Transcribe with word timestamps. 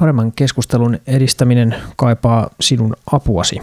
Paremman 0.00 0.32
keskustelun 0.32 0.98
edistäminen 1.06 1.76
kaipaa 1.96 2.50
sinun 2.60 2.96
apuasi. 3.12 3.60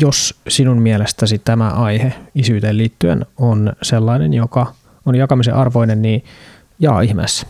Jos 0.00 0.40
sinun 0.48 0.82
mielestäsi 0.82 1.38
tämä 1.38 1.68
aihe 1.68 2.12
isyyteen 2.34 2.78
liittyen 2.78 3.26
on 3.36 3.72
sellainen, 3.82 4.34
joka 4.34 4.74
on 5.06 5.14
jakamisen 5.14 5.54
arvoinen, 5.54 6.02
niin 6.02 6.24
jaa 6.78 7.00
ihmeessä. 7.00 7.46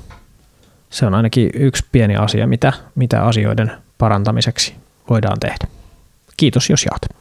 Se 0.91 1.07
on 1.07 1.15
ainakin 1.15 1.51
yksi 1.55 1.85
pieni 1.93 2.17
asia, 2.17 2.47
mitä, 2.47 2.73
mitä 2.95 3.25
asioiden 3.25 3.73
parantamiseksi 3.99 4.75
voidaan 5.11 5.41
tehdä. 5.41 5.67
Kiitos, 6.37 6.71
jos 6.71 6.85
jaat. 6.85 7.19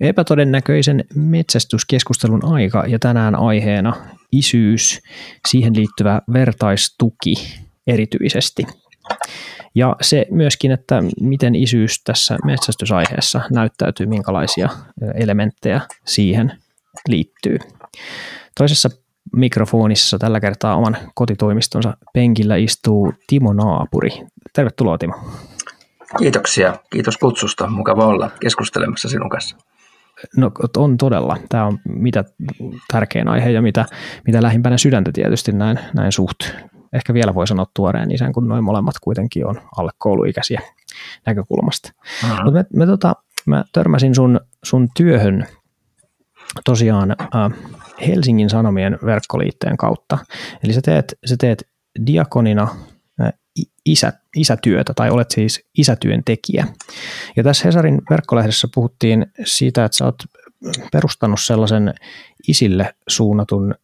Epätodennäköisen 0.00 1.04
metsästyskeskustelun 1.14 2.44
aika 2.44 2.84
ja 2.86 2.98
tänään 2.98 3.34
aiheena 3.34 3.96
isyys, 4.32 5.00
siihen 5.48 5.76
liittyvä 5.76 6.22
vertaistuki 6.32 7.34
erityisesti. 7.86 8.66
Ja 9.74 9.96
se 10.00 10.26
myöskin, 10.30 10.70
että 10.70 11.02
miten 11.20 11.54
isyys 11.54 12.04
tässä 12.04 12.36
metsästysaiheessa 12.44 13.40
näyttäytyy, 13.50 14.06
minkälaisia 14.06 14.68
elementtejä 15.14 15.80
siihen 16.04 16.52
liittyy. 17.08 17.58
Toisessa 18.58 18.88
mikrofonissa 19.36 20.18
tällä 20.18 20.40
kertaa 20.40 20.76
oman 20.76 20.96
kotitoimistonsa 21.14 21.96
penkillä 22.14 22.56
istuu 22.56 23.12
Timo 23.26 23.52
Naapuri. 23.52 24.10
Tervetuloa 24.52 24.98
Timo. 24.98 25.14
Kiitoksia. 26.18 26.78
Kiitos 26.90 27.16
kutsusta. 27.16 27.66
Mukava 27.66 28.06
olla 28.06 28.30
keskustelemassa 28.40 29.08
sinun 29.08 29.30
kanssa. 29.30 29.56
No 30.36 30.50
on 30.76 30.96
todella. 30.96 31.36
Tämä 31.48 31.66
on 31.66 31.78
mitä 31.88 32.24
tärkein 32.92 33.28
aihe 33.28 33.50
ja 33.50 33.62
mitä, 33.62 33.84
mitä 34.26 34.42
lähimpänä 34.42 34.78
sydäntä 34.78 35.10
tietysti 35.14 35.52
näin, 35.52 35.78
näin 35.94 36.12
suht. 36.12 36.38
Ehkä 36.94 37.14
vielä 37.14 37.34
voi 37.34 37.46
sanoa 37.46 37.66
tuoreen 37.74 38.10
isän, 38.10 38.32
kun 38.32 38.48
noin 38.48 38.64
molemmat 38.64 38.94
kuitenkin 39.00 39.46
on 39.46 39.60
alle 39.76 39.90
kouluikäisiä 39.98 40.60
näkökulmasta. 41.26 41.90
Mm-hmm. 42.22 42.44
Mutta 42.44 42.52
me, 42.52 42.64
me 42.74 42.86
tota, 42.86 43.14
mä 43.46 43.64
törmäsin 43.72 44.14
sun, 44.14 44.40
sun 44.64 44.88
työhön 44.96 45.46
tosiaan 46.64 47.10
äh, 47.10 47.52
Helsingin 48.06 48.50
Sanomien 48.50 48.98
verkkoliitteen 49.04 49.76
kautta. 49.76 50.18
Eli 50.64 50.72
sä 50.72 50.80
teet, 50.82 51.18
sä 51.26 51.36
teet 51.38 51.68
diakonina 52.06 52.68
isä, 53.86 54.12
isätyötä, 54.36 54.94
tai 54.94 55.10
olet 55.10 55.30
siis 55.30 55.66
isätyöntekijä. 55.78 56.66
Ja 57.36 57.42
tässä 57.42 57.68
Hesarin 57.68 58.02
verkkolehdessä 58.10 58.68
puhuttiin 58.74 59.26
siitä, 59.44 59.84
että 59.84 59.96
sä 59.96 60.04
oot 60.04 60.22
perustanut 60.92 61.40
sellaisen 61.40 61.94
isille 62.48 62.94
suunnatun 63.08 63.74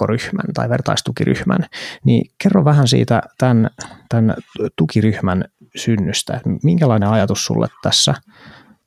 vertaisverkkoryhmän 0.00 0.54
tai 0.54 0.68
vertaistukiryhmän, 0.68 1.66
niin 2.04 2.30
kerro 2.42 2.64
vähän 2.64 2.88
siitä 2.88 3.22
tämän, 3.38 3.70
tämän 4.08 4.34
tukiryhmän 4.76 5.44
synnystä, 5.76 6.36
että 6.36 6.50
minkälainen 6.62 7.08
ajatus 7.08 7.44
sulle 7.44 7.68
tässä 7.82 8.14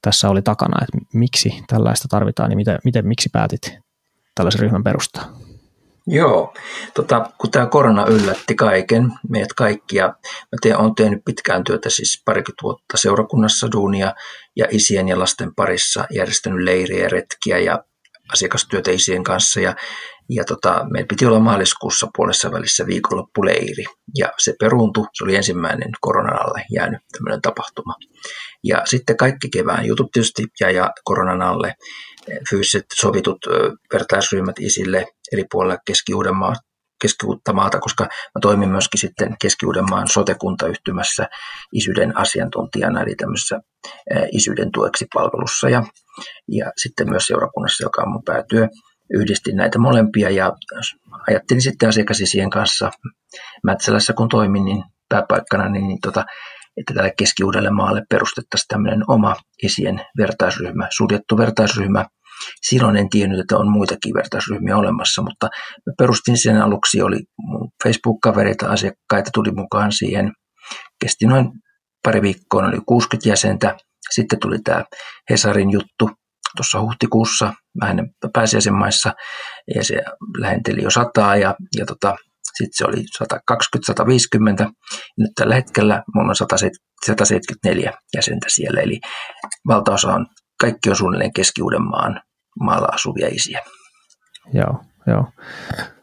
tässä 0.02 0.30
oli 0.30 0.41
takana, 0.41 0.84
että 0.84 0.97
miksi 1.14 1.64
tällaista 1.67 2.08
tarvitaan? 2.08 2.52
Ja 2.52 2.58
miten, 2.58 2.80
miten 2.84 3.08
miksi 3.08 3.30
päätit 3.34 3.80
tällaisen 4.36 4.61
ryhmän 4.61 4.84
perustaa? 4.84 5.39
Joo, 6.08 6.53
tota, 6.94 7.31
kun 7.38 7.52
tämä 7.52 7.66
korona 7.66 8.06
yllätti 8.06 8.56
kaiken, 8.56 9.14
meidät 9.30 9.53
kaikkia, 9.53 10.08
mä 10.28 10.58
teen, 10.61 10.78
olen 10.78 10.95
tehnyt 10.95 11.22
pitkään 11.25 11.64
työtä, 11.64 11.89
siis 11.89 12.22
parikymmentä 12.25 12.64
vuotta 12.64 12.97
seurakunnassa 12.97 13.67
duunia 13.72 14.14
ja 14.56 14.66
isien 14.72 15.08
ja 15.08 15.19
lasten 15.19 15.56
parissa 15.56 16.06
järjestänyt 16.11 16.64
leiriä, 16.64 17.09
retkiä 17.09 17.58
ja 17.59 17.84
asiakastyötä 18.34 18.92
isien 18.92 19.24
kanssa 19.24 19.60
ja, 19.60 19.76
ja 20.30 20.44
tota, 20.46 20.86
meillä 20.92 21.08
piti 21.08 21.26
olla 21.26 21.40
maaliskuussa 21.40 22.08
puolessa 22.16 22.52
välissä 22.52 22.86
viikonloppuleiri 22.86 23.84
ja 24.18 24.32
se 24.38 24.54
peruuntui, 24.60 25.06
se 25.14 25.24
oli 25.24 25.36
ensimmäinen 25.36 25.90
koronan 26.02 26.42
alle 26.42 26.66
jäänyt 26.72 27.02
tämmöinen 27.12 27.42
tapahtuma. 27.42 27.96
Ja 28.64 28.82
sitten 28.86 29.18
kaikki 29.18 29.50
kevään 29.50 29.86
jutut 29.86 30.12
tietysti 30.12 30.44
ja, 30.60 30.72
ja 30.72 30.90
koronan 31.04 31.42
alle 31.42 31.76
fyysiset 32.50 32.86
sovitut 33.02 33.38
vertaisryhmät 33.94 34.59
isille 34.59 35.06
eri 35.31 35.44
puolilla 35.52 35.78
Keski-Uudenmaa, 35.86 36.56
keski 37.03 37.53
maata, 37.53 37.80
koska 37.80 38.03
mä 38.03 38.40
toimin 38.41 38.69
myöskin 38.69 39.00
sitten 39.00 39.36
Keski-Uudenmaan 39.41 40.08
sotekuntayhtymässä 40.08 41.28
isyyden 41.74 42.18
asiantuntijana, 42.18 43.02
eli 43.02 43.16
tämmöisessä 43.16 43.59
isyyden 44.31 44.72
tueksi 44.72 45.06
palvelussa 45.14 45.69
ja, 45.69 45.84
ja 46.52 46.72
sitten 46.78 47.09
myös 47.09 47.25
seurakunnassa, 47.25 47.84
joka 47.84 48.02
on 48.02 48.12
mun 48.12 48.24
päätyö. 48.24 48.68
Yhdistin 49.14 49.56
näitä 49.56 49.80
molempia 49.80 50.30
ja 50.30 50.52
ajattelin 51.28 51.62
sitten 51.62 51.90
asiakasisien 51.90 52.50
kanssa 52.50 52.91
Mätsälässä, 53.64 54.14
kun 54.14 54.30
toimin 54.30 54.66
niin 54.66 54.84
pääpaikkana, 55.09 55.70
niin, 55.70 55.88
niin 55.88 56.00
tota, 56.02 56.25
että 56.78 56.94
tälle 56.94 57.14
keski 57.18 57.44
maalle 57.72 58.02
perustettaisiin 58.09 58.68
tämmöinen 58.68 59.03
oma 59.08 59.35
isien 59.64 60.02
vertaisryhmä, 60.18 60.88
suljettu 60.97 61.38
vertaisryhmä. 61.38 62.06
Silloin 62.62 62.98
en 62.98 63.09
tiennyt, 63.09 63.40
että 63.40 63.58
on 63.58 63.72
muitakin 63.72 64.14
vertaisryhmiä 64.14 64.78
olemassa, 64.78 65.22
mutta 65.22 65.50
mä 65.88 65.94
perustin 65.98 66.38
sen 66.38 66.62
aluksi, 66.62 67.02
oli 67.02 67.20
Facebook-kavereita, 67.84 68.68
asiakkaita 68.68 69.30
tuli 69.34 69.52
mukaan 69.52 69.92
siihen. 69.92 70.31
Kesti 71.02 71.26
noin 71.26 71.52
pari 72.03 72.22
viikkoa, 72.22 72.66
oli 72.66 72.80
60 72.86 73.30
jäsentä. 73.30 73.76
Sitten 74.12 74.40
tuli 74.40 74.59
tämä 74.64 74.84
Hesarin 75.30 75.72
juttu 75.72 76.09
tuossa 76.58 76.82
huhtikuussa 76.82 77.53
vähän 77.82 77.98
pääsiäisenmaissa 78.34 79.14
ja 79.76 79.84
se 79.84 80.02
lähenteli 80.40 80.84
jo 80.84 80.90
sataa 80.90 81.36
ja, 81.36 81.56
ja 81.78 81.86
tota, 81.86 82.16
sitten 82.53 82.78
se 82.78 82.86
oli 82.86 83.03
120-150. 84.66 84.72
Nyt 85.18 85.32
tällä 85.36 85.56
hetkellä 85.56 86.03
mulla 86.16 86.30
on 86.30 86.36
174 86.36 87.94
jäsentä 88.16 88.48
siellä, 88.50 88.82
eli 88.82 89.00
valtaosa 89.68 90.14
on, 90.14 90.26
kaikki 90.62 90.90
on 90.90 90.96
suunnilleen 90.96 91.34
Keski-Uudenmaan 91.34 92.22
maalla 92.59 92.88
asuvia 92.91 93.28
isiä. 93.28 93.59
Joo, 94.53 94.80
joo. 95.08 95.25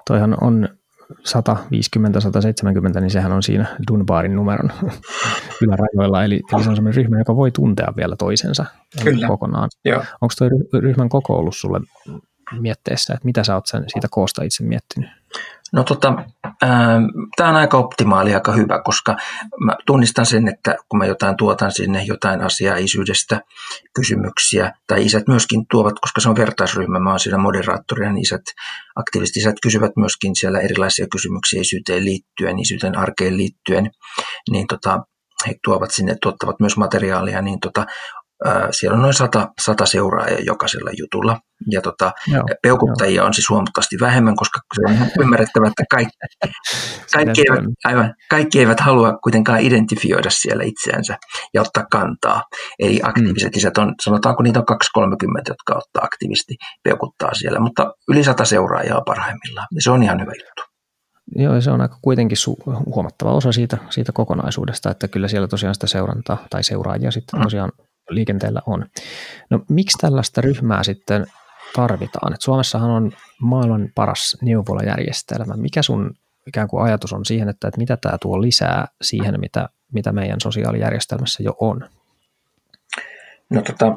Toihan 0.07 0.37
on 0.41 0.69
150-170, 1.13 3.01
niin 3.01 3.11
sehän 3.11 3.33
on 3.33 3.43
siinä 3.43 3.77
Dunbarin 3.91 4.37
numeron 4.37 4.71
ylärajoilla, 5.63 6.25
eli, 6.25 6.35
eli 6.35 6.43
se 6.49 6.57
on 6.57 6.77
sellainen 6.77 6.95
ryhmä, 6.95 7.19
joka 7.19 7.37
voi 7.37 7.51
tuntea 7.51 7.93
vielä 7.97 8.17
toisensa 8.17 8.65
Kyllä. 9.05 9.27
kokonaan. 9.27 9.69
Joo. 9.85 10.05
Onko 10.21 10.35
tuo 10.39 10.81
ryhmän 10.81 11.09
koko 11.09 11.37
ollut 11.37 11.57
sulle 11.57 11.81
mietteessä, 12.61 13.15
että 13.15 13.27
mitä 13.27 13.45
sä 13.45 13.55
oot 13.55 13.67
sen 13.67 13.85
siitä 13.89 14.09
koosta 14.11 14.43
itse 14.43 14.65
miettinyt? 14.65 15.11
No 15.73 15.85
tota, 15.85 16.15
tämä 17.37 17.51
on 17.51 17.57
aika 17.57 17.79
optimaali, 17.79 18.35
aika 18.35 18.53
hyvä, 18.53 18.83
koska 18.85 19.17
mä 19.65 19.77
tunnistan 19.87 20.27
sen, 20.27 20.49
että 20.49 20.75
kun 20.89 20.99
mä 20.99 21.07
jotain 21.07 21.37
tuotan 21.37 21.73
sinne, 21.73 22.03
jotain 22.05 22.41
asiaa 22.41 22.77
isyydestä, 22.77 23.41
kysymyksiä, 23.95 24.73
tai 24.87 25.05
isät 25.05 25.29
myöskin 25.29 25.67
tuovat, 25.71 25.95
koska 26.01 26.21
se 26.21 26.29
on 26.29 26.37
vertaisryhmä, 26.37 26.99
mä 26.99 27.11
oon 27.11 27.21
siinä 27.21 27.39
moderaattorina, 27.39 28.13
niin 28.13 28.23
isät, 28.23 28.43
aktiiviset 28.97 29.37
isät 29.37 29.57
kysyvät 29.63 29.93
myöskin 29.97 30.37
siellä 30.37 30.61
erilaisia 30.61 31.07
kysymyksiä 31.13 31.61
isyyteen 31.61 32.05
liittyen, 32.05 32.59
isyyteen 32.59 32.99
arkeen 32.99 33.37
liittyen, 33.37 33.91
niin 34.51 34.67
tota, 34.67 35.03
he 35.47 35.55
tuovat 35.65 35.91
sinne, 35.91 36.17
tuottavat 36.23 36.61
myös 36.61 36.77
materiaalia, 36.77 37.43
niin 37.43 37.61
tota, 37.61 37.87
siellä 38.71 38.97
on 38.97 39.03
noin 39.03 39.15
sata, 39.15 39.49
sata 39.65 39.87
seuraajaa 39.87 40.41
jokaisella 40.41 40.91
jutulla. 40.99 41.39
Ja 41.71 41.81
tota, 41.81 42.13
joo, 42.27 42.45
peukuttajia 42.63 43.17
joo. 43.17 43.27
on 43.27 43.35
siis 43.35 43.51
huomattavasti 43.51 43.97
vähemmän, 44.01 44.37
koska 44.37 44.61
se 44.75 44.93
on 44.93 45.07
ymmärrettävä, 45.21 45.67
että 45.67 45.85
kaikki, 45.91 46.17
kaikki, 47.17 47.41
eivät, 47.41 47.65
aivan, 47.85 48.15
kaikki 48.31 48.59
eivät 48.59 48.81
halua 48.81 49.19
kuitenkaan 49.23 49.61
identifioida 49.61 50.31
siellä 50.31 50.65
itseänsä 50.65 51.17
ja 51.55 51.61
ottaa 51.61 51.85
kantaa. 51.91 52.43
Eli 52.79 53.01
aktiiviset 53.03 53.53
mm. 53.53 53.59
isät 53.59 53.79
on, 53.79 53.95
sanotaanko 54.05 54.43
niitä 54.43 54.59
on 54.59 54.67
2-30, 55.05 55.43
jotka 55.49 55.75
ottaa 55.75 56.03
aktiivisesti 56.05 56.55
peukuttaa 56.85 57.35
siellä, 57.35 57.61
mutta 57.61 57.93
yli 58.09 58.25
sata 58.25 58.45
seuraajaa 58.45 59.01
parhaimmillaan. 59.07 59.67
Ja 59.75 59.83
se 59.83 59.91
on 59.91 60.03
ihan 60.03 60.21
hyvä 60.21 60.33
juttu. 60.33 60.63
Joo, 61.37 61.61
se 61.61 61.71
on 61.71 61.81
aika 61.81 61.99
kuitenkin 62.03 62.39
su- 62.39 62.85
huomattava 62.95 63.33
osa 63.33 63.53
siitä, 63.53 63.79
siitä 63.91 64.13
kokonaisuudesta, 64.13 64.91
että 64.91 65.09
kyllä 65.09 65.29
siellä 65.29 65.49
tosiaan 65.49 65.75
sitä 65.75 65.87
seurantaa 65.87 66.47
tai 66.51 66.65
seuraajia 66.65 67.11
sitten 67.11 67.41
mm. 67.41 67.45
Liikenteellä 68.15 68.61
on. 68.67 68.87
No 69.51 69.61
miksi 69.69 69.99
tällaista 69.99 70.41
ryhmää 70.41 70.83
sitten 70.83 71.27
tarvitaan? 71.73 72.35
Et 72.35 72.41
Suomessahan 72.41 72.91
on 72.91 73.13
maailman 73.41 73.89
paras 73.95 74.37
neuvolajärjestelmä. 74.43 75.55
Mikä 75.57 75.83
sun 75.83 76.15
ikään 76.47 76.69
kuin 76.69 76.83
ajatus 76.83 77.13
on 77.13 77.25
siihen, 77.25 77.49
että, 77.49 77.69
että 77.69 77.79
mitä 77.79 77.97
tämä 77.97 78.19
tuo 78.19 78.41
lisää 78.41 78.89
siihen, 79.03 79.41
mitä, 79.41 79.69
mitä 79.93 80.13
meidän 80.13 80.41
sosiaalijärjestelmässä 80.41 81.43
jo 81.43 81.57
on? 81.61 81.89
No 83.51 83.63
tota, 83.63 83.97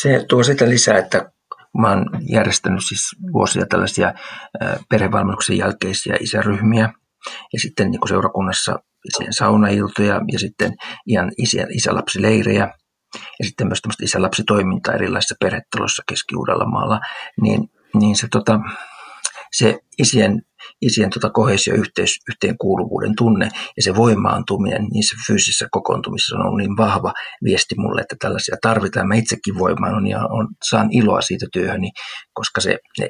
se 0.00 0.24
tuo 0.28 0.42
sitä 0.42 0.68
lisää, 0.68 0.98
että 0.98 1.30
mä 1.78 1.88
oon 1.88 2.06
järjestänyt 2.32 2.80
siis 2.88 3.16
vuosia 3.32 3.66
tällaisia 3.66 4.14
perhevalmennuksen 4.90 5.58
jälkeisiä 5.58 6.16
isäryhmiä 6.20 6.92
ja 7.52 7.60
sitten 7.60 7.90
niin 7.90 8.08
seurakunnassa 8.08 8.78
isien 9.04 9.32
saunailtoja 9.32 10.20
ja 10.32 10.38
sitten 10.38 10.72
ihan 11.06 11.32
isä, 11.38 11.66
isälapsileirejä 11.70 12.70
ja 13.38 13.44
sitten 13.44 13.66
myös 13.66 13.80
tämmöistä 13.80 14.04
isä-lapsitoimintaa 14.04 14.94
erilaisissa 14.94 15.34
perhetaloissa 15.40 16.02
Keski-Uudellamaalla, 16.08 17.00
niin, 17.40 17.70
niin 17.94 18.16
se, 18.16 18.28
tota, 18.30 18.60
se 19.52 19.78
isien 19.98 20.42
isien 20.82 21.10
tota 21.10 21.30
kohesio 21.30 21.74
yhteis, 21.74 22.18
yhteenkuuluvuuden 22.28 23.16
tunne 23.16 23.48
ja 23.76 23.82
se 23.82 23.96
voimaantuminen 23.96 24.84
niissä 24.92 25.16
fyysisissä 25.26 25.68
kokoontumisissa 25.70 26.36
on 26.36 26.46
ollut 26.46 26.58
niin 26.58 26.76
vahva 26.76 27.12
viesti 27.44 27.74
mulle, 27.78 28.00
että 28.00 28.16
tällaisia 28.20 28.56
tarvitaan. 28.62 29.08
Mä 29.08 29.14
itsekin 29.14 29.58
voimaan 29.58 30.06
ja 30.06 30.18
on, 30.30 30.48
saan 30.70 30.88
iloa 30.90 31.20
siitä 31.20 31.46
työhöni, 31.52 31.90
koska 32.34 32.60
se, 32.60 32.78
ne 33.00 33.08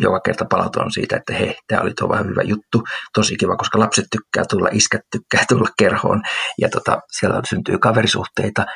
joka 0.00 0.20
kerta 0.20 0.44
palautumaan 0.50 0.92
siitä, 0.92 1.16
että 1.16 1.34
hei, 1.34 1.54
tämä 1.66 1.82
oli 1.82 1.92
tuo 1.98 2.16
hyvä 2.16 2.42
juttu, 2.42 2.82
tosi 3.14 3.36
kiva, 3.36 3.56
koska 3.56 3.78
lapset 3.78 4.04
tykkää 4.12 4.44
tulla, 4.50 4.68
iskät 4.72 5.00
tykkää 5.12 5.44
tulla 5.48 5.68
kerhoon. 5.78 6.22
Ja 6.58 6.68
tota, 6.68 7.00
siellä 7.18 7.40
syntyy 7.48 7.78
kaverisuhteita 7.78 8.66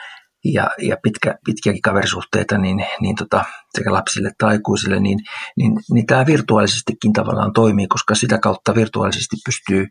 ja, 0.45 0.71
ja 0.79 0.97
pitkä, 1.03 1.39
pitkiäkin 1.45 1.83
kaverisuhteita 1.83 2.59
niin, 2.59 2.87
niin 3.01 3.17
tota, 3.17 3.45
sekä 3.79 3.93
lapsille 3.93 4.29
että 4.29 4.47
aikuisille, 4.47 5.01
niin, 5.01 5.19
niin, 5.57 5.73
niin 5.93 6.07
tämä 6.07 6.27
virtuaalisestikin 6.27 7.13
tavallaan 7.13 7.53
toimii, 7.53 7.87
koska 7.87 8.15
sitä 8.15 8.39
kautta 8.39 8.75
virtuaalisesti 8.75 9.37
pystyy 9.45 9.87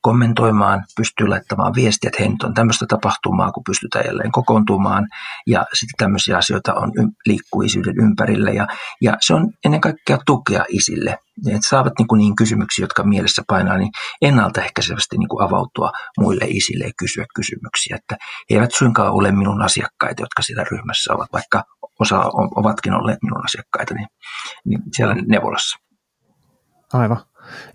kommentoimaan, 0.00 0.84
pystyy 0.96 1.28
laittamaan 1.28 1.74
viestiä, 1.74 2.08
että 2.08 2.22
hei 2.22 2.28
nyt 2.28 2.42
on 2.42 2.54
tämmöistä 2.54 2.86
tapahtumaa, 2.88 3.52
kun 3.52 3.62
pystytään 3.66 4.04
jälleen 4.06 4.32
kokoontumaan 4.32 5.06
ja 5.46 5.66
sitten 5.72 5.96
tämmöisiä 5.98 6.38
asioita 6.38 6.74
on, 6.74 6.92
liikkuu 7.26 7.62
isyyden 7.62 7.98
ympärillä 7.98 8.50
ja, 8.50 8.66
ja 9.02 9.16
se 9.20 9.34
on 9.34 9.52
ennen 9.64 9.80
kaikkea 9.80 10.18
tukea 10.26 10.64
isille, 10.68 11.18
että 11.46 11.68
saavat 11.68 11.92
niin, 11.98 12.08
kuin 12.08 12.18
niin 12.18 12.36
kysymyksiä, 12.36 12.82
jotka 12.82 13.04
mielessä 13.04 13.42
painaa, 13.48 13.76
niin 13.76 13.90
ennaltaehkäisevästi 14.22 15.18
niin 15.18 15.28
kuin 15.28 15.44
avautua 15.44 15.92
muille 16.18 16.44
isille 16.48 16.84
ja 16.84 16.92
kysyä 16.98 17.24
kysymyksiä, 17.34 17.96
että 17.96 18.16
he 18.50 18.54
eivät 18.54 18.74
suinkaan 18.74 19.12
ole 19.12 19.32
minun 19.32 19.62
asiakkaita, 19.62 20.22
jotka 20.22 20.42
siellä 20.42 20.64
ryhmässä 20.70 21.14
ovat, 21.14 21.28
vaikka 21.32 21.64
osa 22.00 22.22
ovatkin 22.56 22.92
olleet 22.92 23.18
minun 23.22 23.44
asiakkaita, 23.44 23.94
niin, 23.94 24.08
niin 24.64 24.82
siellä 24.92 25.14
neuvolassa. 25.26 25.78
Aivan. 26.92 27.27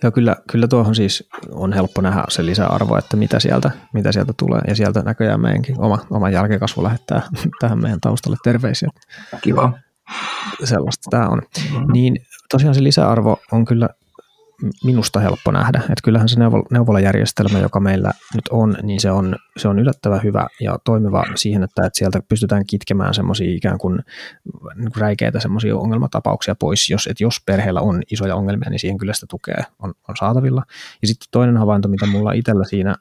Ja 0.04 0.12
kyllä, 0.12 0.36
kyllä 0.52 0.68
tuohon 0.68 0.96
siis 0.96 1.30
on 1.52 1.74
helppo 1.74 2.02
nähdä 2.02 2.24
se 2.30 2.46
lisäarvo, 2.46 2.98
että 2.98 3.18
mitä 3.18 3.40
sieltä, 3.40 3.72
mitä 3.94 4.12
sieltä 4.12 4.34
tulee. 4.38 4.62
Ja 4.68 4.76
sieltä 4.76 5.02
näköjään 5.02 5.42
meidänkin 5.42 5.80
oma, 5.80 6.00
oma 6.10 6.30
jälkikasvu 6.30 6.84
lähettää 6.84 7.22
tähän 7.62 7.82
meidän 7.82 8.00
taustalle 8.02 8.38
terveisiä. 8.44 8.90
Kiva. 9.42 9.74
Sellaista 10.64 11.10
tämä 11.10 11.28
on. 11.28 11.42
Mm-hmm. 11.72 11.94
Niin 11.94 12.16
tosiaan 12.52 12.76
se 12.76 12.84
lisäarvo 12.84 13.38
on 13.52 13.66
kyllä 13.66 13.90
minusta 14.84 15.20
helppo 15.20 15.52
nähdä. 15.52 15.80
Että 15.80 16.04
kyllähän 16.04 16.30
se 16.30 16.40
neuvolajärjestelmä, 16.72 17.60
joka 17.60 17.80
meillä 17.80 18.12
nyt 18.36 18.48
on, 18.50 18.78
niin 18.82 19.00
se 19.00 19.12
on, 19.12 19.36
se 19.58 19.68
on 19.68 19.80
yllättävän 19.80 20.24
hyvä 20.24 20.48
ja 20.60 20.78
toimiva 20.86 21.24
siihen, 21.36 21.64
että, 21.64 21.86
että 21.86 21.98
sieltä 21.98 22.20
pystytään 22.30 22.66
kitkemään 22.66 23.14
semmoisia 23.14 23.56
ikään 23.56 23.78
kuin, 23.78 24.00
niin 24.76 24.92
räikeitä 24.98 25.40
semmoisia 25.40 25.78
ongelmatapauksia 25.78 26.56
pois. 26.56 26.90
Jos, 26.90 27.08
että 27.08 27.24
jos 27.24 27.42
perheellä 27.46 27.82
on 27.82 28.02
isoja 28.12 28.36
ongelmia, 28.36 28.70
niin 28.70 28.80
siihen 28.80 28.98
kyllä 28.98 29.14
sitä 29.14 29.26
tukea 29.30 29.64
on, 29.80 29.94
on 30.10 30.16
saatavilla. 30.20 30.64
Ja 31.02 31.08
sitten 31.08 31.28
toinen 31.32 31.58
havainto, 31.58 31.88
mitä 31.88 32.06
mulla 32.06 32.32
itsellä 32.32 32.64
siinä 32.64 32.96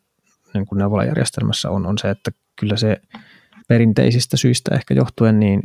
niin 0.55 0.67
kuin 0.67 0.79
neuvolajärjestelmässä 0.79 1.71
on, 1.71 1.87
on 1.87 1.99
se, 1.99 2.11
että 2.11 2.31
kyllä 2.57 2.77
se 2.77 3.01
perinteisistä 3.69 4.37
syistä 4.37 4.75
ehkä 4.75 4.95
johtuen, 4.95 5.41
niin, 5.41 5.63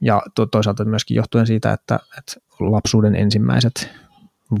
ja 0.00 0.22
to, 0.34 0.46
toisaalta 0.46 0.84
myöskin 0.84 1.14
johtuen 1.14 1.46
siitä, 1.46 1.72
että, 1.72 2.00
että 2.18 2.32
lapsuuden 2.60 3.16
ensimmäiset 3.16 3.90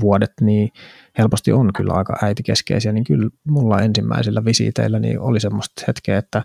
vuodet, 0.00 0.32
niin 0.40 0.70
helposti 1.18 1.52
on 1.52 1.70
kyllä 1.76 1.92
aika 1.92 2.16
äitikeskeisiä, 2.22 2.92
niin 2.92 3.04
kyllä 3.04 3.30
mulla 3.48 3.80
ensimmäisillä 3.80 4.44
visiiteillä 4.44 4.98
niin 4.98 5.20
oli 5.20 5.40
semmoista 5.40 5.84
hetkeä, 5.86 6.18
että, 6.18 6.42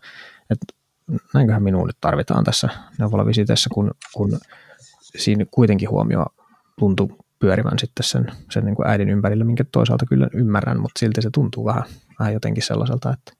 että 0.49 0.65
näinköhän 1.33 1.63
minuun 1.63 1.87
nyt 1.87 1.97
tarvitaan 2.01 2.43
tässä 2.43 2.69
neuvolavisiteessä, 2.99 3.69
kun, 3.73 3.91
kun 4.13 4.39
siinä 4.99 5.45
kuitenkin 5.51 5.89
huomio 5.89 6.25
tuntui 6.79 7.17
pyörivän 7.39 7.79
sitten 7.79 8.03
sen, 8.03 8.27
sen 8.51 8.65
niin 8.65 8.75
kuin 8.75 8.87
äidin 8.87 9.09
ympärillä, 9.09 9.43
minkä 9.43 9.63
toisaalta 9.71 10.05
kyllä 10.05 10.27
ymmärrän, 10.33 10.79
mutta 10.79 10.99
silti 10.99 11.21
se 11.21 11.29
tuntuu 11.33 11.65
vähän, 11.65 11.83
vähän 12.19 12.33
jotenkin 12.33 12.63
sellaiselta, 12.63 13.13
että 13.13 13.38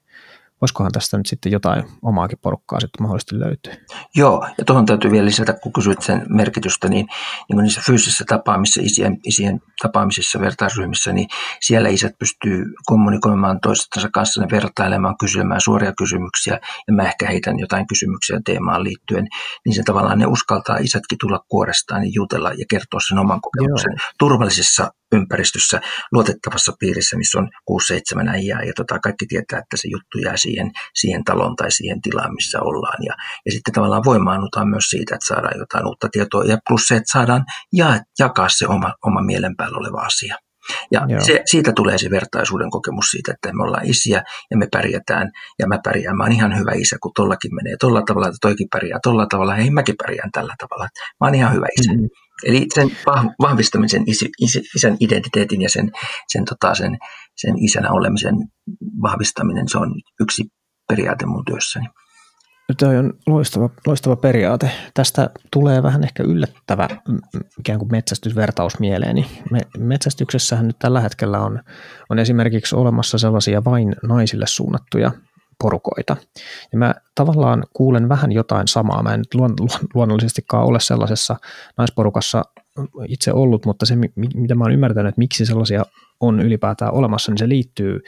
voisikohan 0.60 0.92
tästä 0.92 1.16
nyt 1.16 1.26
sitten 1.26 1.52
jotain 1.52 1.84
omaakin 2.02 2.38
porukkaa 2.42 2.80
sitten 2.80 3.02
mahdollisesti 3.02 3.40
löytyä. 3.40 3.76
Joo, 4.14 4.46
ja 4.58 4.64
tuohon 4.64 4.86
täytyy 4.86 5.10
vielä 5.10 5.26
lisätä, 5.26 5.52
kun 5.52 5.72
kysyit 5.72 6.02
sen 6.02 6.26
merkitystä, 6.28 6.88
niin, 6.88 7.06
niin 7.48 7.56
kuin 7.56 7.62
niissä 7.62 7.82
fyysisissä 7.86 8.24
tapaamisissa, 8.28 8.80
isien, 8.84 9.18
isien 9.26 9.60
tapaamisissa, 9.82 10.40
vertaisryhmissä, 10.40 11.12
niin 11.12 11.28
siellä 11.60 11.88
isät 11.88 12.18
pystyy 12.18 12.64
kommunikoimaan 12.86 13.60
toistensa 13.60 14.08
kanssa, 14.12 14.40
ne 14.40 14.50
vertailemaan, 14.50 15.18
kysymään 15.20 15.60
suoria 15.60 15.92
kysymyksiä, 15.98 16.60
ja 16.88 16.94
mä 16.94 17.02
ehkä 17.02 17.26
heitän 17.26 17.58
jotain 17.58 17.86
kysymyksiä 17.86 18.40
teemaan 18.44 18.84
liittyen, 18.84 19.26
niin 19.64 19.74
se 19.74 19.82
tavallaan 19.82 20.18
ne 20.18 20.26
uskaltaa 20.26 20.76
isätkin 20.76 21.18
tulla 21.20 21.40
kuorestaan 21.48 22.04
ja 22.04 22.10
jutella 22.14 22.50
ja 22.52 22.64
kertoa 22.70 23.00
sen 23.08 23.18
oman 23.18 23.40
kokemuksen 23.40 23.92
Joo. 23.92 24.10
turvallisessa 24.18 24.90
ympäristössä, 25.12 25.80
luotettavassa 26.12 26.72
piirissä, 26.80 27.16
missä 27.16 27.38
on 27.38 27.48
6-7 28.26 28.28
äijää 28.28 28.62
ja 28.62 28.72
tota, 28.76 28.98
kaikki 28.98 29.26
tietää, 29.26 29.58
että 29.58 29.76
se 29.76 29.88
juttu 29.88 30.18
jää 30.18 30.36
siihen, 30.36 30.70
siihen 30.94 31.24
taloon 31.24 31.56
tai 31.56 31.70
siihen 31.70 32.02
tilaan, 32.02 32.34
missä 32.34 32.58
ollaan. 32.60 32.98
Ja, 33.04 33.14
ja 33.46 33.52
sitten 33.52 33.74
tavallaan 33.74 34.04
voimaannutaan 34.04 34.68
myös 34.68 34.84
siitä, 34.84 35.14
että 35.14 35.26
saadaan 35.26 35.58
jotain 35.58 35.86
uutta 35.86 36.08
tietoa 36.12 36.44
ja 36.44 36.58
plus 36.68 36.82
se, 36.86 36.96
että 36.96 37.12
saadaan 37.12 37.44
ja, 37.72 38.00
jakaa 38.18 38.48
se 38.48 38.66
oma, 38.66 38.94
oma 39.06 39.22
mielen 39.22 39.56
päällä 39.56 39.78
oleva 39.78 40.00
asia. 40.00 40.36
Ja 40.90 41.06
se, 41.20 41.42
siitä 41.44 41.72
tulee 41.72 41.98
se 41.98 42.10
vertaisuuden 42.10 42.70
kokemus 42.70 43.06
siitä, 43.10 43.32
että 43.32 43.52
me 43.52 43.62
ollaan 43.62 43.86
isiä 43.86 44.22
ja 44.50 44.56
me 44.56 44.66
pärjätään 44.72 45.30
ja 45.58 45.66
mä 45.66 45.78
pärjään. 45.84 46.16
Mä 46.16 46.22
oon 46.22 46.32
ihan 46.32 46.58
hyvä 46.58 46.72
isä, 46.74 46.96
kun 47.02 47.12
tollakin 47.14 47.54
menee 47.54 47.76
tolla 47.80 48.02
tavalla, 48.02 48.26
että 48.26 48.38
toikin 48.40 48.68
pärjää 48.72 48.98
tolla 49.02 49.26
tavalla. 49.26 49.54
Hei, 49.54 49.70
mäkin 49.70 49.94
pärjään 50.02 50.30
tällä 50.32 50.54
tavalla. 50.58 50.88
Mä 51.20 51.26
oon 51.26 51.34
ihan 51.34 51.54
hyvä 51.54 51.66
isä. 51.80 51.92
Mm-hmm. 51.92 52.08
Eli 52.44 52.66
sen 52.74 52.90
vahvistamisen 53.42 54.04
isän 54.76 54.96
identiteetin 55.00 55.62
ja 55.62 55.68
sen, 55.68 55.90
sen, 56.28 56.44
tota, 56.44 56.74
sen, 56.74 56.98
sen 57.36 57.64
isänä 57.64 57.90
olemisen 57.90 58.34
vahvistaminen, 59.02 59.68
se 59.68 59.78
on 59.78 59.94
yksi 60.20 60.44
periaate 60.88 61.26
mun 61.26 61.44
työssäni. 61.44 61.86
Tämä 62.76 62.98
on 62.98 63.12
loistava, 63.26 63.70
loistava 63.86 64.16
periaate. 64.16 64.70
Tästä 64.94 65.30
tulee 65.52 65.82
vähän 65.82 66.04
ehkä 66.04 66.22
yllättävä 66.22 66.88
ikään 67.58 67.78
kuin 67.78 67.90
metsästysvertaus 67.90 68.78
mieleeni. 68.78 69.26
Me, 69.50 69.60
metsästyksessähän 69.78 70.66
nyt 70.66 70.78
tällä 70.78 71.00
hetkellä 71.00 71.40
on, 71.40 71.60
on 72.10 72.18
esimerkiksi 72.18 72.76
olemassa 72.76 73.18
sellaisia 73.18 73.64
vain 73.64 73.96
naisille 74.02 74.46
suunnattuja 74.46 75.12
porukoita. 75.62 76.16
Ja 76.72 76.78
mä 76.78 76.94
tavallaan 77.14 77.64
kuulen 77.72 78.08
vähän 78.08 78.32
jotain 78.32 78.68
samaa. 78.68 79.02
Mä 79.02 79.14
en 79.14 79.20
nyt 79.20 79.34
luon, 79.34 79.54
luonnollisestikaan 79.94 80.66
ole 80.66 80.80
sellaisessa 80.80 81.36
naisporukassa 81.78 82.42
itse 83.08 83.32
ollut, 83.32 83.66
mutta 83.66 83.86
se, 83.86 83.96
mitä 84.34 84.54
mä 84.54 84.64
oon 84.64 84.72
ymmärtänyt, 84.72 85.08
että 85.08 85.18
miksi 85.18 85.46
sellaisia 85.46 85.82
on 86.20 86.40
ylipäätään 86.40 86.94
olemassa, 86.94 87.32
niin 87.32 87.38
se 87.38 87.48
liittyy 87.48 88.00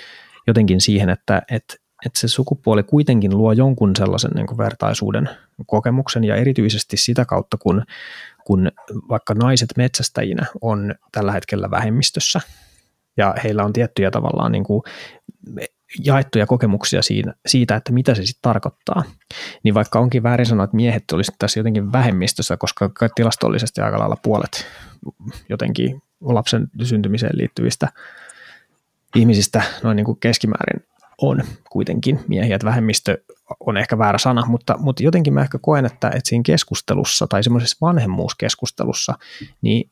jotenkin 0.47 0.81
siihen, 0.81 1.11
että, 1.11 1.43
että, 1.50 1.75
että 2.07 2.21
se 2.21 2.29
sukupuoli 2.29 2.83
kuitenkin 2.83 3.37
luo 3.37 3.53
jonkun 3.53 3.97
sellaisen 3.97 4.31
niin 4.35 4.47
kuin 4.47 4.59
vertaisuuden 4.59 5.29
kokemuksen 5.67 6.25
ja 6.25 6.37
erityisesti 6.37 6.97
sitä 6.97 7.25
kautta, 7.25 7.56
kun, 7.56 7.82
kun 8.44 8.73
vaikka 9.09 9.35
naiset 9.35 9.69
metsästäjinä 9.77 10.47
on 10.61 10.94
tällä 11.13 11.32
hetkellä 11.32 11.71
vähemmistössä 11.71 12.41
ja 13.17 13.35
heillä 13.44 13.65
on 13.65 13.73
tiettyjä 13.73 14.11
tavallaan 14.11 14.53
niin 14.53 14.65
kuin 14.65 14.82
jaettuja 16.05 16.47
kokemuksia 16.47 17.03
siinä, 17.03 17.35
siitä, 17.47 17.77
että 17.77 17.93
mitä 17.93 18.15
se 18.15 18.27
sitten 18.27 18.43
tarkoittaa. 18.43 19.03
Niin 19.63 19.75
vaikka 19.75 19.99
onkin 20.01 20.23
väärin 20.23 20.47
sanoa, 20.47 20.65
että 20.65 20.77
miehet 20.77 21.05
olisivat 21.13 21.39
tässä 21.39 21.61
jotenkin 21.61 21.93
vähemmistössä, 21.93 22.56
koska 22.56 22.91
tilastollisesti 23.15 23.81
aika 23.81 23.99
lailla 23.99 24.17
puolet 24.23 24.67
jotenkin 25.49 26.03
lapsen 26.21 26.69
syntymiseen 26.82 27.39
liittyvistä 27.39 27.89
ihmisistä 29.17 29.63
noin 29.82 29.97
niin 29.97 30.05
kuin 30.05 30.21
keskimäärin 30.21 30.92
on 31.22 31.43
kuitenkin 31.70 32.20
miehiä, 32.29 32.55
että 32.56 32.67
vähemmistö 32.67 33.19
on 33.60 33.76
ehkä 33.76 33.98
väärä 33.98 34.19
sana, 34.19 34.46
mutta, 34.46 34.79
mutta 34.79 35.02
jotenkin 35.02 35.34
mä 35.34 35.43
ehkä 35.43 35.58
koen, 35.62 35.86
että, 35.86 36.08
että 36.08 36.20
siinä 36.24 36.43
keskustelussa 36.46 37.26
tai 37.26 37.43
semmoisessa 37.43 37.76
vanhemmuuskeskustelussa, 37.81 39.14
niin 39.62 39.91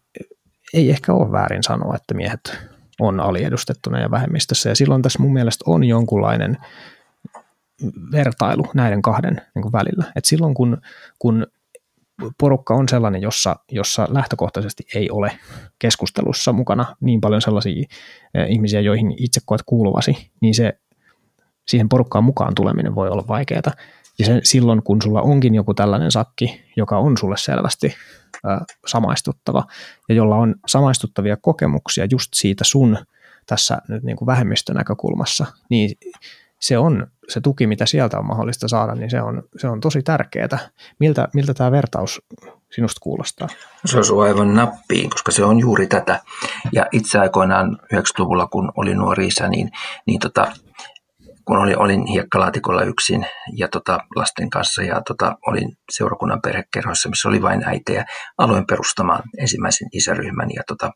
ei 0.75 0.90
ehkä 0.90 1.12
ole 1.12 1.32
väärin 1.32 1.62
sanoa, 1.62 1.96
että 1.96 2.14
miehet 2.14 2.58
on 3.00 3.20
aliedustettuna 3.20 4.00
ja 4.00 4.10
vähemmistössä. 4.10 4.68
Ja 4.68 4.75
silloin 4.75 5.02
tässä 5.02 5.18
mun 5.18 5.32
mielestä 5.32 5.64
on 5.66 5.84
jonkunlainen 5.84 6.56
vertailu 8.12 8.66
näiden 8.75 9.02
kahden 9.02 9.40
niin 9.54 9.62
kuin 9.62 9.72
välillä. 9.72 10.12
Et 10.16 10.25
silloin 10.25 10.54
kun, 10.54 10.80
kun 11.18 11.46
porukka 12.38 12.75
on 12.75 12.88
sellainen, 12.88 13.22
jossa, 13.22 13.56
jossa 13.72 14.06
lähtökohtaisesti 14.10 14.84
ei 14.94 15.10
ole 15.10 15.32
keskustelussa 15.78 16.52
mukana 16.52 16.96
niin 17.00 17.20
paljon 17.20 17.42
sellaisia 17.42 17.84
eh, 18.34 18.46
ihmisiä, 18.49 18.80
joihin 18.80 19.14
itse 19.16 19.40
koet 19.44 19.62
kuuluvasi, 19.66 20.30
niin 20.40 20.54
se 20.54 20.78
siihen 21.71 21.89
porukkaan 21.89 22.25
mukaan 22.25 22.55
tuleminen 22.55 22.95
voi 22.95 23.09
olla 23.09 23.25
vaikeaa. 23.29 23.73
Ja 24.19 24.27
se, 24.27 24.41
silloin, 24.45 24.83
kun 24.83 25.03
sulla 25.03 25.23
onkin 25.23 25.55
joku 25.55 25.75
tällainen 25.75 26.11
sakki, 26.11 26.65
joka 26.77 26.99
on 26.99 27.19
sulle 27.19 27.37
selvästi 27.39 27.95
ö, 28.47 28.49
samaistuttava 28.87 29.65
ja 30.09 30.15
jolla 30.15 30.37
on 30.37 30.55
samaistuttavia 30.67 31.37
kokemuksia 31.37 32.07
just 32.11 32.29
siitä 32.35 32.65
sun 32.65 32.99
tässä 33.47 33.79
nyt 33.89 34.03
niin 34.03 34.17
kuin 34.17 34.27
vähemmistönäkökulmassa, 34.27 35.47
niin 35.71 35.91
se 36.61 36.79
on 36.79 37.07
se 37.29 37.41
tuki, 37.41 37.67
mitä 37.67 37.87
sieltä 37.87 38.19
on 38.19 38.27
mahdollista 38.27 38.69
saada, 38.69 38.95
niin 38.95 39.11
se 39.11 39.23
on, 39.23 39.43
se 39.57 39.69
on 39.69 39.81
tosi 39.81 40.03
tärkeää. 40.03 40.59
Miltä, 40.99 41.29
miltä 41.35 41.55
tämä 41.55 41.71
vertaus 41.71 42.23
sinusta 42.71 42.99
kuulostaa? 43.03 43.49
Se 43.85 43.99
on 44.12 44.25
aivan 44.25 44.55
nappiin, 44.55 45.11
koska 45.11 45.33
se 45.33 45.45
on 45.45 45.61
juuri 45.61 45.87
tätä. 45.87 46.21
Ja 46.73 46.87
itse 46.93 47.19
aikoinaan 47.19 47.79
90-luvulla, 47.95 48.47
kun 48.47 48.73
oli 48.77 48.95
nuori 48.95 49.27
isä, 49.27 49.49
niin, 49.49 49.71
niin 50.07 50.21
tota, 50.21 50.53
kun 51.50 51.59
olin, 51.59 51.78
olin 51.78 52.07
hiekkalaatikolla 52.07 52.83
yksin 52.83 53.26
ja 53.57 53.69
tota, 53.69 53.99
lasten 54.16 54.50
kanssa 54.50 54.83
ja 54.83 55.02
tota, 55.09 55.37
olin 55.47 55.73
seurakunnan 55.90 56.40
perhekerhoissa, 56.42 57.09
missä 57.09 57.28
oli 57.28 57.42
vain 57.42 57.69
äitejä, 57.69 58.04
aloin 58.38 58.66
perustamaan 58.66 59.23
ensimmäisen 59.38 59.88
isäryhmän 59.92 60.49
ja 60.54 60.62
tota, 60.66 60.90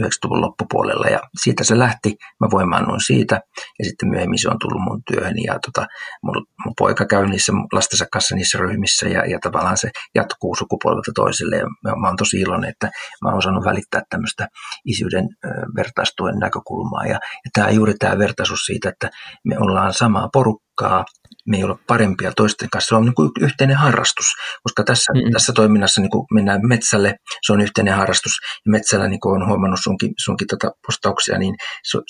90-luvun 0.00 0.40
loppupuolella. 0.40 1.06
Ja 1.06 1.20
siitä 1.42 1.64
se 1.64 1.78
lähti. 1.78 2.16
Mä 2.40 2.48
voimaannuin 2.50 3.00
siitä. 3.06 3.40
Ja 3.78 3.84
sitten 3.84 4.08
myöhemmin 4.08 4.38
se 4.38 4.48
on 4.48 4.58
tullut 4.58 4.82
mun 4.82 5.02
työhön. 5.12 5.34
Ja 5.44 5.58
tota, 5.66 5.86
mun, 6.22 6.46
mun 6.64 6.74
poika 6.78 7.06
käy 7.06 7.26
niissä 7.26 7.52
lastensa 7.72 8.06
kanssa 8.12 8.34
niissä 8.34 8.58
ryhmissä 8.58 9.08
ja, 9.08 9.26
ja 9.26 9.38
tavallaan 9.42 9.76
se 9.76 9.90
jatkuu 10.14 10.54
sukupolvelta 10.54 11.12
toiselle. 11.14 11.56
Ja 11.56 11.66
mä, 11.84 11.96
mä 12.00 12.06
oon 12.06 12.16
tosi 12.16 12.40
iloinen, 12.40 12.70
että 12.70 12.90
mä 13.22 13.28
oon 13.28 13.38
osannut 13.38 13.64
välittää 13.64 14.02
tämmöistä 14.10 14.46
isyyden 14.84 15.28
ö, 15.44 15.48
vertaistuen 15.76 16.38
näkökulmaa. 16.38 17.04
Ja, 17.04 17.18
ja 17.44 17.50
tämä 17.52 17.70
juuri 17.70 17.94
tämä 17.94 18.18
vertaisuus 18.18 18.60
siitä, 18.66 18.88
että 18.88 19.10
me 19.44 19.58
ollaan 19.58 19.94
samaa 19.94 20.28
porukkaa, 20.32 20.63
me 21.46 21.56
ei 21.56 21.64
ole 21.64 21.76
parempia 21.86 22.32
toisten 22.36 22.70
kanssa. 22.70 22.88
Se 22.88 22.94
on 22.94 23.04
niin 23.04 23.14
kuin 23.14 23.30
yhteinen 23.40 23.76
harrastus, 23.76 24.26
koska 24.62 24.84
tässä, 24.84 25.12
mm-hmm. 25.12 25.32
tässä 25.32 25.52
toiminnassa 25.52 26.00
niin 26.00 26.10
kuin 26.10 26.26
mennään 26.34 26.60
metsälle, 26.68 27.14
se 27.46 27.52
on 27.52 27.60
yhteinen 27.60 27.94
harrastus. 27.94 28.32
Ja 28.66 28.70
metsällä, 28.70 29.08
niin 29.08 29.20
kuin 29.20 29.42
on 29.42 29.48
huomannut 29.48 29.80
sunkin, 29.82 30.12
sunkin 30.24 30.46
tota 30.46 30.70
postauksia, 30.86 31.38
niin 31.38 31.54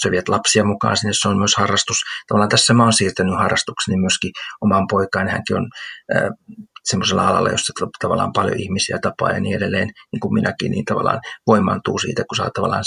sä 0.03 0.11
viet 0.11 0.29
lapsia 0.29 0.65
mukaan 0.65 0.97
sinne, 0.97 1.13
se 1.15 1.29
on 1.29 1.39
myös 1.39 1.57
harrastus. 1.57 1.97
Tavallaan 2.29 2.49
tässä 2.49 2.75
mä 2.75 2.83
oon 2.83 2.93
siirtänyt 2.93 3.39
harrastukseni 3.39 3.97
myöskin 3.97 4.31
omaan 4.61 4.87
poikaan, 4.91 5.29
hänkin 5.29 5.57
on 5.57 5.69
äh, 6.17 6.23
semmoisella 6.85 7.29
alalla, 7.29 7.51
jossa 7.51 7.73
tavallaan 8.01 8.33
paljon 8.33 8.59
ihmisiä 8.59 8.99
tapaa 9.03 9.31
ja 9.31 9.41
niin 9.41 9.57
edelleen, 9.57 9.91
niin 10.13 10.21
kuin 10.21 10.35
minäkin, 10.35 10.71
niin 10.71 10.85
tavallaan 10.85 11.21
voimaantuu 11.47 11.99
siitä, 11.99 12.25
kun 12.29 12.37
saa 12.37 12.51
tavallaan, 12.55 12.85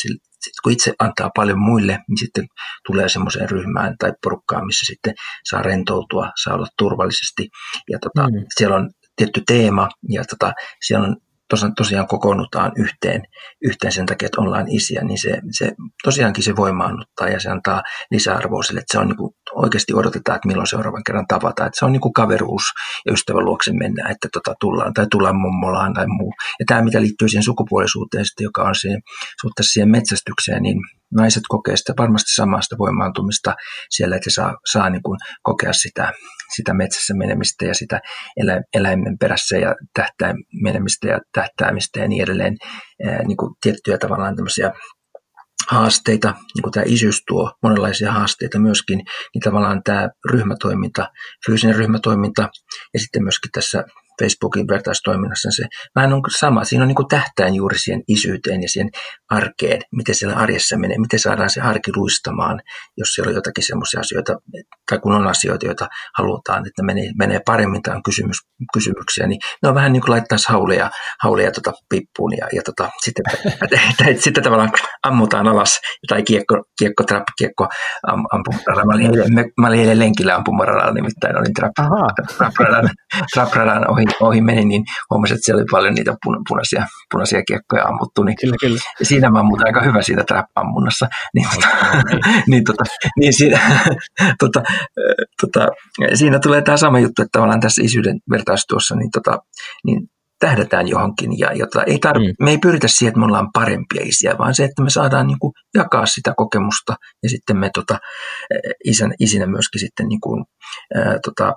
kun 0.63 0.71
itse 0.71 0.93
antaa 0.99 1.29
paljon 1.35 1.59
muille, 1.59 1.99
niin 2.07 2.17
sitten 2.17 2.45
tulee 2.87 3.09
semmoiseen 3.09 3.49
ryhmään 3.49 3.95
tai 3.99 4.13
porukkaan, 4.23 4.65
missä 4.65 4.85
sitten 4.85 5.13
saa 5.49 5.61
rentoutua, 5.61 6.31
saa 6.43 6.53
olla 6.55 6.67
turvallisesti. 6.77 7.49
Ja 7.91 7.99
tota, 7.99 8.29
mm. 8.29 8.45
siellä 8.57 8.75
on 8.75 8.89
tietty 9.15 9.41
teema 9.47 9.89
ja 10.09 10.23
tota, 10.23 10.53
siellä 10.81 11.07
on 11.07 11.15
tosiaan, 11.49 11.75
tosiaan 11.75 12.07
kokoonnutaan 12.07 12.71
yhteen, 12.77 13.23
yhteen 13.61 13.91
sen 13.91 14.05
takia, 14.05 14.25
että 14.25 14.41
ollaan 14.41 14.67
isiä, 14.67 15.03
niin 15.03 15.21
se, 15.21 15.41
se 15.51 15.71
tosiaankin 16.03 16.43
se 16.43 16.55
voimaannuttaa 16.55 17.27
ja 17.27 17.39
se 17.39 17.49
antaa 17.49 17.83
lisäarvoa 18.11 18.63
sille, 18.63 18.79
että 18.79 18.91
se 18.91 18.99
on 18.99 19.07
niin 19.07 19.17
kuin, 19.17 19.33
oikeasti 19.55 19.93
odotetaan, 19.93 20.35
että 20.35 20.47
milloin 20.47 20.67
seuraavan 20.67 21.03
kerran 21.05 21.27
tavataan. 21.27 21.67
Että 21.67 21.79
se 21.79 21.85
on 21.85 21.91
niin 21.91 22.01
kuin 22.01 22.13
kaveruus 22.13 22.63
ja 23.05 23.13
ystävän 23.13 23.45
luokse 23.45 23.73
mennään, 23.73 24.11
että 24.11 24.27
tota, 24.33 24.55
tullaan 24.59 24.93
tai 24.93 25.07
tullaan 25.11 25.35
mummolaan 25.35 25.93
tai 25.93 26.07
muu. 26.07 26.33
Ja 26.59 26.65
tämä, 26.67 26.81
mitä 26.81 27.01
liittyy 27.01 27.29
siihen 27.29 27.43
sukupuolisuuteen, 27.43 28.25
sitten, 28.25 28.43
joka 28.43 28.63
on 28.63 28.75
siihen, 28.75 29.01
suhteessa 29.41 29.73
siihen 29.73 29.89
metsästykseen, 29.89 30.63
niin 30.63 30.77
naiset 31.13 31.43
kokee 31.49 31.77
sitä 31.77 31.93
varmasti 31.97 32.33
samasta 32.33 32.77
voimaantumista 32.77 33.55
siellä, 33.89 34.15
että 34.15 34.29
saa, 34.29 34.55
saa 34.71 34.89
niin 34.89 35.03
kuin 35.03 35.19
kokea 35.43 35.73
sitä, 35.73 36.13
sitä 36.55 36.73
metsässä 36.73 37.13
menemistä 37.13 37.65
ja 37.65 37.73
sitä 37.73 38.01
elä, 38.37 38.61
eläimen 38.73 39.17
perässä 39.17 39.57
ja 39.57 39.75
tähtää 39.93 40.33
menemistä 40.63 41.07
ja 41.07 41.19
tähtäämistä 41.33 41.99
ja 41.99 42.07
niin 42.07 42.23
edelleen. 42.23 42.57
niin 43.27 43.37
kuin 43.37 43.55
tiettyjä 43.61 43.97
tavallaan 43.97 44.35
tämmöisiä 44.35 44.71
haasteita, 45.67 46.33
niin 46.55 46.63
kuin 46.63 46.71
tämä 46.71 46.83
isyys 46.87 47.23
tuo 47.27 47.51
monenlaisia 47.63 48.11
haasteita 48.11 48.59
myöskin, 48.59 48.97
niin 48.97 49.41
tavallaan 49.43 49.81
tämä 49.83 50.09
ryhmätoiminta, 50.31 51.07
fyysinen 51.45 51.75
ryhmätoiminta 51.75 52.41
ja 52.93 52.99
sitten 52.99 53.23
myöskin 53.23 53.51
tässä 53.51 53.83
Facebookin 54.21 54.67
vertaistoiminnassa 54.67 55.51
se 55.51 55.63
vähän 55.95 56.13
on 56.13 56.21
sama. 56.37 56.63
Siinä 56.63 56.83
on 56.83 56.87
niin 56.87 56.95
kuin 56.95 57.07
tähtäin 57.07 57.55
juuri 57.55 57.77
siihen 57.77 58.03
isyyteen 58.07 58.61
ja 58.61 58.69
siihen 58.69 58.89
arkeen, 59.29 59.81
miten 59.95 60.15
siellä 60.15 60.35
arjessa 60.35 60.77
menee, 60.77 60.97
miten 60.97 61.19
saadaan 61.19 61.49
se 61.49 61.61
arki 61.61 61.91
luistamaan, 61.95 62.61
jos 62.97 63.09
siellä 63.13 63.29
on 63.29 63.35
jotakin 63.35 63.63
semmoisia 63.67 63.99
asioita, 63.99 64.37
tai 64.89 64.99
kun 64.99 65.13
on 65.13 65.27
asioita, 65.27 65.65
joita 65.65 65.87
halutaan, 66.17 66.67
että 66.67 66.83
menee, 66.83 67.11
menee 67.19 67.39
paremmin 67.45 67.81
tai 67.81 67.95
on 67.95 68.03
kysymys, 68.03 68.37
kysymyksiä, 68.73 69.27
niin 69.27 69.39
ne 69.63 69.69
on 69.69 69.75
vähän 69.75 69.93
niin 69.93 70.01
kuin 70.01 70.11
laittaisi 70.11 70.45
hauleja, 70.49 70.91
hauleja 71.23 71.51
tota 71.51 71.73
pippuun 71.89 72.37
ja, 72.37 72.47
ja 72.53 72.61
tota, 72.65 72.89
sitten, 73.03 73.25
tai, 73.97 74.15
sitten 74.17 74.43
tavallaan 74.43 74.71
ammutaan 75.03 75.47
alas, 75.47 75.79
tai 76.07 76.23
kiekko, 76.23 76.63
kiekko 76.79 77.03
trap, 77.03 77.23
kiekko 77.37 77.67
am, 78.07 78.25
ampumaradalla. 78.33 78.85
Mä 78.85 78.93
olin 78.93 79.11
mä 79.61 79.67
olin 79.67 79.79
eilen 79.79 79.99
lenkillä 79.99 80.35
ampumaradalla, 80.35 80.93
nimittäin 80.93 81.37
olin 81.37 81.53
trap, 81.53 81.71
trap, 82.37 82.53
trap, 82.53 82.85
trap 83.33 83.49
ohi 84.21 84.37
ohi 84.37 84.41
meni, 84.41 84.65
niin 84.65 84.83
huomasin, 85.09 85.35
että 85.35 85.45
siellä 85.45 85.59
oli 85.59 85.67
paljon 85.71 85.93
niitä 85.93 86.15
punaisia, 86.47 86.85
punaisia 87.11 87.41
kiekkoja 87.47 87.83
ammuttu. 87.83 88.23
Niin 88.23 88.37
kyllä, 88.41 88.55
kyllä. 88.59 88.79
Siinä 89.03 89.29
mä 89.29 89.43
muuten 89.43 89.67
aika 89.67 89.81
hyvä 89.81 90.01
siitä 90.01 90.23
trap-ammunnassa. 90.23 91.07
Niin, 91.33 91.47
tota, 91.55 91.67
niin, 92.51 92.63
tota, 92.63 92.83
niin 93.19 93.33
siinä, 93.33 93.59
tota, 94.41 94.63
tota, 95.41 95.67
siinä 96.13 96.39
tulee 96.39 96.61
tämä 96.61 96.77
sama 96.77 96.99
juttu, 96.99 97.21
että 97.21 97.31
tavallaan 97.31 97.59
tässä 97.59 97.81
isyyden 97.85 98.19
vertaistuossa 98.31 98.95
niin, 98.95 99.11
tota, 99.11 99.39
niin 99.85 100.09
tähdätään 100.39 100.87
johonkin. 100.87 101.39
Ja, 101.39 101.53
jota 101.53 101.83
ei 101.83 101.99
tar- 102.05 102.19
mm. 102.19 102.45
Me 102.45 102.51
ei 102.51 102.57
pyritä 102.57 102.87
siihen, 102.87 103.09
että 103.09 103.19
me 103.19 103.25
ollaan 103.25 103.51
parempia 103.53 104.01
isiä, 104.03 104.37
vaan 104.37 104.55
se, 104.55 104.63
että 104.63 104.83
me 104.83 104.89
saadaan 104.89 105.27
niin 105.27 105.39
kuin, 105.39 105.53
jakaa 105.73 106.05
sitä 106.05 106.33
kokemusta 106.37 106.95
ja 107.23 107.29
sitten 107.29 107.57
me 107.57 107.69
tota, 107.73 107.99
isän, 108.85 109.13
isinä 109.19 109.45
myöskin 109.45 109.79
sitten 109.79 110.07
niin 110.07 110.21
kuin, 110.21 110.45
ää, 110.95 111.19
tota, 111.25 111.53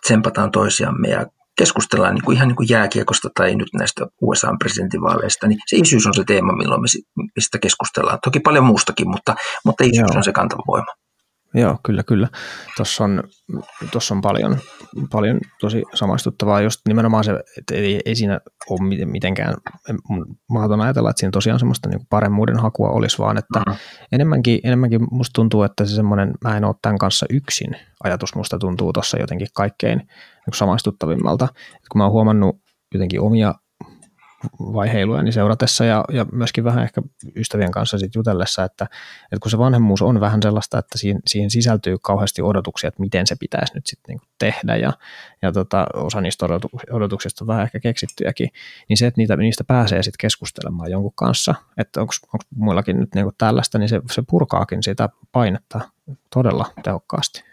tsempataan 0.00 0.50
toisiamme 0.50 1.08
ja 1.08 1.26
keskustellaan 1.58 2.14
niin 2.14 2.24
kuin 2.24 2.36
ihan 2.36 2.48
niin 2.48 2.56
kuin 2.56 2.68
jääkiekosta 2.70 3.28
tai 3.36 3.54
nyt 3.54 3.68
näistä 3.78 4.06
USA-presidentinvaaleista, 4.22 5.46
niin 5.46 5.58
se 5.66 5.76
isyys 5.76 6.06
on 6.06 6.14
se 6.14 6.24
teema, 6.26 6.52
milloin 6.52 6.80
me 6.80 6.86
mistä 7.36 7.58
keskustellaan. 7.58 8.18
Toki 8.24 8.40
paljon 8.40 8.64
muustakin, 8.64 9.10
mutta, 9.10 9.34
mutta 9.64 9.84
isyys 9.84 10.10
Joo. 10.10 10.16
on 10.16 10.24
se 10.24 10.32
kantava 10.32 10.62
voima. 10.66 10.92
Joo, 11.54 11.78
kyllä, 11.82 12.02
kyllä. 12.02 12.28
Tuossa 12.76 13.04
on, 13.04 13.22
tossa 13.92 14.14
on 14.14 14.20
paljon, 14.20 14.58
paljon 15.12 15.40
tosi 15.60 15.82
samaistuttavaa, 15.94 16.60
just 16.60 16.80
nimenomaan 16.88 17.24
se, 17.24 17.32
että 17.58 17.74
ei, 17.74 18.00
ei 18.04 18.14
siinä 18.14 18.40
ole 18.70 19.06
mitenkään, 19.06 19.54
mahdoton 20.50 20.80
ajatella, 20.80 21.10
että 21.10 21.20
siinä 21.20 21.30
tosiaan 21.30 21.58
semmoista 21.58 21.88
niin 21.88 22.06
paremmuuden 22.10 22.60
hakua 22.60 22.88
olisi, 22.88 23.18
vaan 23.18 23.38
että 23.38 23.58
mm-hmm. 23.58 23.78
enemmänkin, 24.12 24.60
enemmänkin 24.64 25.00
musta 25.10 25.32
tuntuu, 25.34 25.62
että 25.62 25.84
se 25.84 25.94
semmoinen, 25.94 26.32
mä 26.44 26.56
en 26.56 26.64
ole 26.64 26.74
tämän 26.82 26.98
kanssa 26.98 27.26
yksin 27.30 27.76
ajatus 28.04 28.34
musta 28.34 28.58
tuntuu 28.58 28.92
tuossa 28.92 29.18
jotenkin 29.18 29.48
kaikkein 29.54 29.98
niin 29.98 30.54
samaistuttavimmalta. 30.54 31.48
Et 31.76 31.88
kun 31.92 31.98
mä 31.98 32.04
oon 32.04 32.12
huomannut 32.12 32.56
jotenkin 32.94 33.20
omia 33.20 33.54
vaiheiluja 34.58 35.22
niin 35.22 35.32
seuratessa 35.32 35.84
ja, 35.84 36.04
ja 36.12 36.26
myöskin 36.32 36.64
vähän 36.64 36.82
ehkä 36.82 37.02
ystävien 37.36 37.70
kanssa 37.70 37.98
sit 37.98 38.14
jutellessa, 38.14 38.64
että, 38.64 38.84
että 39.24 39.42
kun 39.42 39.50
se 39.50 39.58
vanhemmuus 39.58 40.02
on 40.02 40.20
vähän 40.20 40.42
sellaista, 40.42 40.78
että 40.78 40.98
siihen, 40.98 41.20
siihen 41.26 41.50
sisältyy 41.50 41.96
kauheasti 42.02 42.42
odotuksia, 42.42 42.88
että 42.88 43.00
miten 43.00 43.26
se 43.26 43.36
pitäisi 43.40 43.74
nyt 43.74 43.86
sitten 43.86 44.12
niinku 44.12 44.26
tehdä 44.38 44.76
ja, 44.76 44.92
ja 45.42 45.52
tota, 45.52 45.86
osa 45.94 46.20
niistä 46.20 46.46
odotuksista 46.90 47.44
on 47.44 47.48
vähän 47.48 47.62
ehkä 47.62 47.80
keksittyjäkin, 47.80 48.50
niin 48.88 48.96
se, 48.96 49.06
että 49.06 49.20
niitä, 49.20 49.36
niistä 49.36 49.64
pääsee 49.64 50.02
sitten 50.02 50.20
keskustelemaan 50.20 50.90
jonkun 50.90 51.14
kanssa, 51.14 51.54
että 51.76 52.00
onko 52.00 52.12
muillakin 52.56 53.00
nyt 53.00 53.14
niinku 53.14 53.32
tällaista, 53.38 53.78
niin 53.78 53.88
se, 53.88 54.00
se 54.10 54.22
purkaakin 54.30 54.82
sitä 54.82 55.08
painetta 55.32 55.80
todella 56.30 56.66
tehokkaasti. 56.82 57.49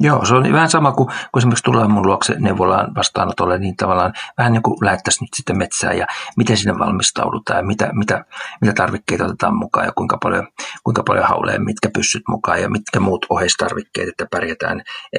Joo, 0.00 0.24
se 0.24 0.34
on 0.34 0.52
vähän 0.52 0.70
sama 0.70 0.92
kuin 0.92 1.06
kun 1.06 1.40
esimerkiksi 1.40 1.64
tullaan 1.64 1.90
mun 1.90 2.06
luokse 2.06 2.34
neuvolaan 2.38 2.94
vastaanotolle, 2.94 3.58
niin 3.58 3.76
tavallaan 3.76 4.12
vähän 4.38 4.52
niin 4.52 4.62
kuin 4.62 4.84
lähettäisiin 4.84 5.24
nyt 5.24 5.34
sitten 5.36 5.58
metsään 5.58 5.98
ja 5.98 6.06
miten 6.36 6.56
sinne 6.56 6.78
valmistaudutaan 6.78 7.58
ja 7.58 7.62
mitä, 7.62 7.90
mitä, 7.92 8.24
mitä 8.60 8.72
tarvikkeita 8.72 9.24
otetaan 9.24 9.56
mukaan 9.56 9.86
ja 9.86 9.92
kuinka 9.92 10.18
paljon, 10.22 10.48
kuinka 10.84 11.02
paljon 11.02 11.24
haulee, 11.24 11.58
mitkä 11.58 11.90
pyssyt 11.94 12.22
mukaan 12.28 12.62
ja 12.62 12.70
mitkä 12.70 13.00
muut 13.00 13.26
oheistarvikkeet, 13.30 14.08
että 14.08 14.26
pärjätään 14.30 14.82
e, 15.12 15.18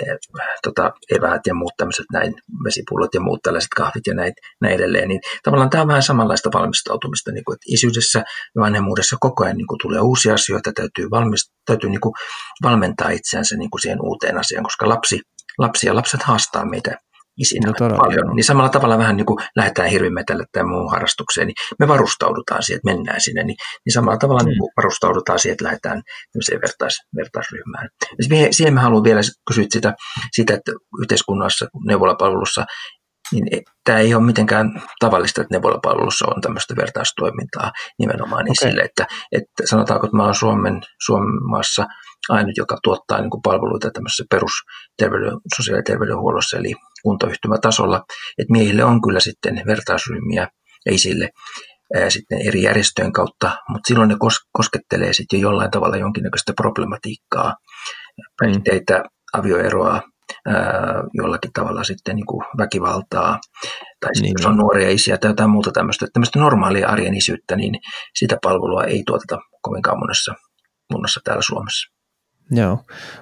tota, 0.64 0.92
eväät 1.18 1.42
ja 1.48 1.54
muut 1.54 1.74
tämmöiset 1.78 2.06
näin, 2.14 2.34
vesipullot 2.64 3.14
ja 3.14 3.22
muut 3.22 3.42
tällaiset 3.42 3.74
kahvit 3.76 4.08
ja 4.08 4.14
näin, 4.14 4.34
näin 4.62 4.76
edelleen. 4.76 5.08
Niin 5.08 5.22
tavallaan 5.44 5.70
tämä 5.70 5.82
on 5.82 5.88
vähän 5.88 6.04
samanlaista 6.04 6.50
valmistautumista, 6.54 7.32
niin 7.32 7.44
kuin, 7.46 7.54
että 7.54 7.66
isyydessä 7.68 8.24
ja 8.56 8.62
vanhemmuudessa 8.62 9.18
koko 9.20 9.44
ajan 9.44 9.58
niin 9.58 9.68
kuin 9.68 9.80
tulee 9.82 10.00
uusia 10.00 10.34
asioita, 10.34 10.72
täytyy, 10.74 11.10
valmist, 11.12 11.52
täytyy 11.66 11.90
niin 11.90 12.02
kuin 12.02 12.14
valmentaa 12.64 13.10
itseänsä 13.10 13.58
niin 13.58 13.70
kuin 13.70 13.82
siihen 13.82 14.02
uuteen 14.02 14.38
asiaan, 14.38 14.67
koska 14.68 14.90
lapsi, 14.90 15.20
lapsi 15.58 15.88
ja 15.88 15.96
lapset 15.96 16.24
haastaa 16.24 16.66
meitä 16.66 16.98
isinä 17.38 17.68
no, 17.68 17.98
paljon. 17.98 18.36
Niin 18.36 18.44
samalla 18.44 18.70
tavalla 18.70 18.98
vähän 18.98 19.18
niin 19.18 19.26
kuin 19.26 19.38
lähdetään 19.56 19.90
hirvimetelle 19.90 20.46
tai 20.52 20.64
muuhun 20.64 20.92
harrastukseen, 20.92 21.48
niin 21.48 21.56
me 21.80 21.88
varustaudutaan 21.88 22.64
siihen, 22.64 22.78
että 22.78 22.92
mennään 22.92 23.22
sinne, 23.22 23.44
niin, 23.44 23.58
niin 23.86 23.94
samalla 23.94 24.18
tavalla 24.18 24.44
mm. 24.44 24.48
niin 24.48 24.60
kuin 24.60 24.72
varustaudutaan 24.78 25.40
siihen, 25.40 25.54
että 25.54 25.66
lähdetään 25.66 26.02
vertais, 26.62 26.98
vertaisryhmään. 27.16 27.90
Ja 28.20 28.54
siihen 28.54 28.74
mä 28.74 28.82
haluan 28.82 29.04
vielä 29.04 29.22
kysyä 29.48 29.66
sitä, 29.70 29.94
sitä 30.32 30.54
että 30.54 30.72
yhteiskunnassa, 31.02 31.68
neuvolapalvelussa, 31.88 32.66
niin 33.32 33.64
tämä 33.84 33.98
ei 34.00 34.16
ole 34.16 34.24
mitenkään 34.24 34.82
tavallista, 35.00 35.42
että 35.42 35.54
neuvolapalvelussa 35.54 36.26
on 36.36 36.42
tämmöistä 36.42 36.76
vertaistoimintaa 36.76 37.72
nimenomaan 38.00 38.44
okay. 38.44 38.70
sille, 38.70 38.82
että, 38.82 39.06
että 39.32 39.64
sanotaanko, 39.66 40.08
että 40.08 40.18
mä 40.18 40.24
olen 40.24 40.36
Suomen, 40.36 40.82
maassa 41.50 41.86
ainut, 42.30 42.58
joka 42.58 42.78
tuottaa 42.84 43.22
niin 43.22 43.30
kuin 43.30 43.42
palveluita 43.42 43.92
tämmöisessä 43.92 44.24
perusterveyden, 44.30 45.40
sosiaali- 45.58 45.80
ja 45.80 45.84
terveydenhuollossa, 45.84 46.58
eli 46.58 46.74
kuntayhtymätasolla, 47.04 47.98
että 48.38 48.52
miehille 48.52 48.84
on 48.84 49.02
kyllä 49.02 49.20
sitten 49.20 49.62
vertaisryhmiä 49.68 50.48
ja 50.86 50.94
isille 50.94 51.30
sitten 52.10 52.48
eri 52.48 52.62
järjestöjen 52.62 53.14
kautta, 53.14 53.58
mutta 53.70 53.88
silloin 53.88 54.10
ne 54.10 54.16
koskettelee 54.52 55.14
sitten 55.14 55.42
jo 55.42 55.50
jollain 55.50 55.72
tavalla 55.72 55.98
jonkinnäköistä 55.98 56.54
problematiikkaa, 56.54 57.56
päihteitä, 58.40 59.04
avioeroa, 59.34 60.02
jollakin 61.14 61.52
tavalla 61.54 61.84
sitten 61.84 62.16
niin 62.16 62.26
kuin 62.26 62.46
väkivaltaa, 62.58 63.40
tai 64.00 64.16
sitten 64.16 64.24
niin, 64.24 64.34
jos 64.38 64.46
on 64.46 64.52
niin. 64.52 64.60
nuoria 64.60 64.90
isiä 64.90 65.18
tai 65.18 65.32
jotain 65.32 65.50
muuta 65.50 65.72
tämmöistä, 65.72 66.08
tämmöistä 66.14 66.40
normaalia 66.40 66.88
arjen 66.88 67.16
isyyttä, 67.16 67.56
niin 67.56 67.74
sitä 68.20 68.38
palvelua 68.44 68.84
ei 68.84 69.04
tuoteta 69.06 69.38
kovinkaan 69.62 70.00
monessa, 70.00 70.34
monessa 70.92 71.22
täällä 71.24 71.42
Suomessa. 71.42 71.97
Joo, 72.52 72.80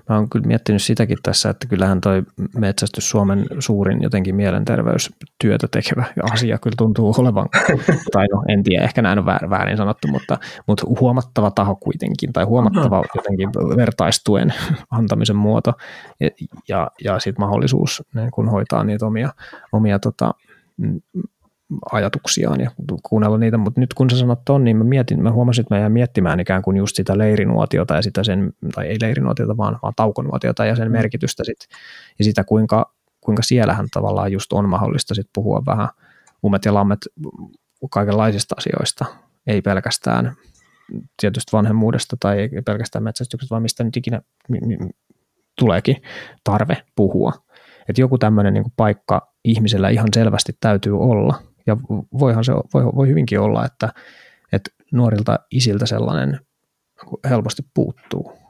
mä 0.10 0.16
oon 0.16 0.30
kyllä 0.30 0.48
miettinyt 0.48 0.82
sitäkin 0.82 1.18
tässä, 1.24 1.50
että 1.50 1.68
kyllähän 1.68 2.02
toi 2.02 2.24
metsästys 2.58 3.10
Suomen 3.10 3.46
suurin 3.60 4.02
jotenkin 4.02 4.36
mielenterveystyötä 4.36 5.68
tekevä 5.72 6.06
asia 6.34 6.58
kyllä 6.58 6.76
tuntuu 6.78 7.16
olevan, 7.18 7.50
tai 8.14 8.28
no 8.28 8.44
en 8.48 8.64
tiedä, 8.64 8.84
ehkä 8.84 9.02
näin 9.02 9.20
on 9.20 9.26
väärin 9.26 9.78
sanottu, 9.78 10.08
mutta, 10.08 10.38
mutta 10.68 10.86
huomattava 11.00 11.52
taho 11.52 11.76
kuitenkin, 11.76 12.34
tai 12.34 12.44
huomattava 12.44 13.04
jotenkin 13.16 13.50
vertaistuen 13.76 14.54
antamisen 14.92 15.36
muoto, 15.36 15.74
ja, 16.20 16.30
ja, 16.70 16.92
ja 17.04 17.20
sitten 17.20 17.46
mahdollisuus 17.46 18.04
niin 18.16 18.32
kun 18.32 18.50
hoitaa 18.50 18.84
niitä 18.84 19.06
omia, 19.06 19.30
omia 19.72 20.00
tota, 20.00 20.34
ajatuksiaan 21.92 22.62
ja 22.62 22.72
kuunnella 23.04 23.38
niitä, 23.38 23.58
mutta 23.58 23.80
nyt 23.80 23.94
kun 23.94 24.10
sä 24.10 24.18
sanot 24.18 24.40
ton, 24.46 24.64
niin 24.64 24.78
mä 24.78 24.84
mietin, 24.84 25.24
mä 25.24 25.32
huomasin, 25.32 25.62
että 25.62 25.76
mä 25.76 25.80
jäin 25.80 25.92
miettimään 25.92 26.40
ikään 26.40 26.62
kuin 26.62 26.78
just 26.78 26.96
sitä 26.96 27.18
leirinuotiota 27.18 27.96
ja 27.96 28.02
sitä 28.02 28.24
sen, 28.24 28.54
tai 28.76 28.88
ei 28.88 28.98
leirinuotiota, 29.02 29.58
vaan, 29.58 29.80
vaan 29.82 29.94
taukonuotiota 29.96 30.66
ja 30.66 30.76
sen 30.76 30.88
mm. 30.88 30.92
merkitystä 30.92 31.44
sit, 31.44 31.58
ja 32.20 32.26
sitä 32.26 32.44
kuinka, 32.44 32.94
kuinka 33.22 33.44
siellähän 33.44 33.88
tavallaan 33.92 34.32
just 34.32 34.54
on 34.54 34.70
mahdollista 34.70 35.16
sit 35.16 35.30
puhua 35.34 35.64
vähän 35.66 35.88
ummet 36.46 36.66
ja 36.66 36.74
lammet 36.74 37.00
kaikenlaisista 37.92 38.56
asioista, 38.58 39.06
ei 39.48 39.62
pelkästään 39.62 40.36
tietysti 41.22 41.52
vanhemmuudesta 41.54 42.18
tai 42.20 42.40
ei 42.40 42.62
pelkästään 42.66 43.04
metsästyksestä, 43.04 43.54
vaan 43.54 43.62
mistä 43.62 43.84
nyt 43.84 43.98
ikinä 43.98 44.22
tuleekin 45.60 46.02
tarve 46.44 46.78
puhua. 46.96 47.34
Että 47.90 48.02
joku 48.02 48.18
tämmöinen 48.18 48.54
niin 48.54 48.74
paikka 48.78 49.34
ihmisellä 49.44 49.90
ihan 49.90 50.08
selvästi 50.16 50.58
täytyy 50.60 51.00
olla, 51.00 51.42
ja 51.68 51.78
voihan 52.20 52.44
se 52.44 52.54
voi, 52.54 52.86
voi 52.86 53.08
hyvinkin 53.08 53.40
olla, 53.40 53.66
että, 53.66 53.94
että 54.52 54.72
nuorilta 54.92 55.40
isiltä 55.52 55.86
sellainen 55.86 56.40
helposti 57.30 57.62
puuttuu. 57.74 58.46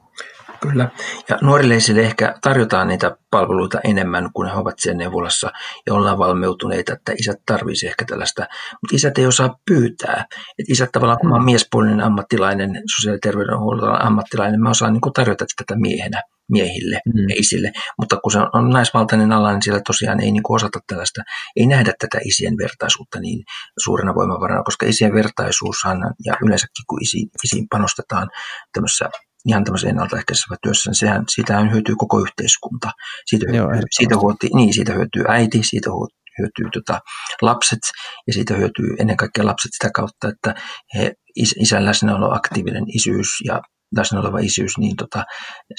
Kyllä. 0.60 0.90
Ja 1.28 1.38
nuorille 1.42 1.76
isille 1.76 2.00
ehkä 2.00 2.34
tarjotaan 2.42 2.88
niitä 2.88 3.16
palveluita 3.30 3.80
enemmän, 3.84 4.30
kun 4.34 4.46
he 4.46 4.52
ovat 4.52 4.78
siellä 4.78 4.98
neuvolassa 4.98 5.52
ja 5.86 5.94
ollaan 5.94 6.18
valmeutuneita, 6.18 6.92
että 6.92 7.12
isät 7.18 7.36
tarvitsisi 7.46 7.86
ehkä 7.86 8.04
tällaista. 8.08 8.46
Mutta 8.72 8.96
isät 8.96 9.18
ei 9.18 9.26
osaa 9.26 9.58
pyytää. 9.68 10.24
Et 10.58 10.66
isät 10.68 10.92
tavallaan, 10.92 11.18
kun 11.18 11.28
mä 11.28 11.34
olen 11.34 11.44
miespuolinen 11.44 12.00
ammattilainen, 12.00 12.82
sosiaali- 12.96 13.16
ja 13.16 13.20
terveydenhuollon 13.22 14.02
ammattilainen, 14.02 14.60
mä 14.60 14.70
osaan 14.70 14.92
niin 14.92 15.12
tarjota 15.14 15.44
tätä 15.56 15.80
miehenä 15.80 16.22
miehille 16.50 17.00
mm. 17.06 17.28
ja 17.28 17.34
isille. 17.38 17.72
Mutta 17.98 18.16
kun 18.16 18.32
se 18.32 18.38
on 18.52 18.70
naisvaltainen 18.70 19.32
ala, 19.32 19.52
niin 19.52 19.62
siellä 19.62 19.80
tosiaan 19.86 20.20
ei 20.20 20.32
niin 20.32 20.42
kuin 20.42 20.54
osata 20.54 20.78
tällaista, 20.86 21.22
ei 21.56 21.66
nähdä 21.66 21.92
tätä 21.98 22.18
isien 22.24 22.54
vertaisuutta 22.62 23.20
niin 23.20 23.44
suurena 23.84 24.14
voimavarana, 24.14 24.62
koska 24.62 24.86
isien 24.86 25.14
vertaisuushan 25.14 25.98
ja 26.24 26.34
yleensäkin 26.42 26.84
kun 26.88 27.02
isiin, 27.02 27.28
isiin 27.44 27.66
panostetaan 27.70 28.28
tämmöisessä 28.72 29.10
ihan 29.48 29.64
tämmöisessä 29.64 29.88
ennaltaehkäisessä 29.88 30.54
työssä, 30.62 30.90
niin 30.90 30.96
sehän, 30.96 31.24
siitähän 31.28 31.72
hyötyy 31.72 31.94
koko 31.98 32.20
yhteiskunta. 32.20 32.90
Siitä, 33.26 33.46
Joo, 33.52 33.68
hyötyy, 33.68 33.88
siitä, 33.90 34.16
huoti, 34.16 34.48
niin, 34.54 34.74
siitä 34.74 34.92
hyötyy 34.92 35.24
äiti, 35.28 35.60
siitä 35.62 35.90
hyötyy 36.38 36.66
tota, 36.72 37.00
lapset 37.42 37.78
ja 38.26 38.32
siitä 38.32 38.54
hyötyy 38.54 38.96
ennen 38.98 39.16
kaikkea 39.16 39.46
lapset 39.46 39.70
sitä 39.72 39.90
kautta, 39.94 40.28
että 40.28 40.54
he, 40.94 41.12
is, 41.36 41.54
isän 41.60 41.84
läsnäolo, 41.84 42.34
aktiivinen 42.34 42.84
isyys 42.94 43.28
ja 43.44 43.60
läsnä 43.96 44.20
oleva 44.20 44.38
isyys, 44.38 44.78
niin 44.78 44.96
tota, 44.96 45.24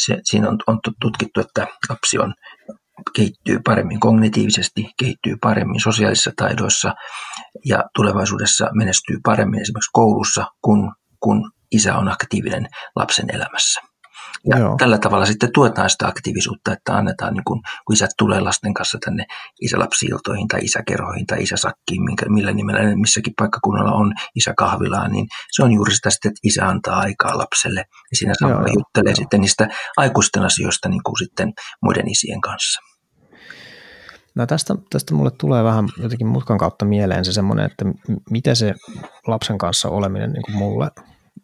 se, 0.05 0.17
siinä 0.23 0.49
on, 0.49 0.57
on 0.67 0.79
tutkittu, 1.01 1.39
että 1.39 1.67
lapsi 1.89 2.19
on, 2.19 2.33
kehittyy 3.15 3.59
paremmin 3.65 3.99
kognitiivisesti, 3.99 4.89
kehittyy 4.99 5.35
paremmin 5.41 5.81
sosiaalisissa 5.81 6.31
taidoissa 6.35 6.93
ja 7.65 7.83
tulevaisuudessa 7.95 8.67
menestyy 8.73 9.17
paremmin 9.23 9.61
esimerkiksi 9.61 9.89
koulussa, 9.93 10.45
kun, 10.61 10.93
kun 11.19 11.51
isä 11.71 11.95
on 11.95 12.09
aktiivinen 12.09 12.67
lapsen 12.95 13.35
elämässä. 13.35 13.81
Ja 14.49 14.57
Joo. 14.57 14.75
tällä 14.77 14.97
tavalla 14.97 15.25
sitten 15.25 15.49
tuetaan 15.53 15.89
sitä 15.89 16.07
aktiivisuutta, 16.07 16.73
että 16.73 16.97
annetaan, 16.97 17.33
niin 17.33 17.43
kun, 17.43 17.61
kun 17.85 17.93
isät 17.93 18.09
tulee 18.17 18.39
lasten 18.39 18.73
kanssa 18.73 18.97
tänne 19.05 19.25
isälapsiiltoihin 19.61 20.47
tai 20.47 20.59
isäkerhoihin 20.63 21.25
tai 21.25 21.43
isäsakkiin, 21.43 22.03
minkä, 22.03 22.25
millä 22.29 22.51
nimellä 22.51 22.95
missäkin 22.95 23.33
paikkakunnalla 23.37 23.91
on 23.91 24.13
isäkahvilaa, 24.35 25.07
niin 25.07 25.27
se 25.51 25.63
on 25.63 25.71
juuri 25.71 25.95
sitä 25.95 26.09
sitten, 26.09 26.29
että 26.29 26.39
isä 26.43 26.67
antaa 26.67 26.99
aikaa 26.99 27.37
lapselle 27.37 27.79
ja 28.11 28.17
siinä 28.17 28.33
samalla 28.39 28.73
juttelee 28.75 29.11
Joo. 29.11 29.15
sitten 29.15 29.41
niistä 29.41 29.67
aikuisten 29.97 30.43
asioista 30.43 30.89
niin 30.89 31.03
kuin 31.03 31.17
sitten 31.17 31.53
muiden 31.81 32.07
isien 32.07 32.41
kanssa. 32.41 32.81
No 34.35 34.45
tästä, 34.45 34.75
tästä 34.89 35.13
mulle 35.13 35.31
tulee 35.31 35.63
vähän 35.63 35.89
jotenkin 35.97 36.27
mutkan 36.27 36.57
kautta 36.57 36.85
mieleen 36.85 37.25
se 37.25 37.33
semmoinen, 37.33 37.65
että 37.65 37.85
miten 38.29 38.55
se 38.55 38.73
lapsen 39.27 39.57
kanssa 39.57 39.89
oleminen 39.89 40.31
niin 40.31 40.43
kuin 40.43 40.55
mulle 40.55 40.91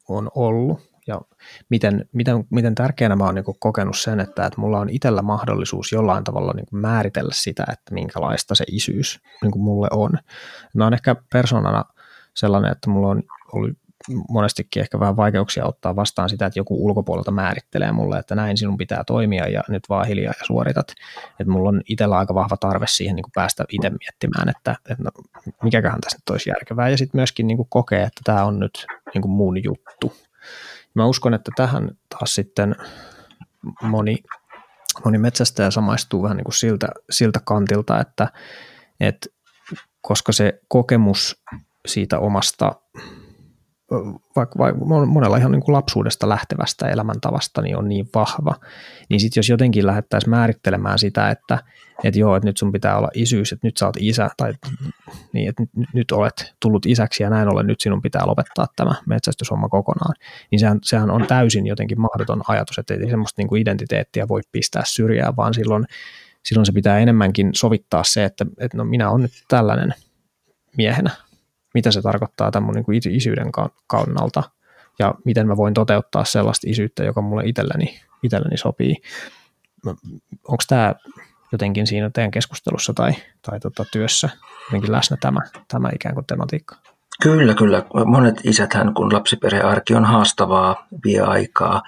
on 0.10 0.30
ollut 0.36 0.92
ja 1.08 1.22
miten, 1.70 2.10
miten, 2.13 2.44
miten 2.50 2.76
tärkeänä 2.76 3.16
mä 3.16 3.26
oon 3.26 3.36
niin 3.36 3.46
kokenut 3.60 3.98
sen, 3.98 4.20
että, 4.20 4.46
että 4.46 4.62
mulla 4.62 4.80
on 4.80 4.89
itsellä 4.89 5.22
mahdollisuus 5.22 5.92
jollain 5.92 6.24
tavalla 6.24 6.54
niin 6.56 6.66
määritellä 6.72 7.34
sitä, 7.34 7.63
että 7.72 7.94
minkälaista 7.94 8.56
se 8.56 8.66
isyys 8.72 9.22
niin 9.42 9.62
mulle 9.62 9.88
on. 9.92 10.12
Mä 10.74 10.84
oon 10.84 10.94
ehkä 10.94 11.16
persoonana 11.34 11.86
sellainen, 12.34 12.72
että 12.72 12.89
mulla 12.89 13.08
on 13.08 13.24
ollut 13.54 13.78
monestikin 14.30 14.82
ehkä 14.82 15.00
vähän 15.00 15.18
vaikeuksia 15.18 15.66
ottaa 15.66 15.96
vastaan 15.96 16.30
sitä, 16.30 16.46
että 16.46 16.60
joku 16.60 16.86
ulkopuolelta 16.86 17.32
määrittelee 17.32 17.92
mulle, 17.92 18.20
että 18.20 18.36
näin 18.36 18.58
sinun 18.58 18.78
pitää 18.78 19.04
toimia 19.08 19.48
ja 19.48 19.63
nyt 19.70 19.84
vaan 19.89 20.08
hiljaa 20.08 20.34
ja 20.39 20.46
suoritat. 20.46 20.92
Että 21.39 21.52
mulla 21.52 21.70
on 21.70 21.82
itsellä 21.89 22.18
aika 22.18 22.34
vahva 22.34 22.58
tarve 22.58 22.86
siihen 22.88 23.16
niin 23.16 23.24
kuin 23.24 23.32
päästä 23.36 23.66
itse 23.70 23.89
miettimään, 23.89 24.50
että, 24.50 24.76
että 24.89 25.04
no, 25.04 25.12
mikäköhän 25.63 26.02
tässä 26.02 26.18
nyt 26.18 26.30
olisi 26.30 26.50
järkevää 26.50 26.89
ja 26.89 26.98
sitten 26.98 27.20
myöskin 27.20 27.48
niin 27.48 27.58
kuin 27.58 27.70
kokee, 27.70 28.04
että 28.04 28.22
tämä 28.24 28.46
on 28.46 28.60
nyt 28.60 28.86
niin 29.13 29.22
kuin 29.22 29.32
mun 29.32 29.63
juttu. 29.63 30.13
Mä 30.93 31.06
uskon, 31.06 31.34
että 31.34 31.51
tähän 31.56 31.91
taas 32.10 32.36
sitten 32.36 32.75
moni, 33.82 34.23
moni 35.06 35.17
metsästäjä 35.17 35.71
samaistuu 35.71 36.23
vähän 36.23 36.38
niin 36.38 36.45
kuin 36.45 36.53
siltä, 36.53 36.88
siltä 37.10 37.39
kantilta, 37.45 37.99
että, 37.99 38.27
että 38.99 39.29
koska 40.01 40.32
se 40.32 40.62
kokemus 40.67 41.43
siitä 41.86 42.19
omasta 42.19 42.75
vaikka, 44.36 44.60
vaikka 44.60 44.86
monella 45.06 45.38
ihan 45.38 45.52
niin 45.52 45.62
kuin 45.62 45.74
lapsuudesta 45.74 46.30
lähtevästä 46.30 46.89
elämäntavasta 46.89 47.62
niin 47.62 47.78
on 47.78 47.89
niin 47.89 48.10
vahva, 48.15 48.56
niin 49.10 49.19
sitten 49.19 49.39
jos 49.39 49.50
jotenkin 49.50 49.86
lähdettäisiin 49.86 50.30
määrittelemään 50.30 51.00
sitä, 51.00 51.30
että, 51.30 51.60
että 52.04 52.19
joo, 52.19 52.36
että 52.36 52.50
nyt 52.50 52.58
sun 52.58 52.72
pitää 52.72 52.98
olla 52.98 53.10
isyys, 53.13 53.52
että 53.52 53.67
nyt 53.67 53.78
sä 53.78 53.86
oot 53.86 53.96
isä, 54.00 54.30
tai 54.38 54.54
niin, 55.34 55.50
että 55.50 55.63
nyt, 55.76 55.89
nyt 55.93 56.12
olet 56.12 56.54
tullut 56.60 56.86
isäksi 56.86 57.24
ja 57.24 57.30
näin 57.30 57.48
ollen 57.48 57.67
nyt 57.67 57.82
sinun 57.82 58.02
pitää 58.02 58.28
lopettaa 58.28 58.67
tämä 58.76 58.96
metsästyshomma 59.08 59.69
kokonaan, 59.69 60.15
niin 60.52 60.60
sehän, 60.60 60.80
sehän 60.84 61.12
on 61.12 61.28
täysin 61.28 61.67
jotenkin 61.67 62.02
mahdoton 62.02 62.41
ajatus, 62.48 62.78
että 62.78 62.93
ei 62.93 63.10
semmoista 63.10 63.41
niin 63.41 63.48
kuin 63.48 63.62
identiteettiä 63.62 64.28
voi 64.28 64.41
pistää 64.52 64.84
syrjään, 64.86 65.36
vaan 65.36 65.54
silloin, 65.54 65.86
silloin 66.43 66.65
se 66.65 66.72
pitää 66.72 67.00
enemmänkin 67.00 67.50
sovittaa 67.56 68.04
se, 68.04 68.24
että, 68.24 68.46
että 68.58 68.78
no 68.78 68.86
minä 68.86 69.10
olen 69.10 69.22
nyt 69.22 69.32
tällainen 69.48 69.93
miehenä, 70.78 71.12
mitä 71.73 71.91
se 71.91 72.01
tarkoittaa 72.01 72.51
tämän 72.51 72.73
mun 72.75 72.86
kuin 72.86 73.01
isyyden 73.09 73.51
kannalta 73.88 74.43
ja 74.99 75.13
miten 75.25 75.47
mä 75.47 75.57
voin 75.57 75.73
toteuttaa 75.73 76.25
sellaista 76.25 76.67
isyyttä, 76.69 77.03
joka 77.03 77.21
mulle 77.21 77.43
itselleni, 77.45 77.99
itselleni 78.23 78.57
sopii. 78.57 78.95
Onko 80.47 80.63
tämä 80.67 80.95
jotenkin 81.51 81.88
siinä 81.88 82.09
teidän 82.09 82.31
keskustelussa 82.31 82.93
tai, 82.93 83.12
tai 83.41 83.59
tota 83.59 83.86
työssä 83.91 84.29
jotenkin 84.65 84.91
läsnä 84.91 85.17
tämä, 85.19 85.39
tämä 85.67 85.89
ikään 85.95 86.15
kuin 86.15 86.25
tematiikka? 86.25 86.75
Kyllä, 87.21 87.53
kyllä. 87.53 87.86
Monet 88.05 88.36
isäthän, 88.43 88.93
kun 88.93 89.13
lapsiperhearki 89.13 89.95
on 89.95 90.05
haastavaa, 90.05 90.88
vie 91.05 91.19
aikaa, 91.19 91.81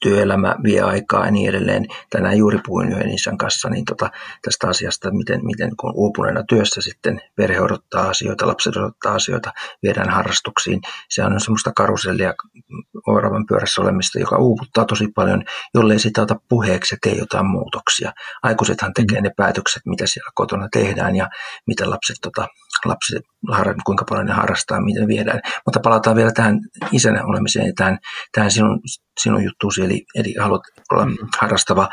työelämä 0.00 0.56
vie 0.62 0.80
aikaa 0.80 1.24
ja 1.24 1.30
niin 1.30 1.48
edelleen. 1.48 1.86
Tänään 2.10 2.38
juuri 2.38 2.58
puhuin 2.66 2.92
yhden 2.92 3.10
isän 3.10 3.38
kanssa 3.38 3.70
niin 3.70 3.84
tota, 3.84 4.10
tästä 4.42 4.68
asiasta, 4.68 5.10
miten, 5.10 5.46
miten 5.46 5.70
kun 5.76 5.92
uupuneena 5.94 6.42
työssä 6.48 6.80
sitten 6.80 7.20
perhe 7.36 7.60
odottaa 7.60 8.08
asioita, 8.08 8.46
lapset 8.46 8.76
odottaa 8.76 9.14
asioita, 9.14 9.52
viedään 9.82 10.10
harrastuksiin. 10.10 10.80
Se 11.08 11.24
on 11.24 11.40
semmoista 11.40 11.72
karusellia 11.76 12.34
oravan 13.06 13.46
pyörässä 13.46 13.82
olemista, 13.82 14.18
joka 14.18 14.36
uuputtaa 14.38 14.84
tosi 14.84 15.08
paljon, 15.14 15.44
jollei 15.74 15.98
sitä 15.98 16.22
ota 16.22 16.36
puheeksi 16.48 16.94
ja 16.94 16.98
tee 17.02 17.14
jotain 17.18 17.46
muutoksia. 17.46 18.12
Aikuisethan 18.42 18.92
tekee 18.94 19.18
mm. 19.18 19.24
ne 19.24 19.30
päätökset, 19.36 19.82
mitä 19.86 20.06
siellä 20.06 20.30
kotona 20.34 20.68
tehdään 20.72 21.16
ja 21.16 21.28
mitä 21.66 21.90
lapset, 21.90 22.16
tota, 22.22 22.46
lapset 22.84 23.22
kuinka 23.84 24.04
paljon 24.08 24.26
ne 24.26 24.32
harrastaa, 24.32 24.80
miten 24.80 25.08
viedään. 25.08 25.40
Mutta 25.66 25.80
palataan 25.80 26.16
vielä 26.16 26.32
tähän 26.32 26.58
isänä 26.92 27.24
olemiseen 27.24 27.66
ja 27.66 27.72
tähän, 27.76 27.98
tähän 28.32 28.50
sinun, 28.50 28.80
sinun 29.20 29.44
juttuun 29.44 29.72
eli, 29.90 30.04
eli 30.14 30.34
haluat 30.40 30.62
olla 30.92 31.06
harrastava, 31.38 31.88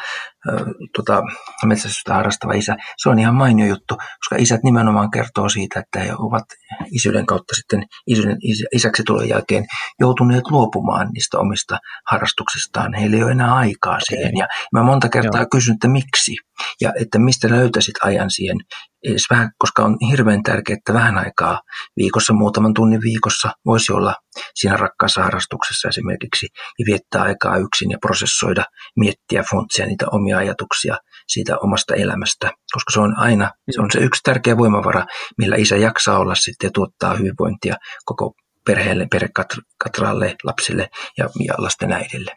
tota, 0.95 1.21
metsästystä 1.65 2.13
harrastava 2.13 2.54
isä. 2.54 2.76
Se 2.97 3.10
on 3.10 3.19
ihan 3.19 3.36
mainio 3.36 3.65
juttu, 3.65 3.95
koska 3.95 4.36
isät 4.38 4.63
nimenomaan 4.63 5.12
kertoo 5.12 5.50
siitä, 5.50 5.80
että 5.80 6.00
he 6.00 6.13
ovat 6.19 6.45
isyyden 6.91 7.26
kautta 7.26 7.56
sitten 7.56 7.84
isyyden, 8.08 8.38
isäksi 8.76 9.04
tulon 9.04 9.30
jälkeen 9.30 9.65
joutuneet 10.00 10.43
luopumaan 10.52 11.10
niistä 11.13 11.39
omista 11.39 11.78
harrastuksistaan. 12.12 12.93
Heillä 12.93 13.17
ei 13.17 13.23
ole 13.23 13.32
enää 13.32 13.56
aikaa 13.56 14.00
siihen. 14.00 14.38
Ja 14.38 14.47
mä 14.73 14.84
monta 14.84 15.10
kertaa 15.10 15.41
Joo. 15.41 15.47
kysyn, 15.52 15.73
että 15.73 15.88
miksi 15.88 16.36
ja 16.82 16.93
että 17.02 17.19
mistä 17.19 17.50
löytäisit 17.50 17.95
ajan 18.04 18.32
siihen 18.32 18.58
edes 19.04 19.23
vähän, 19.30 19.52
koska 19.58 19.84
on 19.84 19.97
hirveän 20.12 20.43
tärkeää, 20.43 20.78
että 20.78 20.93
vähän 20.93 21.17
aikaa 21.17 21.62
viikossa, 21.97 22.34
muutaman 22.34 22.73
tunnin 22.73 23.02
viikossa 23.02 23.52
voisi 23.65 23.93
olla 23.93 24.15
siinä 24.56 24.78
rakkaassa 24.78 25.23
harrastuksessa 25.23 25.88
esimerkiksi 25.88 26.47
ja 26.80 26.86
viettää 26.86 27.21
aikaa 27.21 27.58
yksin 27.58 27.91
ja 27.91 27.97
prosessoida, 28.02 28.65
miettiä, 28.95 29.43
funtsia 29.50 29.86
niitä 29.86 30.06
omia 30.12 30.27
ajatuksia 30.36 30.98
siitä 31.28 31.58
omasta 31.58 31.96
elämästä, 31.96 32.52
koska 32.72 32.92
se 32.94 33.00
on 33.00 33.18
aina, 33.18 33.52
se 33.72 33.82
on 33.82 33.88
se 33.92 34.00
yksi 34.00 34.22
tärkeä 34.24 34.58
voimavara, 34.58 35.06
millä 35.38 35.56
isä 35.56 35.78
jaksaa 35.78 36.20
olla 36.20 36.36
sitten 36.36 36.68
ja 36.68 36.72
tuottaa 36.74 37.16
hyvinvointia 37.16 37.76
koko 38.06 38.34
perheelle, 38.66 39.08
perhekatralle, 39.12 40.36
lapsille 40.44 40.90
ja, 41.18 41.30
ja 41.48 41.54
lasten 41.58 41.92
äidille. 41.92 42.32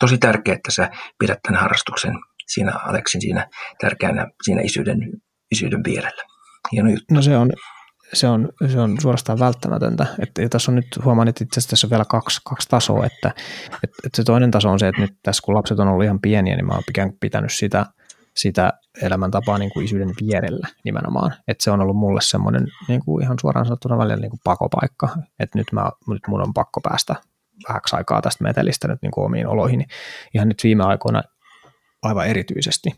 Tosi 0.00 0.18
tärkeää, 0.18 0.56
että 0.56 0.70
sä 0.70 0.90
pidät 1.18 1.38
tämän 1.42 1.60
harrastuksen 1.60 2.12
siinä 2.46 2.72
Aleksin 2.72 3.20
siinä 3.20 3.48
tärkeänä 3.80 4.26
siinä 4.42 4.62
isyyden, 4.62 4.98
isyyden 5.50 5.84
vierellä. 5.84 6.22
Hieno 6.72 6.90
juttu. 6.90 7.04
No 7.14 7.22
se 7.22 7.36
on, 7.36 7.50
se 8.14 8.28
on, 8.28 8.48
se 8.72 8.80
on 8.80 8.96
suorastaan 9.00 9.38
välttämätöntä. 9.38 10.06
Että, 10.18 10.42
ja 10.42 10.48
tässä 10.48 10.72
on 10.72 10.76
nyt 10.76 10.86
huomaan, 11.04 11.28
että 11.28 11.44
itse 11.44 11.58
asiassa 11.58 11.70
tässä 11.70 11.86
on 11.86 11.90
vielä 11.90 12.04
kaksi, 12.04 12.40
kaksi 12.44 12.68
tasoa. 12.68 13.06
Että, 13.06 13.28
että, 13.74 13.96
että 14.04 14.16
se 14.16 14.24
toinen 14.24 14.50
taso 14.50 14.70
on 14.70 14.78
se, 14.78 14.88
että 14.88 15.00
nyt 15.00 15.14
tässä 15.22 15.42
kun 15.44 15.54
lapset 15.54 15.78
on 15.78 15.88
ollut 15.88 16.04
ihan 16.04 16.20
pieniä, 16.20 16.56
niin 16.56 16.66
mä 16.66 16.72
oon 16.72 17.12
pitänyt 17.20 17.52
sitä, 17.52 17.86
sitä 18.36 18.72
elämäntapaa 19.02 19.58
niin 19.58 19.70
kuin 19.72 19.84
isyyden 19.84 20.14
vierellä 20.20 20.68
nimenomaan. 20.84 21.34
Että 21.48 21.64
se 21.64 21.70
on 21.70 21.80
ollut 21.80 21.96
mulle 21.96 22.20
semmoinen 22.22 22.66
niin 22.88 23.04
kuin 23.04 23.22
ihan 23.24 23.36
suoraan 23.40 23.66
sanottuna 23.66 23.98
välillä 23.98 24.16
niin 24.16 24.30
kuin 24.30 24.40
pakopaikka. 24.44 25.08
Että 25.38 25.58
nyt, 25.58 25.66
mä, 25.72 25.90
nyt 26.08 26.22
mun 26.28 26.42
on 26.42 26.54
pakko 26.54 26.80
päästä 26.80 27.14
vähäksi 27.68 27.96
aikaa 27.96 28.22
tästä 28.22 28.44
metelistä 28.44 28.88
nyt 28.88 29.02
niin 29.02 29.12
kuin 29.12 29.24
omiin 29.24 29.46
oloihin. 29.46 29.86
Ihan 30.34 30.48
nyt 30.48 30.64
viime 30.64 30.84
aikoina 30.84 31.22
aivan 32.02 32.26
erityisesti. 32.26 32.90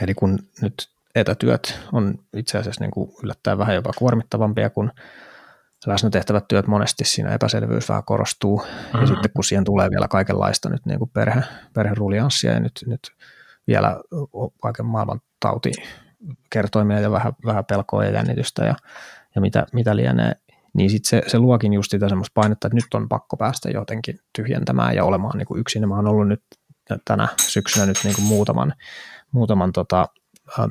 Eli 0.00 0.14
kun 0.14 0.38
nyt 0.62 0.88
etätyöt 1.14 1.80
on 1.92 2.14
itse 2.36 2.58
asiassa 2.58 2.84
niin 2.84 2.90
kuin 2.90 3.10
yllättäen 3.24 3.58
vähän 3.58 3.74
jopa 3.74 3.92
kuormittavampia 3.98 4.70
kuin 4.70 4.90
läsnä 5.86 6.10
tehtävät 6.10 6.48
työt 6.48 6.66
monesti 6.66 7.04
siinä 7.04 7.34
epäselvyys 7.34 7.88
vähän 7.88 8.04
korostuu. 8.04 8.58
Mm-hmm. 8.58 9.00
Ja 9.00 9.06
sitten 9.06 9.30
kun 9.34 9.44
siihen 9.44 9.64
tulee 9.64 9.90
vielä 9.90 10.08
kaikenlaista 10.08 10.68
nyt 10.68 10.86
niin 10.86 10.98
kuin 10.98 11.10
perhe, 11.10 11.42
perherulianssia 11.72 12.52
ja 12.52 12.60
nyt, 12.60 12.84
nyt 12.86 13.00
vielä 13.66 13.96
kaiken 14.62 14.86
maailman 14.86 15.20
tauti 15.40 15.72
kertoimia 16.50 17.00
ja 17.00 17.10
vähän, 17.10 17.32
vähän 17.44 17.64
pelkoa 17.64 18.04
ja 18.04 18.10
jännitystä 18.10 18.64
ja, 18.64 18.74
ja 19.34 19.40
mitä, 19.40 19.66
mitä 19.72 19.96
lienee, 19.96 20.32
niin 20.74 20.90
sitten 20.90 21.08
se, 21.08 21.22
se 21.30 21.38
luokin 21.38 21.72
just 21.72 21.90
sitä 21.90 22.08
semmoista 22.08 22.32
painetta, 22.34 22.66
että 22.66 22.76
nyt 22.76 22.94
on 22.94 23.08
pakko 23.08 23.36
päästä 23.36 23.70
jotenkin 23.70 24.18
tyhjentämään 24.36 24.94
ja 24.94 25.04
olemaan 25.04 25.38
niin 25.38 25.46
kuin 25.46 25.60
yksin. 25.60 25.82
Ja 25.82 25.88
mä 25.88 25.96
oon 25.96 26.08
ollut 26.08 26.28
nyt 26.28 26.42
tänä 27.04 27.28
syksynä 27.40 27.86
nyt 27.86 27.98
niin 28.04 28.14
kuin 28.14 28.24
muutaman, 28.24 28.74
muutaman 29.32 29.72
tota, 29.72 30.08
äh, 30.58 30.66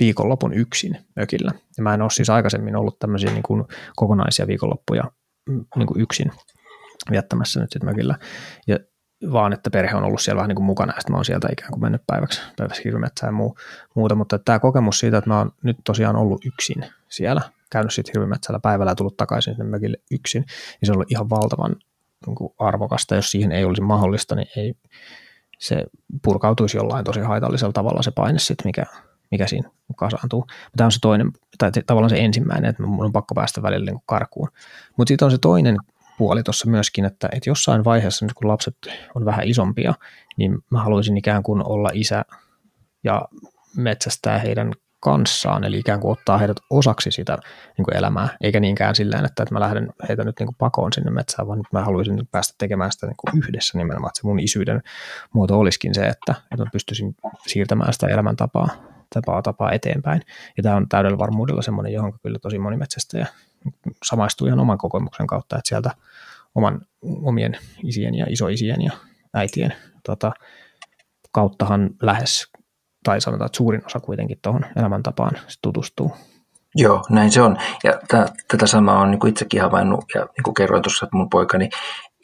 viikonlopun 0.00 0.54
yksin 0.54 0.98
mökillä. 1.16 1.52
Ja 1.76 1.82
mä 1.82 1.94
en 1.94 2.02
ole 2.02 2.10
siis 2.10 2.30
aikaisemmin 2.30 2.76
ollut 2.76 2.98
tämmöisiä 2.98 3.30
niin 3.30 3.42
kuin 3.42 3.64
kokonaisia 3.96 4.46
viikonloppuja 4.46 5.04
mm, 5.48 5.64
niin 5.76 5.86
kuin 5.86 6.00
yksin 6.00 6.32
viettämässä 7.10 7.60
nyt 7.60 7.72
sitten 7.72 7.90
mökillä. 7.90 8.18
Ja 8.66 8.78
vaan 9.32 9.52
että 9.52 9.70
perhe 9.70 9.96
on 9.96 10.04
ollut 10.04 10.20
siellä 10.20 10.36
vähän 10.36 10.48
niin 10.48 10.56
kuin 10.56 10.66
mukana, 10.66 10.92
ja 10.92 11.00
sitten 11.00 11.12
mä 11.12 11.16
oon 11.16 11.24
sieltä 11.24 11.48
ikään 11.52 11.70
kuin 11.70 11.82
mennyt 11.82 12.02
päiväksi, 12.06 12.42
päiväksi 12.56 12.84
hirvimetsään 12.84 13.28
ja 13.28 13.36
muu, 13.36 13.56
muuta, 13.94 14.14
mutta 14.14 14.38
tämä 14.38 14.58
kokemus 14.58 14.98
siitä, 14.98 15.18
että 15.18 15.30
mä 15.30 15.38
oon 15.38 15.52
nyt 15.62 15.76
tosiaan 15.84 16.16
ollut 16.16 16.44
yksin 16.44 16.84
siellä, 17.08 17.40
käynyt 17.70 17.94
sitten 17.94 18.12
hirvimetsällä 18.14 18.60
päivällä 18.60 18.90
ja 18.90 18.94
tullut 18.94 19.16
takaisin 19.16 19.54
sinne 19.54 19.70
mökille 19.70 19.96
yksin, 20.10 20.42
niin 20.42 20.86
se 20.86 20.92
on 20.92 20.96
ollut 20.96 21.12
ihan 21.12 21.30
valtavan 21.30 21.76
niin 22.26 22.36
kuin 22.36 22.54
arvokasta, 22.58 23.14
jos 23.14 23.30
siihen 23.30 23.52
ei 23.52 23.64
olisi 23.64 23.82
mahdollista, 23.82 24.34
niin 24.34 24.48
ei, 24.56 24.74
se 25.58 25.84
purkautuisi 26.22 26.76
jollain 26.76 27.04
tosi 27.04 27.20
haitallisella 27.20 27.72
tavalla 27.72 28.02
se 28.02 28.10
paine 28.10 28.38
sitten, 28.38 28.68
mikä, 28.68 28.84
mikä 29.30 29.46
siinä 29.46 29.70
kasaantuu. 29.96 30.46
Tämä 30.76 30.86
on 30.86 30.92
se 30.92 30.98
toinen, 31.00 31.32
tai 31.58 31.70
tavallaan 31.86 32.10
se 32.10 32.18
ensimmäinen, 32.18 32.70
että 32.70 32.82
mun 32.82 33.04
on 33.04 33.12
pakko 33.12 33.34
päästä 33.34 33.62
välillä 33.62 33.90
niin 33.90 34.02
karkuun. 34.06 34.48
Mutta 34.96 35.08
sitten 35.08 35.26
on 35.26 35.32
se 35.32 35.38
toinen 35.38 35.76
puoli 36.18 36.42
tuossa 36.42 36.70
myöskin, 36.70 37.04
että, 37.04 37.28
että 37.32 37.50
jossain 37.50 37.84
vaiheessa, 37.84 38.26
kun 38.34 38.48
lapset 38.48 38.76
on 39.14 39.24
vähän 39.24 39.48
isompia, 39.48 39.94
niin 40.36 40.58
mä 40.70 40.82
haluaisin 40.82 41.16
ikään 41.16 41.42
kuin 41.42 41.66
olla 41.66 41.90
isä 41.92 42.24
ja 43.04 43.22
metsästää 43.76 44.38
heidän 44.38 44.72
kanssaan, 45.00 45.64
eli 45.64 45.78
ikään 45.78 46.00
kuin 46.00 46.12
ottaa 46.12 46.38
heidät 46.38 46.56
osaksi 46.70 47.10
sitä 47.10 47.38
niin 47.76 47.84
kuin 47.84 47.96
elämää, 47.96 48.28
eikä 48.40 48.60
niinkään 48.60 48.94
sillä 48.94 49.16
että, 49.16 49.42
että 49.42 49.54
mä 49.54 49.60
lähden 49.60 49.92
heitä 50.08 50.24
nyt 50.24 50.38
niin 50.38 50.46
kuin 50.46 50.56
pakoon 50.58 50.92
sinne 50.92 51.10
metsään, 51.10 51.48
vaan 51.48 51.58
nyt 51.58 51.72
mä 51.72 51.84
haluaisin 51.84 52.28
päästä 52.30 52.54
tekemään 52.58 52.92
sitä 52.92 53.06
niin 53.06 53.16
kuin 53.16 53.44
yhdessä 53.44 53.78
nimenomaan, 53.78 54.10
että 54.10 54.20
se 54.20 54.26
mun 54.26 54.40
isyyden 54.40 54.82
muoto 55.32 55.58
olisikin 55.58 55.94
se, 55.94 56.06
että, 56.06 56.34
että 56.52 56.64
mä 56.64 56.70
pystyisin 56.72 57.16
siirtämään 57.46 57.92
sitä 57.92 58.06
elämäntapaa 58.06 58.68
tapaa, 59.14 59.42
tapaa 59.42 59.72
eteenpäin. 59.72 60.22
Ja 60.56 60.62
tämä 60.62 60.76
on 60.76 60.88
täydellä 60.88 61.18
varmuudella 61.18 61.62
semmoinen, 61.62 61.92
johon 61.92 62.18
kyllä 62.22 62.38
tosi 62.38 62.58
moni 62.58 62.76
metsästäjä 62.76 63.26
samaistuu 64.04 64.46
ihan 64.46 64.60
oman 64.60 64.78
kokemuksen 64.78 65.26
kautta, 65.26 65.56
että 65.56 65.68
sieltä 65.68 65.90
oman, 66.54 66.80
omien 67.02 67.58
isien 67.82 68.14
ja 68.14 68.26
isoisien 68.28 68.82
ja 68.82 68.92
äitien 69.34 69.72
tota, 70.04 70.32
kauttahan 71.32 71.90
lähes 72.02 72.52
tai 73.04 73.20
sanotaan, 73.20 73.46
että 73.46 73.56
suurin 73.56 73.86
osa 73.86 74.00
kuitenkin 74.00 74.38
tuohon 74.42 74.64
elämäntapaan 74.76 75.32
tutustuu. 75.62 76.12
Joo, 76.74 77.04
näin 77.10 77.30
se 77.30 77.42
on. 77.42 77.56
Ja 77.84 77.92
t- 77.92 78.48
tätä 78.48 78.66
samaa 78.66 79.00
on 79.00 79.10
niin 79.10 79.28
itsekin 79.28 79.62
havainnut, 79.62 80.04
ja 80.14 80.20
niin 80.20 80.42
kuin 80.44 80.54
kerroin 80.54 80.82
tuossa, 80.82 81.06
että 81.06 81.16
mun 81.16 81.30
poikani 81.30 81.68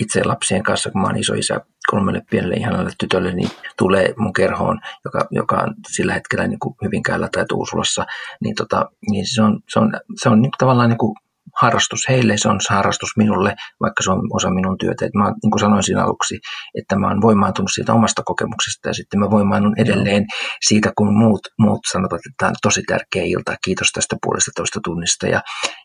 itse 0.01 0.25
lapsien 0.25 0.63
kanssa, 0.63 0.91
kun 0.91 1.01
mä 1.01 1.07
oon 1.07 1.17
iso 1.17 1.35
isä 1.35 1.61
kolmelle 1.91 2.23
pienelle 2.31 2.55
ihanalle 2.55 2.91
tytölle, 2.99 3.33
niin 3.33 3.51
tulee 3.79 4.15
mun 4.17 4.33
kerhoon, 4.33 4.81
joka, 5.05 5.27
joka 5.31 5.57
on 5.57 5.75
sillä 5.89 6.15
hetkellä 6.15 6.47
niin 6.47 6.59
kuin 6.59 6.75
Hyvinkäällä 6.85 7.29
tai 7.33 7.45
Tuusulassa, 7.49 8.07
niin, 8.41 8.55
tota, 8.55 8.91
niin 9.11 9.35
se 9.35 9.43
on, 9.43 9.61
se 9.69 9.79
on, 9.79 9.93
se 10.23 10.29
on 10.29 10.43
niin 10.43 10.53
tavallaan 10.59 10.89
niin 10.89 10.99
kuin 10.99 11.15
harrastus 11.61 12.01
heille, 12.09 12.35
se 12.37 12.49
on 12.49 12.61
harrastus 12.71 13.11
minulle, 13.17 13.55
vaikka 13.81 14.03
se 14.03 14.11
on 14.11 14.21
osa 14.33 14.51
minun 14.51 14.79
työtä. 14.79 15.07
Et 15.07 15.15
mä, 15.15 15.25
niin 15.25 15.51
kuin 15.51 15.61
sanoin 15.61 15.83
siinä 15.83 16.05
aluksi, 16.05 16.39
että 16.79 16.97
mä 16.97 17.09
oon 17.09 17.23
voimaantunut 17.23 17.71
siitä 17.75 17.93
omasta 17.93 18.23
kokemuksesta 18.25 18.89
ja 18.89 18.95
sitten 18.95 19.21
mä 19.21 19.31
voimaannun 19.31 19.75
edelleen 19.79 20.25
siitä, 20.67 20.93
kun 20.99 21.19
muut, 21.19 21.41
muut 21.59 21.81
sanovat, 21.93 22.21
että 22.27 22.35
tämä 22.39 22.49
on 22.49 22.55
tosi 22.63 22.83
tärkeä 22.83 23.23
ilta, 23.25 23.57
kiitos 23.65 23.89
tästä 23.93 24.17
puolesta 24.23 24.51
toista 24.57 24.81
tunnista. 24.85 25.27
Ja, 25.27 25.41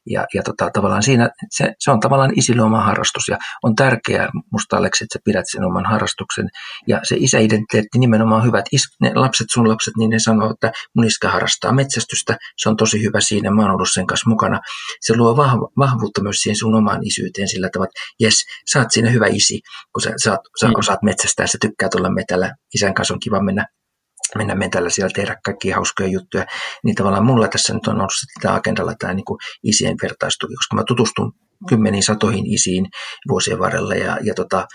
ja, 0.10 0.25
ja 0.34 0.43
tota, 0.43 0.69
tavallaan 0.73 1.03
siinä, 1.03 1.29
se, 1.51 1.73
se, 1.79 1.91
on 1.91 1.99
tavallaan 1.99 2.32
isille 2.36 2.62
oma 2.62 2.82
harrastus 2.82 3.27
ja 3.27 3.38
on 3.63 3.75
tärkeää 3.75 4.29
musta 4.51 4.77
Aleksi, 4.77 5.03
että 5.03 5.19
sä 5.19 5.21
pidät 5.25 5.45
sen 5.51 5.63
oman 5.63 5.86
harrastuksen. 5.86 6.49
Ja 6.88 6.99
se 7.03 7.15
isäidentiteetti 7.19 7.99
nimenomaan 7.99 8.45
hyvät, 8.45 8.65
is, 8.71 8.82
ne 9.01 9.12
lapset, 9.15 9.47
sun 9.53 9.69
lapset, 9.69 9.93
niin 9.97 10.10
ne 10.10 10.19
sanoo, 10.19 10.51
että 10.51 10.71
mun 10.95 11.05
iskä 11.05 11.29
harrastaa 11.29 11.71
metsästystä, 11.71 12.38
se 12.58 12.69
on 12.69 12.77
tosi 12.77 13.03
hyvä 13.03 13.19
siinä, 13.21 13.51
mä 13.51 13.62
oon 13.62 13.71
ollut 13.71 13.89
sen 13.93 14.08
kanssa 14.08 14.29
mukana. 14.29 14.60
Se 15.01 15.17
luo 15.17 15.38
vahva 15.38 15.59
vahvuutta 15.78 16.24
myös 16.24 16.38
siihen 16.38 16.56
sun 16.56 16.76
omaan 16.76 17.04
isyyteen 17.04 17.48
sillä 17.48 17.69
tavalla, 17.74 17.89
että 17.89 18.02
jes, 18.19 18.45
sä 18.74 18.80
oot 18.80 18.91
siinä 18.91 19.10
hyvä 19.10 19.28
isi, 19.28 19.62
kun 19.93 20.02
sä, 20.02 20.13
sä, 20.24 20.38
sä 20.60 20.67
mm. 20.67 20.74
osaat 20.78 21.04
metsästää, 21.04 21.48
sä 21.48 21.58
tykkää 21.62 21.89
tulla 21.89 22.10
metällä, 22.10 22.56
isän 22.76 22.93
kanssa 22.93 23.13
on 23.13 23.19
kiva 23.19 23.43
mennä 23.43 23.65
mennä 24.38 24.56
metällä 24.56 24.89
siellä 24.89 25.12
tehdä 25.15 25.36
kaikkia 25.45 25.76
hauskoja 25.76 26.10
juttuja, 26.10 26.45
niin 26.84 26.95
tavallaan 26.95 27.26
mulla 27.26 27.48
tässä 27.48 27.74
nyt 27.74 27.88
on 27.88 27.95
ollut 27.95 28.12
tämä 28.41 28.56
agendalla 28.56 28.93
tämä 29.00 29.13
niin 29.13 29.26
kuin 29.26 29.38
isien 29.63 29.95
vertaistuki, 30.04 30.56
koska 30.56 30.76
mä 30.76 30.84
tutustun 30.88 31.34
kymmeniin 31.67 32.04
satoihin 32.04 32.45
isiin 32.54 32.86
vuosien 33.30 33.60
varrella. 33.60 33.93
Ja, 33.93 34.17
ja 34.22 34.34
tota, 34.34 34.67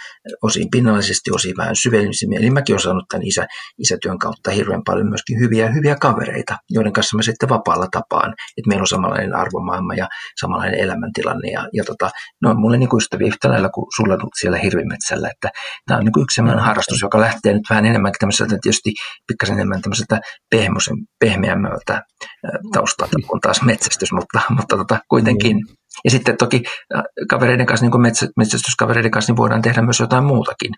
osin 0.42 0.70
pinnallisesti, 0.70 1.30
osin 1.34 1.54
vähän 1.58 1.76
syvällisemmin. 1.76 2.38
Eli 2.38 2.50
mäkin 2.50 2.72
olen 2.72 2.82
saanut 2.82 3.04
tämän 3.10 3.26
isä, 3.26 3.46
isätyön 3.78 4.18
kautta 4.18 4.50
hirveän 4.50 4.82
paljon 4.84 5.08
myöskin 5.08 5.40
hyviä, 5.40 5.70
hyviä 5.70 5.96
kavereita, 6.00 6.56
joiden 6.70 6.92
kanssa 6.92 7.16
mä 7.16 7.22
sitten 7.22 7.48
vapaalla 7.48 7.86
tapaan, 7.92 8.34
että 8.56 8.68
meillä 8.68 8.82
on 8.82 8.86
samanlainen 8.86 9.34
arvomaailma 9.34 9.94
ja 9.94 10.08
samanlainen 10.40 10.80
elämäntilanne. 10.80 11.50
Ja, 11.50 11.68
ja 11.72 11.84
tota, 11.84 12.10
ne 12.42 12.50
on 12.50 12.60
mulle 12.60 12.78
niin 12.78 12.88
kuin 12.88 12.98
ystäviä 12.98 13.28
yhtä 13.28 13.48
lailla 13.48 13.68
kuin 13.68 13.86
sulla 13.96 14.16
siellä 14.40 14.58
hirvimetsällä, 14.58 15.28
että 15.34 15.48
tämä 15.86 15.98
on 15.98 16.04
niin 16.04 16.12
kuin 16.12 16.22
yksi 16.22 16.34
sellainen 16.34 16.64
harrastus, 16.64 17.02
joka 17.02 17.20
lähtee 17.20 17.52
nyt 17.52 17.70
vähän 17.70 17.86
enemmänkin 17.86 18.18
tämmöiseltä 18.18 18.56
tietysti 18.62 18.90
pikkasen 19.26 19.54
enemmän 19.54 19.82
tämmöiseltä 19.82 20.20
pehmeämmältä 21.20 22.02
taustalta 22.72 23.16
kuin 23.26 23.40
taas 23.40 23.62
metsästys, 23.62 24.12
mutta, 24.12 24.40
mutta 24.50 24.76
tota, 24.76 24.98
kuitenkin. 25.08 25.56
Mm 25.56 25.83
ja 26.04 26.10
sitten 26.10 26.36
toki 26.36 26.62
äh, 26.96 27.02
kavereiden 27.30 27.66
kanssa, 27.66 27.84
niin 27.84 27.90
kuin 27.90 28.02
metsä, 28.02 28.26
metsästyskavereiden 28.36 29.10
kanssa, 29.10 29.32
niin 29.32 29.36
voidaan 29.36 29.62
tehdä 29.62 29.82
myös 29.82 30.00
jotain 30.00 30.24
muutakin 30.24 30.72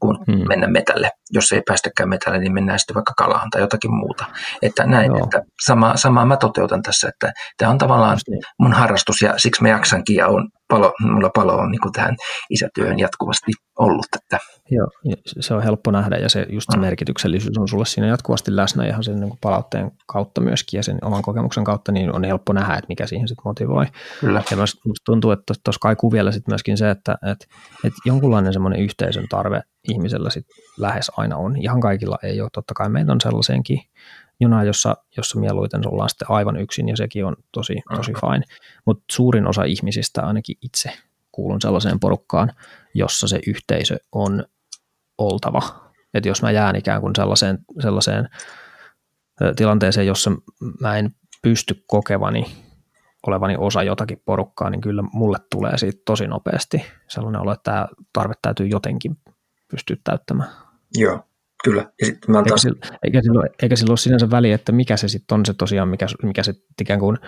kuin 0.00 0.18
hmm. 0.26 0.48
mennä 0.48 0.66
metälle. 0.66 1.10
Jos 1.30 1.52
ei 1.52 1.62
päästäkään 1.66 2.08
metälle, 2.08 2.38
niin 2.38 2.54
mennään 2.54 2.78
sitten 2.78 2.94
vaikka 2.94 3.12
kalaan 3.16 3.50
tai 3.50 3.60
jotakin 3.60 3.94
muuta. 3.94 4.24
Että 4.62 4.86
näin, 4.86 5.06
Joo. 5.06 5.24
että 5.24 5.42
sama, 5.66 5.96
samaa 5.96 6.26
mä 6.26 6.36
toteutan 6.36 6.82
tässä, 6.82 7.08
että 7.08 7.32
tämä 7.56 7.70
on 7.70 7.78
tavallaan 7.78 8.18
mun 8.60 8.72
harrastus 8.72 9.22
ja 9.22 9.34
siksi 9.36 9.62
mä 9.62 9.68
jaksankin 9.68 10.16
ja 10.16 10.28
on 10.28 10.48
palo, 10.68 10.92
mulla 11.00 11.30
palo 11.34 11.52
on 11.56 11.70
niin 11.70 11.80
kuin 11.80 11.92
tähän 11.92 12.16
isätyöhön 12.50 12.98
jatkuvasti 12.98 13.52
ollut. 13.78 14.06
Että. 14.16 14.38
Joo, 14.70 14.86
se 15.24 15.54
on 15.54 15.62
helppo 15.62 15.90
nähdä 15.90 16.16
ja 16.16 16.28
se 16.28 16.46
just 16.50 16.66
se 16.70 16.76
mm. 16.76 16.80
merkityksellisyys 16.80 17.58
on 17.58 17.68
sulle 17.68 17.86
siinä 17.86 18.06
jatkuvasti 18.06 18.56
läsnä 18.56 18.86
ihan 18.86 19.04
sen 19.04 19.20
niin 19.20 19.28
kuin 19.28 19.38
palautteen 19.40 19.92
kautta 20.06 20.40
myöskin 20.40 20.78
ja 20.78 20.82
sen 20.82 20.98
oman 21.02 21.22
kokemuksen 21.22 21.64
kautta, 21.64 21.92
niin 21.92 22.14
on 22.14 22.24
helppo 22.24 22.52
nähdä, 22.52 22.74
että 22.74 22.88
mikä 22.88 23.06
siihen 23.06 23.28
sitten 23.28 23.42
motivoi. 23.44 23.86
Kyllä. 24.20 24.42
Ja 24.50 24.56
musta 24.56 25.04
tuntuu, 25.04 25.30
että 25.30 25.54
tuossa 25.64 25.80
kaikuu 25.80 26.12
vielä 26.12 26.32
sitten 26.32 26.52
myöskin 26.52 26.78
se, 26.78 26.90
että, 26.90 27.12
että, 27.12 27.46
että 27.84 28.00
jonkunlainen 28.04 28.52
semmoinen 28.52 28.80
yhteisön 28.80 29.26
tarve 29.28 29.62
ihmisellä 29.88 30.30
sit 30.30 30.46
lähes 30.78 31.10
aina 31.16 31.36
on. 31.36 31.56
Ihan 31.56 31.80
kaikilla 31.80 32.18
ei 32.22 32.40
ole, 32.40 32.50
totta 32.52 32.74
kai 32.74 32.88
meitä 32.88 33.12
on 33.12 33.20
sellaiseenkin 33.20 33.80
junaa, 34.40 34.64
jossa, 34.64 34.96
jossa 35.16 35.40
mieluiten 35.40 35.88
ollaan 35.88 36.08
sitten 36.08 36.30
aivan 36.30 36.56
yksin 36.56 36.88
ja 36.88 36.96
sekin 36.96 37.24
on 37.24 37.36
tosi, 37.52 37.82
tosi 37.96 38.12
fine. 38.12 38.44
Mutta 38.84 39.04
suurin 39.10 39.46
osa 39.46 39.64
ihmisistä, 39.64 40.22
ainakin 40.22 40.56
itse 40.62 40.92
kuulun 41.32 41.60
sellaiseen 41.60 42.00
porukkaan, 42.00 42.52
jossa 42.94 43.28
se 43.28 43.40
yhteisö 43.46 43.96
on 44.12 44.44
oltava. 45.18 45.62
Että 46.14 46.28
jos 46.28 46.42
mä 46.42 46.50
jään 46.50 46.76
ikään 46.76 47.00
kuin 47.00 47.12
sellaiseen, 47.16 47.58
sellaiseen 47.82 48.28
tilanteeseen, 49.56 50.06
jossa 50.06 50.30
mä 50.80 50.98
en 50.98 51.10
pysty 51.42 51.84
kokevani 51.86 52.46
olevani 53.26 53.56
osa 53.58 53.82
jotakin 53.82 54.22
porukkaa, 54.24 54.70
niin 54.70 54.80
kyllä 54.80 55.02
mulle 55.12 55.38
tulee 55.50 55.78
siitä 55.78 56.02
tosi 56.06 56.26
nopeasti 56.26 56.84
sellainen 57.08 57.40
olo, 57.40 57.52
että 57.52 57.70
tämä 57.70 57.88
tarve 58.12 58.34
täytyy 58.42 58.66
jotenkin 58.66 59.16
pystyä 59.70 59.96
täyttämään. 60.04 60.50
Joo, 60.94 61.24
Kyllä. 61.64 61.92
Ja 62.00 62.06
sit 62.06 62.18
mä 62.28 62.42
taas... 62.42 62.66
eikä, 62.66 62.74
sillä, 62.74 62.98
eikä, 63.02 63.22
sillä, 63.22 63.42
eikä 63.62 63.76
sillä 63.76 63.90
ole 63.90 63.96
sinänsä 63.96 64.30
väliä, 64.30 64.54
että 64.54 64.72
mikä 64.72 64.96
se 64.96 65.08
sitten 65.08 65.34
on 65.34 65.46
se 65.46 65.54
tosiaan, 65.54 65.88
mikä, 65.88 66.06
mikä 66.22 66.42
se 66.42 66.54
ikään 66.80 67.00
kuin 67.00 67.18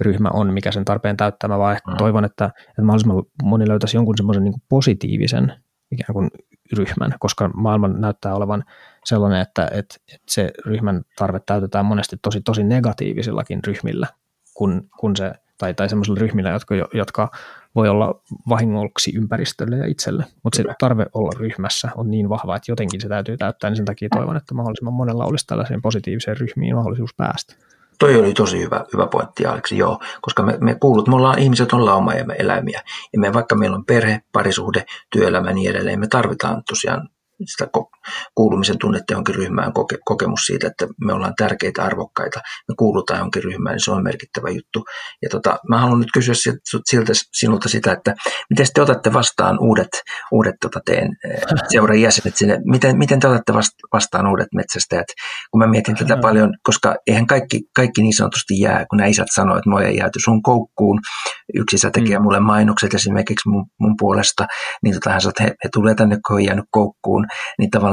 ryhmä 0.00 0.28
on, 0.32 0.52
mikä 0.52 0.72
sen 0.72 0.84
tarpeen 0.84 1.16
täyttämä, 1.16 1.58
vaan 1.58 1.72
ehkä 1.72 1.90
mm. 1.90 1.96
toivon, 1.96 2.24
että, 2.24 2.50
että 2.68 2.82
mahdollisimman 2.82 3.22
moni 3.42 3.68
löytäisi 3.68 3.96
jonkun 3.96 4.16
semmoisen 4.16 4.44
niin 4.44 4.54
positiivisen 4.68 5.52
ikään 5.92 6.14
kuin 6.14 6.30
ryhmän, 6.72 7.14
koska 7.18 7.50
maailma 7.54 7.88
näyttää 7.88 8.34
olevan 8.34 8.64
sellainen, 9.04 9.40
että, 9.40 9.64
että, 9.64 9.94
että 10.14 10.26
se 10.28 10.52
ryhmän 10.66 11.02
tarve 11.16 11.40
täytetään 11.46 11.86
monesti 11.86 12.16
tosi, 12.22 12.40
tosi 12.40 12.64
negatiivisillakin 12.64 13.64
ryhmillä, 13.66 14.06
kun, 14.54 14.88
kun 14.98 15.16
se, 15.16 15.32
tai, 15.58 15.74
tai 15.74 15.88
semmoisilla 15.88 16.20
ryhmillä, 16.20 16.50
jotka, 16.50 16.74
jotka 16.94 17.30
voi 17.74 17.88
olla 17.88 18.22
vahingoksi 18.48 19.16
ympäristölle 19.16 19.76
ja 19.76 19.86
itselle, 19.86 20.24
mutta 20.42 20.56
se 20.56 20.64
tarve 20.78 21.06
olla 21.14 21.32
ryhmässä 21.38 21.88
on 21.96 22.10
niin 22.10 22.28
vahva, 22.28 22.56
että 22.56 22.72
jotenkin 22.72 23.00
se 23.00 23.08
täytyy 23.08 23.36
täyttää, 23.36 23.70
niin 23.70 23.76
sen 23.76 23.86
takia 23.86 24.08
toivon, 24.08 24.36
että 24.36 24.54
mahdollisimman 24.54 24.94
monella 24.94 25.24
olisi 25.24 25.46
tällaiseen 25.46 25.82
positiiviseen 25.82 26.36
ryhmiin 26.36 26.76
mahdollisuus 26.76 27.14
päästä. 27.16 27.54
Toi 28.02 28.16
oli 28.16 28.34
tosi 28.34 28.60
hyvä, 28.60 28.84
hyvä 28.92 29.06
pointti, 29.06 29.46
Aleksi, 29.46 29.78
joo, 29.78 29.98
koska 30.20 30.42
me, 30.42 30.58
me 30.60 30.74
kuulut, 30.74 31.08
me 31.08 31.14
ollaan, 31.14 31.38
ihmiset 31.38 31.72
ja 32.14 32.24
me 32.24 32.34
eläimiä, 32.38 32.82
ja 33.12 33.18
me, 33.18 33.32
vaikka 33.32 33.54
meillä 33.54 33.76
on 33.76 33.84
perhe, 33.84 34.20
parisuhde, 34.32 34.84
työelämä 35.10 35.48
ja 35.48 35.54
niin 35.54 35.70
edelleen, 35.70 36.00
me 36.00 36.06
tarvitaan 36.06 36.62
tosiaan 36.68 37.08
sitä 37.44 37.66
kuulumisen 38.34 38.78
tunnetta 38.78 39.12
johonkin 39.12 39.34
ryhmään, 39.34 39.72
koke, 39.72 39.96
kokemus 40.04 40.40
siitä, 40.46 40.66
että 40.66 40.86
me 41.04 41.12
ollaan 41.12 41.34
tärkeitä, 41.38 41.84
arvokkaita, 41.84 42.40
me 42.68 42.74
kuulutaan 42.78 43.18
johonkin 43.18 43.44
ryhmään, 43.44 43.74
niin 43.74 43.84
se 43.84 43.90
on 43.90 44.02
merkittävä 44.02 44.50
juttu. 44.50 44.84
Ja 45.22 45.28
tota, 45.28 45.58
mä 45.68 45.78
haluan 45.78 46.00
nyt 46.00 46.12
kysyä 46.14 46.34
siltä, 46.84 47.12
sinulta 47.32 47.68
sitä, 47.68 47.92
että 47.92 48.14
miten 48.50 48.66
te 48.74 48.82
otatte 48.82 49.12
vastaan 49.12 49.58
uudet, 49.60 49.88
uudet 50.32 50.54
tota 50.60 50.80
teen 50.86 51.08
eh, 51.24 51.42
seuran 51.68 52.00
jäsenet 52.00 52.36
sinne, 52.36 52.58
miten, 52.64 52.98
miten 52.98 53.20
te 53.20 53.28
otatte 53.28 53.52
vastaan 53.92 54.26
uudet 54.26 54.48
metsästäjät, 54.54 55.06
kun 55.50 55.58
mä 55.58 55.66
mietin 55.66 55.96
tätä 55.96 56.16
paljon, 56.16 56.54
koska 56.62 56.94
eihän 57.06 57.26
kaikki, 57.26 57.60
kaikki 57.76 58.02
niin 58.02 58.16
sanotusti 58.16 58.60
jää, 58.60 58.86
kun 58.90 58.96
nämä 58.96 59.08
isät 59.08 59.28
sanoo, 59.34 59.56
että 59.56 59.70
moi 59.70 59.84
ei 59.84 59.96
jääty 59.96 60.18
sun 60.24 60.42
koukkuun, 60.42 61.00
yksi 61.54 61.76
isä 61.76 61.90
tekee 61.90 62.18
mm. 62.18 62.22
mulle 62.22 62.40
mainokset 62.40 62.94
esimerkiksi 62.94 63.48
mun, 63.48 63.66
mun 63.80 63.94
puolesta, 63.98 64.46
niin 64.82 64.94
tota, 64.94 65.10
hän 65.10 65.20
sanoo, 65.20 65.30
että 65.30 65.42
he, 65.42 65.48
he 65.64 65.68
tulee 65.72 65.94
tänne, 65.94 66.18
kun 66.26 66.38
he 66.38 66.44
jäänyt 66.44 66.64
koukkuun, 66.70 67.26
niin 67.58 67.70
tavallaan 67.70 67.91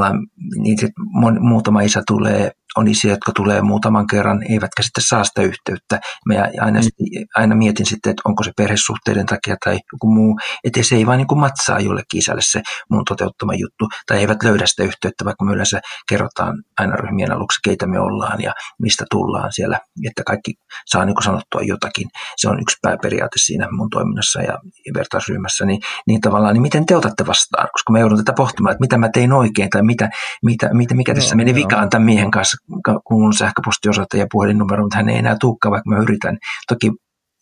niin 0.57 0.77
sit 0.79 0.91
muutama 1.39 1.81
isä 1.81 2.01
tulee 2.07 2.51
on 2.79 2.87
isiä, 2.87 3.11
jotka 3.11 3.31
tulee 3.35 3.61
muutaman 3.61 4.07
kerran, 4.07 4.43
eivätkä 4.43 4.83
sitten 4.83 5.03
saa 5.07 5.23
sitä 5.23 5.41
yhteyttä. 5.41 5.99
Mä 6.25 6.33
aina, 6.61 6.79
mm. 6.79 7.25
aina 7.35 7.55
mietin 7.55 7.85
sitten, 7.85 8.09
että 8.09 8.21
onko 8.25 8.43
se 8.43 8.51
perhesuhteiden 8.57 9.25
takia 9.25 9.55
tai 9.65 9.79
joku 9.93 10.13
muu, 10.13 10.39
että 10.63 10.83
se 10.83 10.95
ei 10.95 11.05
vaan 11.05 11.17
niin 11.17 11.27
kuin 11.27 11.39
matsaa 11.39 11.79
jollekin 11.79 12.17
isälle 12.17 12.41
se 12.43 12.61
mun 12.89 13.05
toteuttama 13.05 13.53
juttu, 13.53 13.87
tai 14.07 14.17
eivät 14.17 14.43
löydä 14.43 14.65
sitä 14.65 14.83
yhteyttä, 14.83 15.25
vaikka 15.25 15.45
me 15.45 15.53
yleensä 15.53 15.81
kerrotaan 16.09 16.63
aina 16.77 16.95
ryhmien 16.95 17.31
aluksi, 17.31 17.59
keitä 17.63 17.87
me 17.87 17.99
ollaan 17.99 18.41
ja 18.41 18.53
mistä 18.79 19.05
tullaan 19.11 19.53
siellä, 19.53 19.79
että 20.09 20.23
kaikki 20.23 20.53
saa 20.85 21.05
niin 21.05 21.15
kuin 21.15 21.23
sanottua 21.23 21.61
jotakin. 21.61 22.07
Se 22.37 22.49
on 22.49 22.59
yksi 22.61 22.77
pääperiaate 22.81 23.39
siinä 23.39 23.67
mun 23.71 23.89
toiminnassa 23.89 24.41
ja 24.41 24.57
vertaisryhmässä, 24.93 25.65
niin, 25.65 25.81
niin 26.07 26.21
tavallaan, 26.21 26.53
niin 26.53 26.61
miten 26.61 26.85
te 26.85 26.95
otatte 26.95 27.27
vastaan, 27.27 27.67
koska 27.71 27.93
mä 27.93 27.99
joudun 27.99 28.17
tätä 28.17 28.33
pohtimaan, 28.33 28.71
että 28.71 28.83
mitä 28.83 28.97
mä 28.97 29.09
tein 29.13 29.33
oikein 29.33 29.69
tai 29.69 29.83
mitä, 29.83 30.09
mitä, 30.45 30.69
mitä 30.73 30.95
mikä 30.95 31.15
tässä 31.15 31.35
no, 31.35 31.37
meni 31.37 31.55
vikaan 31.55 31.89
tämän 31.89 32.05
miehen 32.05 32.31
kanssa, 32.31 32.57
kun 33.03 33.21
mun 33.21 33.33
sähköpostiosoite 33.33 34.17
ja 34.17 34.27
puhelinnumero, 34.31 34.83
mutta 34.83 34.97
hän 34.97 35.09
ei 35.09 35.17
enää 35.17 35.35
tulekaan, 35.39 35.71
vaikka 35.71 35.89
mä 35.89 35.97
yritän. 35.97 36.37
Toki 36.67 36.91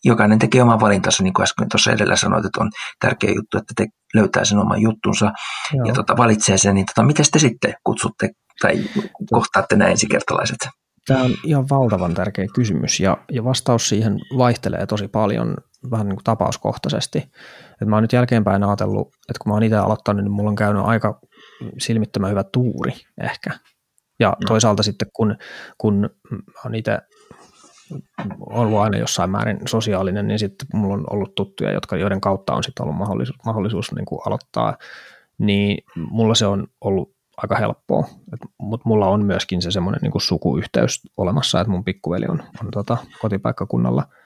jokainen 0.04 0.38
tekee 0.38 0.62
oman 0.62 0.80
valintansa, 0.80 1.22
niin 1.22 1.34
kuin 1.34 1.42
äsken 1.42 1.68
tuossa 1.68 1.92
edellä 1.92 2.16
sanoit, 2.16 2.44
että 2.44 2.60
on 2.60 2.70
tärkeä 3.00 3.30
juttu, 3.30 3.58
että 3.58 3.72
te 3.76 3.86
löytää 4.14 4.44
sen 4.44 4.58
oman 4.58 4.80
juttunsa 4.80 5.32
Joo. 5.72 5.86
ja 5.86 5.94
tota, 5.94 6.16
valitsee 6.16 6.58
sen, 6.58 6.74
niin 6.74 6.86
tota, 6.86 7.06
miten 7.06 7.24
te 7.32 7.38
sitten 7.38 7.74
kutsutte 7.84 8.28
tai 8.62 8.84
kohtaatte 9.30 9.76
nämä 9.76 9.90
ensikertalaiset? 9.90 10.58
Tämä 11.06 11.22
on 11.22 11.30
ihan 11.44 11.68
valtavan 11.70 12.14
tärkeä 12.14 12.46
kysymys 12.54 13.00
ja, 13.00 13.16
ja 13.32 13.44
vastaus 13.44 13.88
siihen 13.88 14.18
vaihtelee 14.38 14.86
tosi 14.86 15.08
paljon 15.08 15.56
vähän 15.90 16.08
niin 16.08 16.16
kuin 16.16 16.24
tapauskohtaisesti. 16.24 17.18
Et 17.82 17.88
mä 17.88 17.96
oon 17.96 18.02
nyt 18.02 18.12
jälkeenpäin 18.12 18.64
ajatellut, 18.64 19.08
että 19.08 19.38
kun 19.42 19.50
mä 19.50 19.54
oon 19.54 19.62
itse 19.62 19.76
aloittanut, 19.76 20.24
niin 20.24 20.32
mulla 20.32 20.50
on 20.50 20.56
käynyt 20.56 20.82
aika 20.84 21.20
silmittömän 21.78 22.30
hyvä 22.30 22.44
tuuri 22.44 22.92
ehkä 23.20 23.50
ja 24.18 24.28
no. 24.28 24.46
toisaalta 24.46 24.82
sitten 24.82 25.08
kun, 25.12 25.36
kun 25.78 26.10
on 26.64 26.74
itse 26.74 26.98
ollut 28.40 28.78
aina 28.78 28.98
jossain 28.98 29.30
määrin 29.30 29.60
sosiaalinen, 29.68 30.28
niin 30.28 30.38
sitten 30.38 30.68
mulla 30.74 30.94
on 30.94 31.04
ollut 31.10 31.34
tuttuja, 31.34 31.72
jotka, 31.72 31.96
joiden 31.96 32.20
kautta 32.20 32.54
on 32.54 32.64
sitten 32.64 32.84
ollut 32.84 32.98
mahdollisuus, 32.98 33.38
mahdollisuus 33.46 33.92
niin 33.92 34.04
kuin 34.06 34.20
aloittaa, 34.26 34.76
niin 35.38 35.84
mulla 35.96 36.34
se 36.34 36.46
on 36.46 36.66
ollut 36.80 37.14
aika 37.36 37.56
helppoa, 37.56 38.08
mutta 38.58 38.88
mulla 38.88 39.08
on 39.08 39.24
myöskin 39.24 39.62
se 39.62 39.70
semmoinen 39.70 40.00
niin 40.02 40.20
sukuyhteys 40.20 41.00
olemassa, 41.16 41.60
että 41.60 41.70
mun 41.70 41.84
pikkuveli 41.84 42.26
on, 42.28 42.42
on 42.64 42.70
tota, 42.70 42.96
kotipaikkakunnalla– 43.20 44.04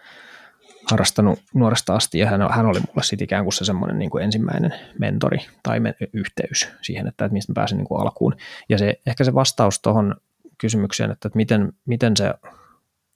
harrastanut 0.91 1.39
nuoresta 1.55 1.95
asti 1.95 2.19
ja 2.19 2.31
hän, 2.31 2.51
hän 2.51 2.67
oli 2.67 2.81
mulle 2.81 3.03
sitten 3.03 3.25
ikään 3.25 3.45
kuin 3.45 3.53
se 3.53 3.65
semmoinen 3.65 3.99
niin 3.99 4.11
kuin 4.11 4.25
ensimmäinen 4.25 4.75
mentori 4.99 5.39
tai 5.63 5.81
me, 5.81 5.95
yhteys 6.13 6.69
siihen, 6.83 7.07
että, 7.07 7.25
että 7.25 7.33
mistä 7.33 7.53
pääsin 7.55 7.79
niin 7.79 7.87
kuin 7.87 8.01
alkuun. 8.01 8.37
Ja 8.69 8.79
se, 8.79 9.01
ehkä 9.07 9.25
se 9.25 9.35
vastaus 9.35 9.81
tuohon 9.81 10.15
kysymykseen, 10.59 11.11
että, 11.11 11.29
että 11.29 11.37
miten, 11.37 11.73
miten 11.87 12.17
se 12.17 12.35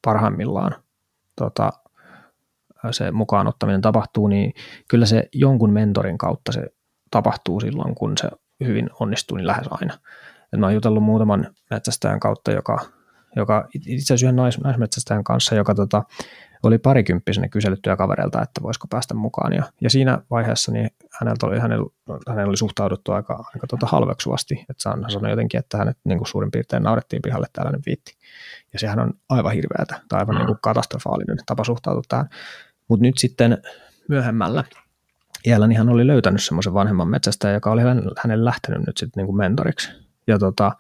parhaimmillaan 0.05 0.75
tota, 1.37 1.73
se 2.91 3.11
mukaan 3.11 3.47
ottaminen 3.47 3.81
tapahtuu, 3.81 4.29
niin 4.29 4.55
kyllä 4.89 5.07
se 5.07 5.29
jonkun 5.33 5.73
mentorin 5.73 6.19
kautta 6.19 6.53
se 6.53 6.67
tapahtuu 7.11 7.61
silloin, 7.61 7.95
kun 7.95 8.19
se 8.19 8.29
hyvin 8.65 8.91
onnistuu, 9.01 9.37
niin 9.37 9.47
lähes 9.47 9.67
aina. 9.71 9.95
Et 10.53 10.61
mä 10.61 10.67
oon 10.67 10.75
jutellut 10.75 11.03
muutaman 11.03 11.55
metsästäjän 11.71 12.21
kautta, 12.21 12.53
joka, 12.53 12.81
joka 13.37 13.69
itse 13.75 14.15
asiassa 14.15 14.27
yhden 14.27 14.37
nais, 14.37 14.61
naismetsästäjän 14.61 15.25
kanssa, 15.25 15.55
joka 15.55 15.75
tota, 15.75 16.03
oli 16.63 16.79
parikymppisenä 16.79 17.49
kyselyttyä 17.49 17.97
kavereilta, 17.97 18.43
että 18.43 18.63
voisiko 18.63 18.87
päästä 18.91 19.15
mukaan. 19.15 19.53
Ja, 19.53 19.63
ja 19.81 19.91
siinä 19.91 20.19
vaiheessa 20.31 20.73
niin 20.73 20.91
häneltä 21.21 21.47
oli, 21.47 21.59
hänellä, 21.59 21.87
hänellä 22.29 22.49
oli 22.49 22.57
suhtauduttu 22.57 23.13
aika, 23.13 23.45
aika 23.55 23.67
tuota 23.67 23.87
halveksuvasti. 23.87 24.65
Että 24.71 24.91
hän 24.91 25.05
sanoi 25.09 25.31
jotenkin, 25.31 25.59
että 25.59 25.79
hänet 25.79 25.99
niin 26.05 26.19
kuin 26.19 26.29
suurin 26.29 26.51
piirtein 26.51 26.83
naurettiin 26.83 27.23
pihalle 27.23 27.47
tällainen 27.53 27.83
viitti. 27.87 28.17
Ja 28.73 28.79
sehän 28.79 28.99
on 28.99 29.13
aivan 29.29 29.53
hirveätä 29.53 30.01
tai 30.09 30.21
aivan 30.21 30.37
niin 30.37 30.47
kuin 30.47 30.59
katastrofaalinen 30.63 31.39
tapa 31.47 31.65
suhtautua 31.65 32.03
tähän. 32.09 32.29
Mutta 32.89 33.03
nyt 33.03 33.19
sitten 33.19 33.59
myöhemmällä 34.09 34.65
iällä 35.47 35.67
niin 35.67 35.79
hän 35.79 35.89
oli 35.89 36.07
löytänyt 36.07 36.43
semmoisen 36.43 36.75
vanhemman 36.75 37.09
metsästäjän, 37.09 37.55
joka 37.55 37.71
oli 37.71 37.83
hänelle 38.19 38.45
lähtenyt 38.45 38.87
nyt 38.87 38.97
sitten 38.97 39.21
niin 39.21 39.27
kuin 39.27 39.37
mentoriksi. 39.37 39.93
Ja 40.27 40.39
tota, 40.39 40.73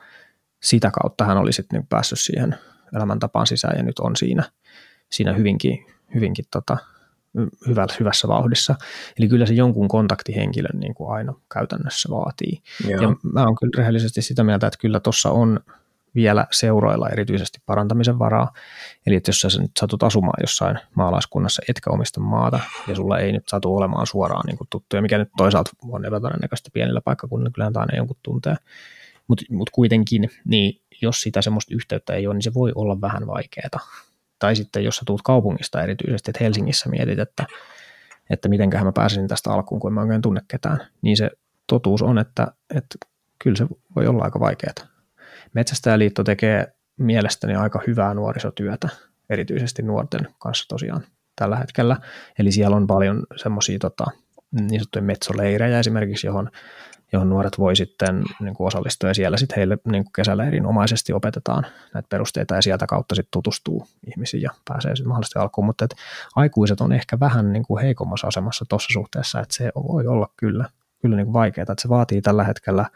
sitä 0.66 0.90
kautta 1.02 1.24
hän 1.24 1.38
oli 1.38 1.52
sitten 1.52 1.78
niin 1.78 1.86
päässyt 1.86 2.20
siihen 2.20 2.58
elämäntapaan 2.96 3.46
sisään 3.46 3.76
ja 3.76 3.82
nyt 3.82 3.98
on 3.98 4.16
siinä– 4.16 4.44
siinä 5.10 5.32
hyvinkin, 5.32 5.86
hyvinkin 6.14 6.44
tota, 6.50 6.76
hyvässä, 7.68 7.96
hyvässä 8.00 8.28
vauhdissa. 8.28 8.74
Eli 9.18 9.28
kyllä 9.28 9.46
se 9.46 9.54
jonkun 9.54 9.88
kontaktihenkilön 9.88 10.80
niin 10.80 10.94
kuin 10.94 11.10
aina 11.10 11.34
käytännössä 11.52 12.08
vaatii. 12.10 12.62
Joo. 12.88 13.02
Ja 13.02 13.08
mä 13.32 13.44
oon 13.44 13.56
kyllä 13.60 13.72
rehellisesti 13.78 14.22
sitä 14.22 14.44
mieltä, 14.44 14.66
että 14.66 14.78
kyllä 14.80 15.00
tuossa 15.00 15.30
on 15.30 15.60
vielä 16.14 16.46
seuroilla 16.50 17.08
erityisesti 17.08 17.58
parantamisen 17.66 18.18
varaa. 18.18 18.52
Eli 19.06 19.14
että 19.14 19.28
jos 19.28 19.40
sä 19.40 19.60
nyt 19.60 19.70
satut 19.80 20.02
asumaan 20.02 20.38
jossain 20.40 20.78
maalaiskunnassa, 20.94 21.62
etkä 21.68 21.90
omista 21.90 22.20
maata, 22.20 22.60
ja 22.88 22.94
sulla 22.94 23.18
ei 23.18 23.32
nyt 23.32 23.48
satu 23.48 23.76
olemaan 23.76 24.06
suoraan 24.06 24.46
niin 24.46 24.58
kuin 24.58 24.68
tuttuja, 24.70 25.02
mikä 25.02 25.18
nyt 25.18 25.28
toisaalta 25.36 25.70
on 25.88 26.04
epätodennäköistä 26.04 26.70
pienillä 26.72 27.00
paikkakunnilla, 27.00 27.50
kyllä 27.54 27.80
aina 27.80 27.96
jonkun 27.96 28.16
tuntee. 28.22 28.56
Mutta 29.28 29.44
mut 29.50 29.70
kuitenkin, 29.70 30.30
niin 30.44 30.80
jos 31.02 31.20
sitä 31.20 31.42
semmoista 31.42 31.74
yhteyttä 31.74 32.14
ei 32.14 32.26
ole, 32.26 32.34
niin 32.34 32.42
se 32.42 32.54
voi 32.54 32.72
olla 32.74 33.00
vähän 33.00 33.26
vaikeaa 33.26 33.80
tai 34.38 34.56
sitten 34.56 34.84
jos 34.84 34.96
sä 34.96 35.02
tulet 35.06 35.22
kaupungista 35.24 35.82
erityisesti, 35.82 36.30
että 36.30 36.44
Helsingissä 36.44 36.88
mietit, 36.88 37.18
että 37.18 37.46
että 38.30 38.48
mitenköhän 38.48 38.86
mä 38.86 38.92
pääsin 38.92 39.28
tästä 39.28 39.50
alkuun, 39.50 39.80
kun 39.80 39.92
mä 39.92 40.00
oikein 40.00 40.22
tunne 40.22 40.40
ketään, 40.48 40.86
niin 41.02 41.16
se 41.16 41.30
totuus 41.66 42.02
on, 42.02 42.18
että, 42.18 42.46
että 42.74 42.96
kyllä 43.38 43.56
se 43.56 43.66
voi 43.96 44.06
olla 44.06 44.24
aika 44.24 44.40
vaikeaa. 44.40 44.74
Metsästäjäliitto 45.54 46.24
tekee 46.24 46.74
mielestäni 46.96 47.54
aika 47.54 47.80
hyvää 47.86 48.14
nuorisotyötä, 48.14 48.88
erityisesti 49.30 49.82
nuorten 49.82 50.28
kanssa 50.38 50.68
tosiaan 50.68 51.06
tällä 51.36 51.56
hetkellä. 51.56 51.96
Eli 52.38 52.52
siellä 52.52 52.76
on 52.76 52.86
paljon 52.86 53.26
semmoisia 53.36 53.78
tota, 53.78 54.04
niin 54.50 54.80
sanottuja 54.80 55.02
metsoleirejä 55.02 55.78
esimerkiksi, 55.78 56.26
johon, 56.26 56.50
johon 57.12 57.28
nuoret 57.28 57.58
voi 57.58 57.76
sitten 57.76 58.22
niin 58.40 58.54
kuin 58.54 58.66
osallistua 58.66 59.10
ja 59.10 59.14
siellä 59.14 59.36
sitten 59.36 59.56
heille 59.56 59.78
niin 59.86 60.04
kuin 60.04 60.12
kesällä 60.12 60.44
erinomaisesti 60.46 61.12
opetetaan 61.12 61.66
näitä 61.94 62.08
perusteita 62.08 62.54
ja 62.54 62.62
sieltä 62.62 62.86
kautta 62.86 63.14
sitten 63.14 63.30
tutustuu 63.32 63.86
ihmisiin 64.06 64.42
ja 64.42 64.50
pääsee 64.68 64.96
sitten 64.96 65.08
mahdollisesti 65.08 65.38
alkuun, 65.38 65.66
mutta 65.66 65.84
et 65.84 65.94
aikuiset 66.36 66.80
on 66.80 66.92
ehkä 66.92 67.20
vähän 67.20 67.52
niin 67.52 67.66
kuin 67.66 67.82
heikommassa 67.82 68.26
asemassa 68.26 68.64
tuossa 68.68 68.88
suhteessa, 68.92 69.40
että 69.40 69.54
se 69.54 69.72
voi 69.88 70.06
olla 70.06 70.30
kyllä, 70.36 70.68
kyllä 71.02 71.16
niin 71.16 71.26
kuin 71.26 71.34
vaikeaa, 71.34 71.62
että 71.62 71.74
se 71.78 71.88
vaatii 71.88 72.22
tällä 72.22 72.44
hetkellä 72.44 72.90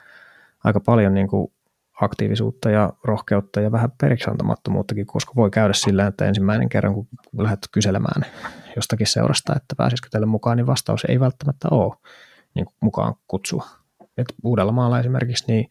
aika 0.64 0.80
paljon 0.80 1.14
niin 1.14 1.28
kuin 1.28 1.52
aktiivisuutta 2.00 2.70
ja 2.70 2.92
rohkeutta 3.04 3.60
ja 3.60 3.72
vähän 3.72 3.90
periksiantamattomuuttakin, 4.00 5.06
koska 5.06 5.32
voi 5.36 5.50
käydä 5.50 5.72
sillä, 5.72 6.06
että 6.06 6.26
ensimmäinen 6.26 6.68
kerran, 6.68 6.94
kun 6.94 7.08
lähdet 7.38 7.68
kyselemään 7.72 8.24
jostakin 8.76 9.06
seurasta, 9.06 9.52
että 9.56 9.74
pääsisikö 9.76 10.08
teille 10.10 10.26
mukaan, 10.26 10.56
niin 10.56 10.66
vastaus 10.66 11.04
ei 11.08 11.20
välttämättä 11.20 11.68
ole 11.70 11.94
niin 12.54 12.66
mukaan 12.80 13.14
kutsua. 13.28 13.79
Et 14.20 14.34
Uudellamaalla 14.44 15.00
esimerkiksi 15.00 15.44
niin 15.48 15.68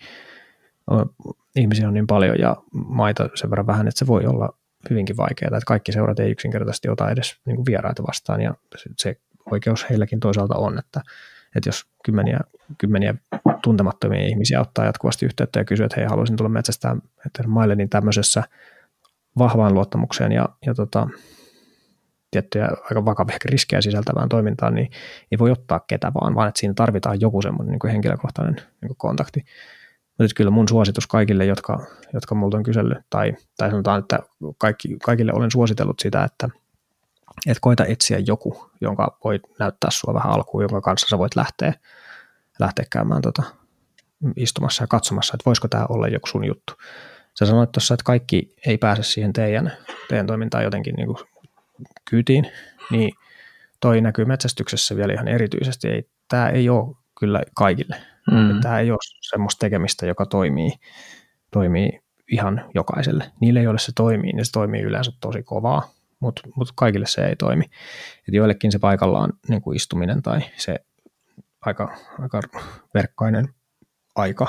ihmisiä 1.56 1.88
on 1.88 1.94
niin 1.94 2.08
paljon 2.08 2.36
ja 2.40 2.58
maita 2.72 3.30
sen 3.36 3.50
verran 3.50 3.68
vähän, 3.68 3.88
että 3.88 4.00
se 4.00 4.08
voi 4.08 4.26
olla 4.26 4.50
hyvinkin 4.90 5.18
vaikeaa, 5.18 5.48
että 5.48 5.68
kaikki 5.68 5.92
seurat 5.92 6.20
ei 6.20 6.32
yksinkertaisesti 6.32 6.90
ota 6.90 7.10
edes 7.10 7.40
niin 7.46 7.56
kuin 7.56 7.66
vieraita 7.66 8.04
vastaan 8.08 8.42
ja 8.42 8.54
se 8.98 9.16
oikeus 9.52 9.90
heilläkin 9.90 10.20
toisaalta 10.20 10.56
on, 10.56 10.80
että, 10.80 11.02
että 11.56 11.70
jos 11.70 11.86
kymmeniä, 12.06 12.40
kymmeniä 12.78 13.16
tuntemattomia 13.64 14.28
ihmisiä 14.28 14.62
ottaa 14.62 14.86
jatkuvasti 14.86 15.26
yhteyttä 15.26 15.60
ja 15.60 15.66
kysyy, 15.66 15.86
että 15.86 16.00
hei, 16.00 16.10
haluaisin 16.10 16.38
tulla 16.38 16.50
metsästään 16.50 17.02
maille, 17.48 17.76
niin 17.76 17.90
tämmöisessä 17.90 18.44
vahvaan 19.38 19.74
luottamukseen 19.74 20.32
ja, 20.32 20.50
ja 20.66 20.74
tota, 20.74 21.08
tiettyjä 22.32 22.68
aika 22.84 23.06
vakavia 23.06 23.38
riskejä 23.46 23.82
sisältävään 23.82 24.30
toimintaan, 24.30 24.76
niin 24.76 24.92
ei 25.32 25.40
voi 25.40 25.52
ottaa 25.52 25.80
ketä 25.80 26.12
vaan, 26.22 26.36
vaan 26.36 26.48
että 26.48 26.60
siinä 26.60 26.74
tarvitaan 26.74 27.22
joku 27.22 27.42
semmoinen 27.42 27.72
niin 27.84 27.92
henkilökohtainen 27.92 28.56
niin 28.56 28.88
kuin 28.88 28.98
kontakti. 28.98 29.46
Mutta 30.20 30.34
kyllä 30.36 30.52
mun 30.52 30.68
suositus 30.68 31.08
kaikille, 31.08 31.46
jotka, 31.46 31.86
jotka 32.14 32.36
multa 32.36 32.58
on 32.58 32.64
kysellyt, 32.64 32.98
tai, 33.10 33.34
tai 33.58 33.70
sanotaan, 33.70 34.00
että 34.00 34.20
kaikki, 34.58 34.98
kaikille 35.04 35.32
olen 35.36 35.52
suositellut 35.52 36.00
sitä, 36.00 36.24
että, 36.24 36.50
että 37.48 37.62
koita 37.62 37.86
etsiä 37.86 38.20
joku, 38.28 38.70
jonka 38.82 39.18
voi 39.24 39.40
näyttää 39.60 39.92
sua 39.92 40.14
vähän 40.14 40.32
alkuun, 40.32 40.64
jonka 40.64 40.82
kanssa 40.82 41.08
sä 41.10 41.18
voit 41.18 41.36
lähteä, 41.36 41.74
lähteä 42.60 42.86
käymään 42.90 43.22
tota, 43.22 43.44
istumassa 44.36 44.84
ja 44.84 44.88
katsomassa, 44.88 45.36
että 45.36 45.46
voisiko 45.46 45.68
tämä 45.68 45.86
olla 45.90 46.08
joku 46.08 46.28
sun 46.28 46.46
juttu. 46.46 46.74
Sä 47.40 47.46
sanoit 47.46 47.72
tuossa, 47.72 47.94
että 47.94 48.04
kaikki 48.04 48.54
ei 48.68 48.78
pääse 48.78 49.04
siihen 49.04 49.34
teidän, 49.34 49.74
teidän 50.10 50.28
toimintaan 50.28 50.64
jotenkin 50.64 50.96
niin 50.96 51.08
kuin 51.08 51.18
kyytiin, 52.10 52.52
niin 52.92 53.12
toi 53.80 54.02
näkyy 54.02 54.26
metsästyksessä 54.26 54.96
vielä 54.96 55.14
ihan 55.14 55.28
erityisesti. 55.28 55.88
Ei, 55.88 56.10
tämä 56.28 56.50
ei 56.50 56.70
ole 56.70 56.96
kyllä 57.20 57.44
kaikille. 57.56 57.96
Mm. 58.32 58.62
Tämä 58.62 58.80
ei 58.80 58.92
ole 58.92 59.00
semmoista 59.22 59.60
tekemistä, 59.60 60.06
joka 60.06 60.26
toimii, 60.26 60.72
toimii 61.52 62.02
ihan 62.32 62.66
jokaiselle. 62.76 63.32
Niille, 63.42 63.62
joille 63.62 63.80
se 63.80 63.92
toimii, 63.96 64.34
niin 64.34 64.46
se 64.46 64.52
toimii 64.52 64.82
yleensä 64.82 65.12
tosi 65.22 65.44
kovaa, 65.44 65.90
mutta 66.20 66.42
mut 66.56 66.72
kaikille 66.76 67.06
se 67.06 67.26
ei 67.26 67.36
toimi. 67.36 67.66
Et 68.28 68.34
joillekin 68.34 68.72
se 68.72 68.80
paikallaan 68.80 69.34
niin 69.48 69.62
kuin 69.62 69.76
istuminen 69.76 70.22
tai 70.22 70.42
se 70.58 70.76
aika, 71.62 71.98
aika 72.20 72.42
verkkainen 72.94 73.48
aika, 74.16 74.48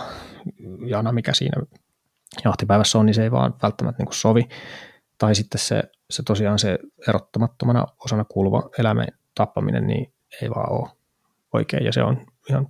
jana, 0.86 1.12
mikä 1.12 1.32
siinä 1.32 1.62
jahtipäivässä 2.44 2.98
on, 2.98 3.06
niin 3.06 3.14
se 3.14 3.22
ei 3.22 3.30
vaan 3.30 3.54
välttämättä 3.62 4.00
niin 4.00 4.06
kuin 4.06 4.16
sovi. 4.16 4.48
Tai 5.20 5.34
sitten 5.34 5.58
se, 5.58 5.82
se 6.10 6.22
tosiaan 6.22 6.58
se 6.58 6.78
erottamattomana 7.08 7.86
osana 8.04 8.24
kuuluva 8.24 8.62
elämän 8.78 9.06
tappaminen, 9.34 9.86
niin 9.86 10.12
ei 10.42 10.50
vaan 10.50 10.72
ole 10.72 10.88
oikein. 11.52 11.84
Ja 11.84 11.92
se 11.92 12.02
on 12.02 12.26
ihan 12.50 12.68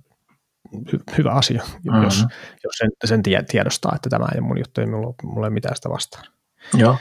hy- 0.75 1.17
hyvä 1.17 1.31
asia, 1.31 1.61
mm-hmm. 1.63 2.03
jos, 2.03 2.25
jos 2.63 2.73
sen, 2.77 2.89
sen 3.05 3.23
tiedostaa, 3.47 3.91
että 3.95 4.09
tämä 4.09 4.25
ei 4.33 4.39
ole 4.39 4.47
mun 4.47 4.57
juttu, 4.57 4.81
ei 4.81 4.87
mulla, 4.87 5.13
mulla 5.23 5.47
ei 5.47 5.51
mitään 5.51 5.75
sitä 5.75 5.89
vastaan. 5.89 6.25
Joo, 6.73 6.95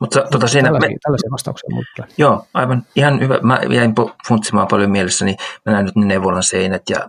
mutta 0.00 0.22
tota 0.30 0.48
siinä... 0.48 0.68
Tällaisia, 0.68 0.90
me, 0.90 0.96
tällaisia 1.02 1.30
vastauksia 1.30 1.70
mulle. 1.70 2.12
Joo, 2.18 2.46
aivan 2.54 2.86
ihan 2.96 3.20
hyvä. 3.20 3.38
Mä 3.42 3.60
jäin 3.70 3.94
funtsimaan 4.28 4.68
paljon 4.68 4.90
mielessäni. 4.90 5.36
Mä 5.66 5.72
näin 5.72 5.84
nyt 5.86 5.96
ne 5.96 6.06
neuvolan 6.06 6.42
seinät 6.42 6.82
ja 6.90 7.08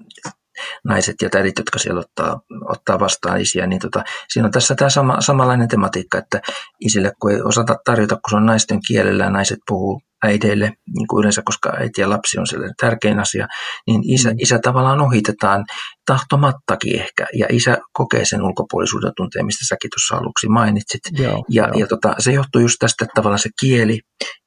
naiset 0.84 1.16
ja 1.22 1.30
tädit, 1.30 1.58
jotka 1.58 1.80
siellä 1.80 2.00
ottaa, 2.00 2.42
ottaa 2.70 3.00
vastaan 3.00 3.42
isiä, 3.42 3.68
niin 3.68 3.82
tota, 3.82 4.04
siinä 4.30 4.46
on 4.46 4.52
tässä 4.52 4.76
tämä 4.76 4.90
sama, 4.90 5.22
samanlainen 5.22 5.68
tematiikka, 5.68 6.18
että 6.18 6.42
isille 6.80 7.12
kun 7.22 7.32
ei 7.32 7.42
osata 7.42 7.76
tarjota, 7.86 8.16
kun 8.16 8.30
se 8.30 8.36
on 8.36 8.46
naisten 8.46 8.80
kielellä 8.88 9.24
ja 9.24 9.30
naiset 9.30 9.60
puhuu 9.68 10.02
äideille, 10.24 10.74
niin 10.96 11.08
kuin 11.08 11.20
yleensä, 11.20 11.42
koska 11.46 11.74
äiti 11.80 12.02
ja 12.02 12.10
lapsi 12.10 12.40
on 12.40 12.48
sellainen 12.48 12.76
tärkein 12.80 13.20
asia, 13.20 13.48
niin 13.88 14.02
isä, 14.14 14.30
mm. 14.30 14.36
isä 14.40 14.60
tavallaan 14.60 15.02
ohitetaan 15.02 15.66
tahtomattakin 16.08 17.02
ehkä, 17.02 17.26
ja 17.34 17.46
isä 17.50 17.78
kokee 17.94 18.26
sen 18.26 18.44
ulkopuolisuuden 18.44 19.12
tunteen, 19.18 19.46
mistä 19.46 19.66
säkin 19.68 19.90
tuossa 19.90 20.24
aluksi 20.24 20.48
mainitsit. 20.48 21.02
Joo, 21.12 21.46
ja 21.50 21.64
joo. 21.68 21.80
ja 21.80 21.88
tota, 21.88 22.16
se 22.20 22.32
johtuu 22.32 22.62
just 22.62 22.76
tästä, 22.80 23.06
että 23.06 23.14
tavallaan 23.16 23.40
se 23.40 23.50
kieli 23.60 24.00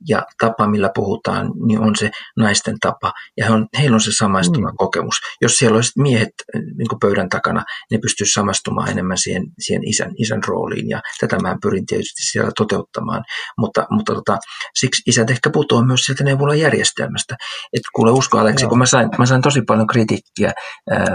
ja 0.08 0.22
tapa, 0.40 0.68
millä 0.68 0.90
puhutaan, 0.94 1.50
niin 1.66 1.80
on 1.80 1.96
se 1.96 2.10
naisten 2.36 2.76
tapa, 2.80 3.12
ja 3.36 3.44
he 3.44 3.52
on, 3.52 3.66
heillä 3.78 3.94
on 3.94 4.00
se 4.00 4.10
samaistuva 4.18 4.70
mm. 4.70 4.76
kokemus. 4.76 5.14
Jos 5.42 5.52
siellä 5.52 5.76
olisi 5.76 5.92
miehet 6.02 6.34
niin 6.54 6.88
kuin 6.88 7.00
pöydän 7.00 7.28
takana, 7.28 7.64
ne 7.90 7.98
pystyisivät 7.98 8.34
samastumaan 8.34 8.90
enemmän 8.90 9.18
siihen, 9.18 9.42
siihen 9.58 9.88
isän, 9.88 10.10
isän 10.18 10.40
rooliin, 10.46 10.88
ja 10.88 11.00
tätä 11.20 11.38
mä 11.38 11.56
pyrin 11.62 11.86
tietysti 11.86 12.22
siellä 12.22 12.50
toteuttamaan, 12.56 13.24
mutta, 13.58 13.86
mutta 13.90 14.14
tota, 14.14 14.38
siksi 14.80 15.02
isät 15.06 15.30
ehkä 15.30 15.50
putoaa 15.50 15.86
myös 15.86 16.00
sieltä 16.00 16.24
neuvolajärjestelmästä. 16.24 17.36
Et 17.72 17.82
kuule 17.94 18.10
usko 18.10 18.38
Aleksi, 18.38 18.64
Joo. 18.64 18.68
kun 18.68 18.78
mä 18.78 18.86
sain, 18.86 19.08
mä 19.18 19.26
sain 19.26 19.42
tosi 19.42 19.62
paljon 19.62 19.86
kritiikkiä 19.86 20.52
ää, 20.90 21.06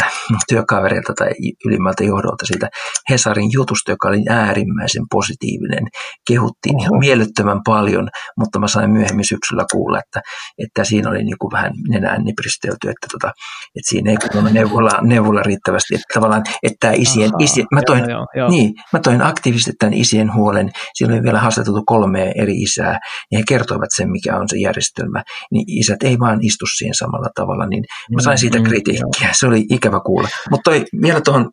näitä 0.00 0.44
työkavereilta 0.48 1.12
tai 1.18 1.30
ylimmältä 1.66 2.04
johdolta 2.04 2.46
siitä 2.46 2.68
Hesarin 3.10 3.52
jutusta, 3.52 3.90
joka 3.90 4.08
oli 4.08 4.22
äärimmäisen 4.28 5.04
positiivinen. 5.10 5.86
Kehuttiin 6.28 6.80
ihan 6.80 6.98
mielettömän 6.98 7.60
paljon, 7.64 8.08
mutta 8.38 8.58
mä 8.58 8.68
sain 8.68 8.90
myöhemmin 8.90 9.24
syksyllä 9.24 9.64
kuulla, 9.72 9.98
että, 9.98 10.20
että 10.58 10.84
siinä 10.84 11.10
oli 11.10 11.24
niin 11.24 11.38
kuin 11.38 11.52
vähän 11.52 11.72
nenään 11.88 12.24
nipristelty, 12.24 12.88
että, 12.88 13.06
tota, 13.12 13.28
että 13.76 13.88
siinä 13.88 14.10
ei 14.10 14.16
kuulunut 14.16 14.52
neuvola, 14.52 14.98
neuvola 15.02 15.42
riittävästi. 15.42 15.94
Että 15.94 16.14
tavallaan, 16.14 16.42
että 16.62 16.92
isien, 16.92 17.30
Aha, 17.34 17.44
isien 17.44 17.66
mä, 17.74 17.80
toin, 17.86 18.10
joo, 18.10 18.26
joo, 18.36 18.48
Niin, 18.48 18.74
mä 18.92 19.00
toin 19.00 19.22
aktiivisesti 19.22 19.72
tämän 19.78 19.94
isien 19.94 20.34
huolen. 20.34 20.70
Siinä 20.94 21.14
oli 21.14 21.22
vielä 21.22 21.40
haastateltu 21.40 21.82
kolme 21.86 22.32
eri 22.36 22.62
isää, 22.62 22.98
ja 23.32 23.38
he 23.38 23.44
kertoivat 23.48 23.88
sen, 23.96 24.10
mikä 24.10 24.36
on 24.36 24.48
se 24.48 24.56
järjestelmä, 24.56 25.22
niin 25.50 25.64
isät 25.68 26.02
ei 26.02 26.18
vaan 26.18 26.38
istu 26.42 26.66
siihen 26.66 26.94
samalla 26.94 27.28
tavalla, 27.34 27.66
niin 27.66 27.84
mä 28.14 28.22
sain 28.22 28.38
siitä 28.38 28.58
mm, 28.58 28.64
kritiikkiä. 28.64 29.28
Se 29.32 29.46
oli 29.46 29.64
ikävä 29.82 30.00
kuulla. 30.06 30.28
Mutta 30.50 30.70
vielä 31.02 31.20
tuohon 31.20 31.50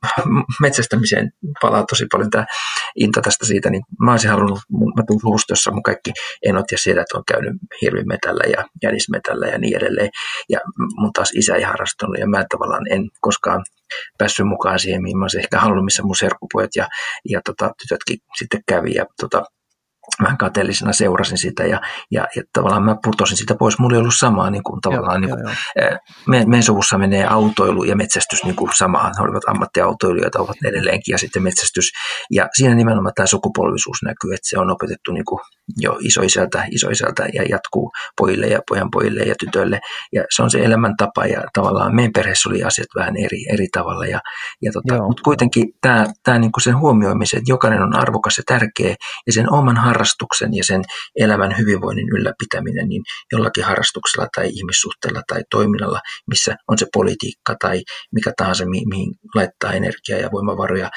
metsästämiseen 0.62 1.32
palaa 1.62 1.84
tosi 1.89 2.06
paljon 2.12 2.30
tämä 2.30 2.46
into 2.96 3.22
tästä 3.22 3.46
siitä, 3.46 3.70
niin 3.70 3.82
mä 4.06 4.12
olisin 4.12 4.30
halunnut, 4.30 4.60
mä 4.72 5.04
tuun 5.08 5.20
luustossa 5.24 5.72
mun 5.72 5.84
kaikki 5.84 6.12
enot 6.46 6.65
ja 6.72 6.78
sielät 6.78 7.12
on 7.13 7.24
käynyt 7.28 7.54
hirvimetällä 7.82 8.44
ja 8.58 8.65
jänismetällä 8.84 9.48
ja 9.48 9.58
niin 9.58 9.78
edelleen. 9.78 10.10
Ja 10.50 10.60
mun 10.98 11.13
taas 11.13 11.32
isä 11.36 11.56
ei 11.56 11.63
harrastanut 11.63 12.18
ja 12.20 12.28
mä 12.28 12.46
tavallaan 12.50 12.92
en 12.92 13.10
koskaan 13.22 13.62
päässyt 14.18 14.48
mukaan 14.48 14.80
siihen, 14.80 15.02
mihin 15.02 15.18
mä 15.18 15.24
olisin 15.24 15.39
ehkä 15.39 15.60
halunnut, 15.60 15.86
missä 15.86 16.04
mun 16.04 16.15
serkkupojat 16.15 16.72
ja, 16.76 16.88
ja 17.30 17.42
tota, 17.46 17.72
tytötkin 17.82 18.18
sitten 18.38 18.62
kävi. 18.68 18.94
Ja 18.94 19.06
tota, 19.22 19.44
vähän 20.23 20.38
kateellisena 20.38 20.93
seurasin 20.93 21.38
sitä 21.38 21.63
ja, 21.63 21.82
ja, 22.12 22.27
ja 22.36 22.43
tavallaan 22.53 22.84
mä 22.84 22.95
putosin 23.03 23.38
sitä 23.38 23.55
pois. 23.55 23.79
Mulla 23.79 23.95
ei 23.95 23.99
ollut 23.99 24.13
samaa 24.17 24.49
niin 24.49 24.63
kuin, 24.63 24.82
tavallaan, 24.82 25.23
joo, 25.23 25.36
niin 25.36 25.45
kuin, 25.45 25.55
joo, 25.84 25.97
Me, 26.27 26.45
meidän 26.45 26.63
suvussa 26.63 26.97
menee 26.97 27.25
autoilu 27.27 27.84
ja 27.84 27.95
metsästys 27.95 28.43
niin 28.43 28.55
kuin 28.55 28.71
samaan. 28.77 29.12
He 29.17 29.23
olivat 29.23 29.43
ammattiautoilijoita, 29.47 30.39
ovat 30.39 30.58
edelleenkin 30.65 31.12
ja 31.12 31.17
sitten 31.17 31.43
metsästys. 31.43 31.91
Ja 32.32 32.47
siinä 32.58 32.75
nimenomaan 32.75 33.13
tämä 33.15 33.27
sukupolvisuus 33.27 33.97
näkyy, 34.03 34.34
että 34.34 34.49
se 34.49 34.60
on 34.60 34.71
opetettu 34.71 35.12
niin 35.12 35.25
kuin 35.25 35.39
jo 35.77 35.97
isoisältä, 36.01 36.65
isoisältä 36.71 37.27
ja 37.34 37.43
jatkuu 37.49 37.91
pojille 38.17 38.47
ja 38.47 38.60
pojan 38.69 38.91
pojille 38.91 39.21
ja 39.21 39.36
tytöille. 39.39 39.79
Ja 40.13 40.23
se 40.36 40.43
on 40.43 40.51
se 40.51 40.60
elämäntapa 40.60 41.25
ja 41.25 41.43
tavallaan 41.53 41.95
meidän 41.95 42.13
perheessä 42.13 42.49
oli 42.49 42.63
asiat 42.63 42.88
vähän 42.95 43.17
eri, 43.17 43.38
eri 43.53 43.67
tavalla. 43.74 44.05
Ja, 44.05 44.20
ja 44.61 44.72
tota, 44.72 45.03
mutta 45.03 45.24
kuitenkin 45.24 45.65
tämä, 45.82 46.05
tämä 46.24 46.39
niin 46.39 46.51
kuin 46.51 46.63
sen 46.63 46.80
huomioimisen, 46.80 47.38
että 47.38 47.51
jokainen 47.51 47.82
on 47.82 47.95
arvokas 47.95 48.38
ja 48.38 48.43
tärkeä 48.47 48.95
ja 49.28 49.34
sen 49.34 49.53
oman 49.53 49.78
harrastuksen 49.78 50.53
ja 50.53 50.63
sen 50.63 50.82
elämän 51.15 51.57
hyvinvoinnin 51.57 52.09
ylläpitäminen, 52.09 52.88
niin 52.88 53.01
jollakin 53.32 53.63
harrastuksella 53.63 54.28
tai 54.36 54.49
ihmissuhteella 54.49 55.22
tai 55.28 55.41
toiminnalla, 55.51 55.99
missä 56.28 56.55
on 56.67 56.78
se 56.78 56.86
politiikka 56.93 57.55
tai 57.61 57.82
mikä 58.13 58.32
tahansa, 58.38 58.65
mi- 58.65 58.86
mihin 58.86 59.15
laittaa 59.36 59.74
energiaa 59.74 60.20
ja 60.20 60.30
voimavaroja, 60.32 60.89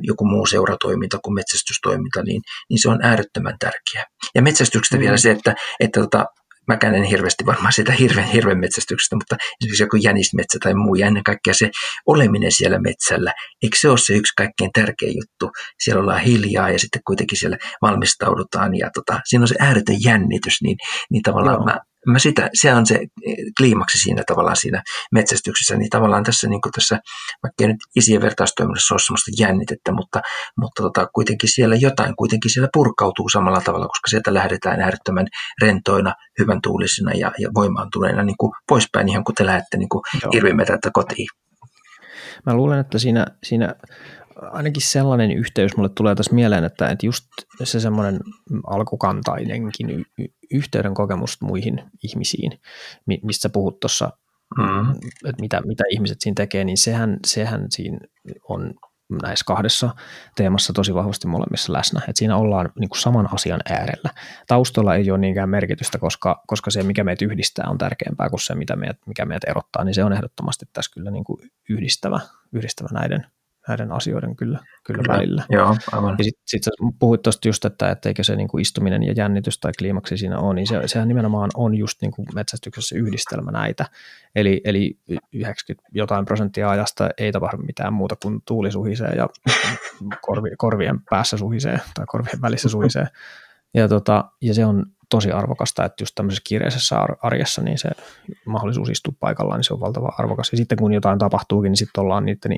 joku 0.00 0.24
muu 0.26 0.46
seuratoiminta 0.46 1.18
kuin 1.24 1.34
metsästystoiminta, 1.34 2.22
niin, 2.22 2.42
niin 2.70 2.82
se 2.82 2.88
on 2.88 2.98
äärettömän 3.02 3.56
tärkeää. 3.58 4.04
Ja 4.34 4.42
metsästyksestä 4.42 4.96
mm. 4.96 5.00
vielä 5.00 5.16
se, 5.16 5.30
että, 5.30 5.54
että 5.80 6.00
tota, 6.00 6.24
mäkään 6.68 6.94
en 6.94 7.02
hirveästi 7.02 7.46
varmaan 7.46 7.72
sitä 7.72 7.92
hirven, 7.92 8.24
hirven 8.24 8.58
metsästyksestä, 8.58 9.16
mutta 9.16 9.36
esimerkiksi 9.60 9.82
joku 9.82 9.96
jänismetsä 9.96 10.58
tai 10.62 10.74
muu, 10.74 10.94
ja 10.94 11.06
ennen 11.06 11.24
kaikkea 11.24 11.54
se 11.54 11.70
oleminen 12.06 12.52
siellä 12.52 12.78
metsällä, 12.78 13.32
eikö 13.62 13.76
se 13.80 13.88
ole 13.88 13.98
se 13.98 14.14
yksi 14.14 14.32
kaikkein 14.36 14.70
tärkein 14.74 15.16
juttu? 15.16 15.50
Siellä 15.78 16.02
ollaan 16.02 16.20
hiljaa 16.20 16.70
ja 16.70 16.78
sitten 16.78 17.02
kuitenkin 17.06 17.38
siellä 17.38 17.56
valmistaudutaan, 17.82 18.74
ja 18.78 18.90
tota, 18.94 19.20
siinä 19.24 19.42
on 19.42 19.48
se 19.48 19.56
ääretön 19.58 19.96
jännitys, 20.04 20.62
niin, 20.62 20.76
niin 21.10 21.22
tavallaan 21.22 21.56
Joo. 21.56 21.64
mä 21.64 21.78
mä 22.06 22.18
sitä, 22.18 22.50
se 22.54 22.74
on 22.74 22.86
se 22.86 22.94
eh, 22.94 23.36
kliimaksi 23.58 23.98
siinä 23.98 24.22
tavallaan 24.26 24.56
siinä 24.56 24.82
metsästyksessä, 25.12 25.76
niin 25.76 25.90
tavallaan 25.90 26.24
tässä, 26.24 26.48
niin 26.48 26.60
kuin 26.60 26.72
tässä 26.72 26.98
vaikka 27.42 27.66
nyt 27.66 27.76
isien 27.96 28.22
vertaistoiminnassa 28.22 28.94
ole 28.94 29.00
sellaista 29.00 29.30
jännitettä, 29.38 29.92
mutta, 29.92 30.20
mutta 30.56 30.82
tota, 30.82 31.06
kuitenkin 31.14 31.48
siellä 31.48 31.76
jotain 31.76 32.16
kuitenkin 32.16 32.50
siellä 32.50 32.68
purkautuu 32.72 33.28
samalla 33.28 33.60
tavalla, 33.60 33.86
koska 33.86 34.08
sieltä 34.08 34.34
lähdetään 34.34 34.80
äärettömän 34.80 35.26
rentoina, 35.62 36.14
hyvän 36.38 36.60
tuulisina 36.62 37.12
ja, 37.12 37.32
ja 37.38 37.48
voimaantuneina 37.54 38.22
niin 38.22 38.36
kuin 38.40 38.52
poispäin, 38.68 39.08
ihan 39.08 39.24
kun 39.24 39.34
te 39.34 39.46
lähdette 39.46 39.76
niin 39.76 39.88
hirvimetältä 40.32 40.90
kotiin. 40.92 41.26
Mä 42.46 42.54
luulen, 42.54 42.80
että 42.80 42.98
siinä, 42.98 43.26
siinä 43.44 43.74
ainakin 44.36 44.82
sellainen 44.82 45.30
yhteys 45.30 45.76
mulle 45.76 45.88
tulee 45.88 46.14
tässä 46.14 46.34
mieleen, 46.34 46.64
että, 46.64 46.88
että 46.88 47.06
just 47.06 47.24
se 47.64 47.80
semmoinen 47.80 48.20
alkukantainenkin 48.66 49.90
y- 49.90 50.24
yhteyden 50.52 50.94
kokemus 50.94 51.40
muihin 51.40 51.82
ihmisiin, 52.02 52.60
mistä 53.22 53.48
puhut 53.48 53.80
tuossa, 53.80 54.12
mm. 54.58 54.90
että 55.28 55.40
mitä, 55.40 55.62
mitä 55.64 55.84
ihmiset 55.90 56.20
siinä 56.20 56.34
tekee, 56.34 56.64
niin 56.64 56.78
sehän, 56.78 57.16
sehän 57.26 57.66
siinä 57.70 57.98
on 58.48 58.74
näissä 59.22 59.44
kahdessa 59.46 59.94
teemassa 60.36 60.72
tosi 60.72 60.94
vahvasti 60.94 61.28
molemmissa 61.28 61.72
läsnä. 61.72 62.00
että 62.00 62.18
siinä 62.18 62.36
ollaan 62.36 62.70
niin 62.78 62.88
kuin 62.88 62.98
saman 62.98 63.28
asian 63.34 63.60
äärellä. 63.68 64.10
Taustalla 64.46 64.94
ei 64.94 65.10
ole 65.10 65.18
niinkään 65.18 65.48
merkitystä, 65.48 65.98
koska, 65.98 66.42
koska 66.46 66.70
se, 66.70 66.82
mikä 66.82 67.04
meitä 67.04 67.24
yhdistää, 67.24 67.66
on 67.68 67.78
tärkeämpää 67.78 68.30
kuin 68.30 68.40
se, 68.40 68.54
mitä 68.54 68.76
meitä, 68.76 68.98
mikä 69.06 69.24
meitä 69.24 69.50
erottaa, 69.50 69.84
niin 69.84 69.94
se 69.94 70.04
on 70.04 70.12
ehdottomasti 70.12 70.66
tässä 70.72 70.90
kyllä 70.94 71.10
niin 71.10 71.24
kuin 71.24 71.50
yhdistävä, 71.68 72.20
yhdistävä 72.52 72.88
näiden 72.92 73.26
näiden 73.68 73.92
asioiden 73.92 74.36
kyllä, 74.36 74.58
kyllä, 74.86 75.02
kyllä. 75.02 75.16
välillä. 75.16 75.44
Joo, 75.50 75.76
aivan. 75.92 76.14
Ja 76.18 76.24
sitten 76.24 76.42
sit 76.46 76.62
puhuit 76.98 77.22
tuosta 77.22 77.48
just, 77.48 77.64
että, 77.64 77.96
eikö 78.06 78.24
se 78.24 78.36
niin 78.36 78.48
kuin 78.48 78.62
istuminen 78.62 79.02
ja 79.02 79.12
jännitys 79.16 79.58
tai 79.58 79.72
kliimaksi 79.78 80.16
siinä 80.16 80.38
ole, 80.38 80.54
niin 80.54 80.66
se, 80.66 80.80
sehän 80.86 81.08
nimenomaan 81.08 81.50
on 81.54 81.74
just 81.74 82.02
niin 82.02 82.12
kuin 82.12 82.26
metsästyksessä 82.34 82.96
yhdistelmä 82.98 83.50
näitä. 83.50 83.86
Eli, 84.34 84.60
eli 84.64 84.98
90 85.32 85.88
jotain 85.92 86.24
prosenttia 86.24 86.70
ajasta 86.70 87.08
ei 87.18 87.32
tapahdu 87.32 87.56
mitään 87.56 87.92
muuta 87.92 88.16
kuin 88.22 88.42
tuuli 88.46 88.70
suhisee 88.70 89.10
ja 89.16 89.28
korvi, 90.20 90.50
korvien 90.58 91.00
päässä 91.10 91.36
suhisee 91.36 91.80
tai 91.94 92.04
korvien 92.08 92.42
välissä 92.42 92.68
suhisee. 92.68 93.06
Ja, 93.74 93.88
tota, 93.88 94.24
ja 94.40 94.54
se 94.54 94.64
on 94.64 94.86
tosi 95.10 95.32
arvokasta, 95.32 95.84
että 95.84 96.02
just 96.02 96.14
tämmöisessä 96.14 96.42
kiireisessä 96.44 96.96
arjessa 97.22 97.62
niin 97.62 97.78
se 97.78 97.90
mahdollisuus 98.46 98.88
istua 98.88 99.14
paikallaan, 99.20 99.58
niin 99.58 99.64
se 99.64 99.74
on 99.74 99.80
valtava 99.80 100.12
arvokas. 100.18 100.52
Ja 100.52 100.56
sitten 100.56 100.78
kun 100.78 100.92
jotain 100.92 101.18
tapahtuukin, 101.18 101.70
niin 101.70 101.76
sitten 101.76 102.04
ollaan 102.04 102.24
niiden 102.24 102.52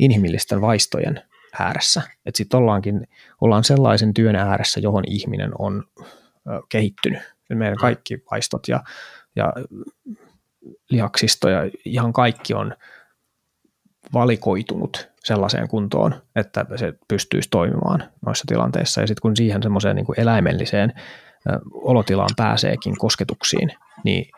inhimillisten 0.00 0.60
vaistojen 0.60 1.22
ääressä. 1.58 2.02
Että 2.26 2.38
sitten 2.38 2.58
ollaankin, 2.58 3.08
ollaan 3.40 3.64
sellaisen 3.64 4.14
työn 4.14 4.36
ääressä, 4.36 4.80
johon 4.80 5.04
ihminen 5.06 5.50
on 5.58 5.84
kehittynyt. 6.68 7.20
Meidän 7.54 7.76
kaikki 7.76 8.22
vaistot 8.30 8.68
ja, 8.68 8.80
ja 9.36 9.52
lihaksisto 10.90 11.48
ja 11.48 11.60
ihan 11.84 12.12
kaikki 12.12 12.54
on 12.54 12.74
valikoitunut 14.12 15.10
sellaiseen 15.24 15.68
kuntoon, 15.68 16.22
että 16.36 16.66
se 16.76 16.94
pystyisi 17.08 17.48
toimimaan 17.50 18.04
noissa 18.26 18.44
tilanteissa. 18.48 19.00
Ja 19.00 19.06
sitten 19.06 19.22
kun 19.22 19.36
siihen 19.36 19.62
semmoiseen 19.62 19.96
niin 19.96 20.06
eläimelliseen 20.16 20.92
olotilaan 21.72 22.30
pääseekin 22.36 22.98
kosketuksiin, 22.98 23.70
niin 24.04 24.30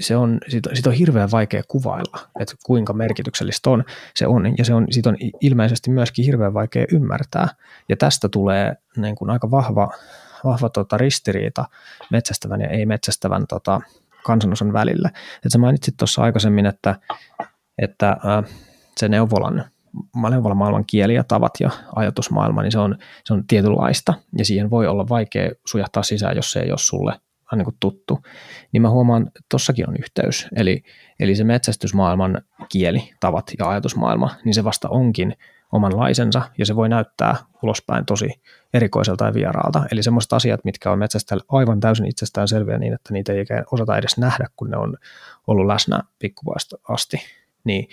se 0.00 0.16
on, 0.16 0.38
siitä, 0.48 0.70
siitä 0.74 0.90
on 0.90 0.96
hirveän 0.96 1.30
vaikea 1.30 1.62
kuvailla, 1.68 2.18
että 2.40 2.54
kuinka 2.66 2.92
merkityksellistä 2.92 3.70
on, 3.70 3.84
se 4.14 4.26
on, 4.26 4.54
ja 4.58 4.64
se 4.64 4.74
on, 4.74 4.86
siitä 4.90 5.08
on 5.08 5.16
ilmeisesti 5.40 5.90
myöskin 5.90 6.24
hirveän 6.24 6.54
vaikea 6.54 6.86
ymmärtää, 6.92 7.48
ja 7.88 7.96
tästä 7.96 8.28
tulee 8.28 8.76
niin 8.96 9.16
kuin 9.16 9.30
aika 9.30 9.50
vahva, 9.50 9.90
vahva 10.44 10.68
tota, 10.68 10.98
ristiriita 10.98 11.64
metsästävän 12.10 12.60
ja 12.60 12.68
ei-metsästävän 12.68 13.46
tota, 13.46 13.80
kansanosan 14.24 14.72
välillä. 14.72 15.10
Et 15.44 15.52
sä 15.52 15.58
mainitsit 15.58 15.96
tuossa 15.96 16.22
aikaisemmin, 16.22 16.66
että, 16.66 16.94
että 17.78 18.08
äh, 18.08 18.44
se 18.96 19.08
neuvolan, 19.08 19.64
neuvolan 20.30 20.56
maailman 20.56 20.84
kieli 20.86 21.14
ja 21.14 21.24
tavat 21.24 21.52
ja 21.60 21.70
ajatusmaailma, 21.96 22.62
niin 22.62 22.72
se 22.72 22.78
on, 22.78 22.98
se 23.24 23.34
on 23.34 23.46
tietynlaista, 23.46 24.14
ja 24.38 24.44
siihen 24.44 24.70
voi 24.70 24.86
olla 24.86 25.08
vaikea 25.08 25.50
sujahtaa 25.66 26.02
sisään, 26.02 26.36
jos 26.36 26.52
se 26.52 26.60
ei 26.60 26.70
ole 26.70 26.78
sulle 26.78 27.20
niin 27.52 27.64
kuin 27.64 27.76
tuttu, 27.80 28.18
niin 28.72 28.82
mä 28.82 28.90
huomaan, 28.90 29.26
että 29.26 29.40
tossakin 29.48 29.88
on 29.88 29.96
yhteys. 29.96 30.48
Eli, 30.56 30.82
eli 31.20 31.34
se 31.34 31.44
metsästysmaailman 31.44 32.42
kieli, 32.68 33.10
tavat 33.20 33.52
ja 33.58 33.68
ajatusmaailma, 33.68 34.34
niin 34.44 34.54
se 34.54 34.64
vasta 34.64 34.88
onkin 34.88 35.36
omanlaisensa 35.72 36.42
ja 36.58 36.66
se 36.66 36.76
voi 36.76 36.88
näyttää 36.88 37.36
ulospäin 37.62 38.06
tosi 38.06 38.28
erikoiselta 38.74 39.24
ja 39.24 39.34
vieraalta. 39.34 39.82
Eli 39.92 40.02
semmoiset 40.02 40.32
asiat, 40.32 40.64
mitkä 40.64 40.90
on 40.90 40.98
metsästäjälle 40.98 41.44
aivan 41.48 41.80
täysin 41.80 42.06
itsestään 42.06 42.48
selviä 42.48 42.78
niin, 42.78 42.94
että 42.94 43.12
niitä 43.12 43.32
ei 43.32 43.44
osata 43.72 43.96
edes 43.96 44.18
nähdä, 44.18 44.46
kun 44.56 44.70
ne 44.70 44.76
on 44.76 44.96
ollut 45.46 45.66
läsnä 45.66 46.00
pikkuvaista 46.18 46.76
asti, 46.88 47.16
niin 47.64 47.88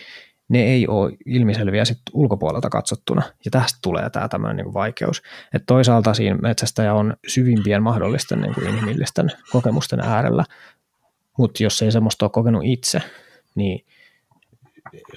ne 0.49 0.63
ei 0.63 0.87
ole 0.87 1.11
ilmiselviä 1.25 1.85
sit 1.85 1.97
ulkopuolelta 2.13 2.69
katsottuna. 2.69 3.21
Ja 3.45 3.51
tästä 3.51 3.79
tulee 3.81 4.09
tämä 4.09 4.27
tämmöinen 4.27 4.65
niin 4.65 4.73
vaikeus. 4.73 5.21
Että 5.53 5.65
toisaalta 5.65 6.13
siinä 6.13 6.37
metsästäjä 6.37 6.93
on 6.93 7.13
syvimpien 7.27 7.83
mahdollisten 7.83 8.41
niin 8.41 8.53
kuin 8.53 8.67
inhimillisten 8.67 9.31
kokemusten 9.51 9.99
äärellä, 9.99 10.45
mutta 11.37 11.63
jos 11.63 11.81
ei 11.81 11.91
semmoista 11.91 12.25
ole 12.25 12.31
kokenut 12.31 12.63
itse, 12.65 13.01
niin 13.55 13.85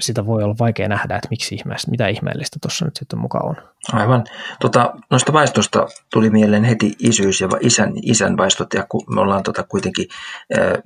sitä 0.00 0.26
voi 0.26 0.42
olla 0.42 0.54
vaikea 0.58 0.88
nähdä, 0.88 1.16
että 1.16 1.28
miksi 1.30 1.54
ihmeellistä, 1.54 1.90
mitä 1.90 2.08
ihmeellistä 2.08 2.56
tuossa 2.62 2.84
nyt 2.84 2.96
sitten 2.96 3.18
mukaan 3.18 3.48
on. 3.48 3.56
Aivan. 3.92 4.24
Tota, 4.60 4.94
noista 5.10 5.32
vaistosta 5.32 5.86
tuli 6.12 6.30
mieleen 6.30 6.64
heti 6.64 6.92
isyys 6.98 7.40
ja 7.40 7.48
isän, 7.60 7.92
isän 8.02 8.36
vaistot, 8.36 8.74
ja 8.74 8.86
kun 8.88 9.02
me 9.14 9.20
ollaan 9.20 9.42
tota 9.42 9.62
kuitenkin, 9.62 10.06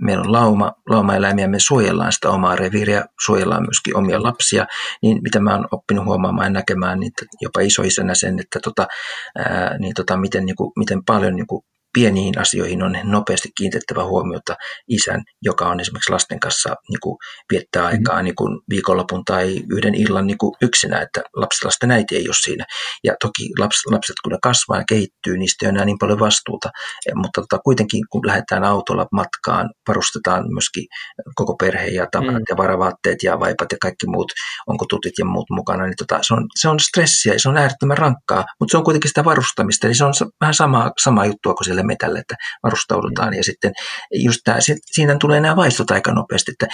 meillä 0.01 0.22
on 0.22 0.32
lauma, 0.32 0.72
laumaeläimiä, 0.88 1.49
me 1.49 1.59
suojellaan 1.59 2.12
sitä 2.12 2.30
omaa 2.30 2.57
reviiriä, 2.57 3.05
suojellaan 3.24 3.62
myöskin 3.62 3.97
omia 3.97 4.22
lapsia, 4.22 4.66
niin 5.03 5.22
mitä 5.22 5.41
mä 5.41 5.55
oon 5.55 5.68
oppinut 5.70 6.05
huomaamaan 6.05 6.47
ja 6.47 6.51
näkemään, 6.51 7.01
niin 7.01 7.12
jopa 7.41 7.61
isoisänä 7.61 8.14
sen, 8.14 8.41
että 8.41 8.59
tota, 8.64 8.86
niin 9.78 9.95
tota, 9.95 10.16
miten, 10.16 10.47
niin 10.47 10.57
kuin, 10.57 10.72
miten 10.76 11.05
paljon 11.05 11.36
niin 11.36 11.47
kuin 11.47 11.64
pieniin 11.93 12.38
asioihin 12.38 12.82
on 12.82 12.97
nopeasti 13.05 13.49
kiinnitettävä 13.57 14.05
huomiota 14.05 14.57
isän, 14.88 15.22
joka 15.43 15.68
on 15.68 15.80
esimerkiksi 15.80 16.12
lasten 16.12 16.41
kanssa 16.41 16.68
niin 16.68 17.01
kuin 17.03 17.16
viettää 17.53 17.82
mm-hmm. 17.82 17.99
aikaa 17.99 18.22
niin 18.22 18.34
kuin 18.34 18.61
viikonlopun 18.70 19.24
tai 19.24 19.62
yhden 19.72 19.95
illan 19.95 20.26
niin 20.26 20.38
kuin 20.38 20.53
yksinä, 20.62 21.01
että 21.01 21.22
lapsi, 21.36 21.64
lasten 21.64 21.91
äiti 21.91 22.16
ei 22.16 22.28
ole 22.28 22.34
siinä. 22.45 22.64
Ja 23.05 23.14
toki 23.20 23.49
laps, 23.59 23.76
lapset 23.91 24.16
kun 24.22 24.32
ne 24.32 24.38
kasvaa 24.43 24.78
ja 24.78 24.84
kehittyy, 24.88 25.38
niistä 25.38 25.66
ei 25.66 25.68
ole 25.68 25.74
enää 25.74 25.84
niin 25.84 25.99
paljon 25.99 26.18
vastuuta, 26.18 26.70
eh, 27.07 27.14
mutta 27.14 27.41
tota, 27.41 27.62
kuitenkin 27.64 28.05
kun 28.11 28.26
lähdetään 28.26 28.64
autolla 28.64 29.07
matkaan, 29.12 29.70
varustetaan 29.88 30.45
myöskin 30.53 30.84
koko 31.34 31.57
perhe 31.57 31.86
ja 31.86 32.07
tavarat 32.12 32.34
mm. 32.34 32.51
ja 32.51 32.57
varavaatteet 32.57 33.22
ja 33.22 33.41
vaipat 33.41 33.72
ja 33.72 33.78
kaikki 33.82 34.07
muut, 34.07 34.32
onko 34.66 34.84
tutit 34.88 35.12
ja 35.18 35.24
muut 35.24 35.51
mukana, 35.51 35.86
niin 35.86 35.97
tota, 35.99 36.18
se, 36.22 36.34
on, 36.34 36.47
se 36.61 36.68
on 36.68 36.80
stressiä 36.80 37.32
ja 37.32 37.38
se 37.41 37.49
on 37.49 37.57
äärettömän 37.57 37.99
rankkaa, 37.99 38.45
mutta 38.61 38.72
se 38.72 38.76
on 38.76 38.84
kuitenkin 38.84 39.09
sitä 39.09 39.24
varustamista, 39.24 39.86
eli 39.86 39.95
se 39.95 40.05
on 40.05 40.12
vähän 40.41 40.55
sama, 40.55 40.91
sama 41.03 41.26
juttua 41.26 41.55
kuin 41.55 41.64
siellä 41.64 41.80
sille 41.81 41.87
metälle, 41.87 42.18
että 42.18 42.35
varustaudutaan. 42.62 43.35
Ja 43.35 43.45
sitten 43.45 43.72
just 44.12 44.41
tämä, 44.45 44.59
siinä 44.93 45.16
tulee 45.20 45.41
nämä 45.41 45.57
vaistot 45.57 45.91
aika 45.91 46.12
nopeasti. 46.12 46.53
Että 46.53 46.66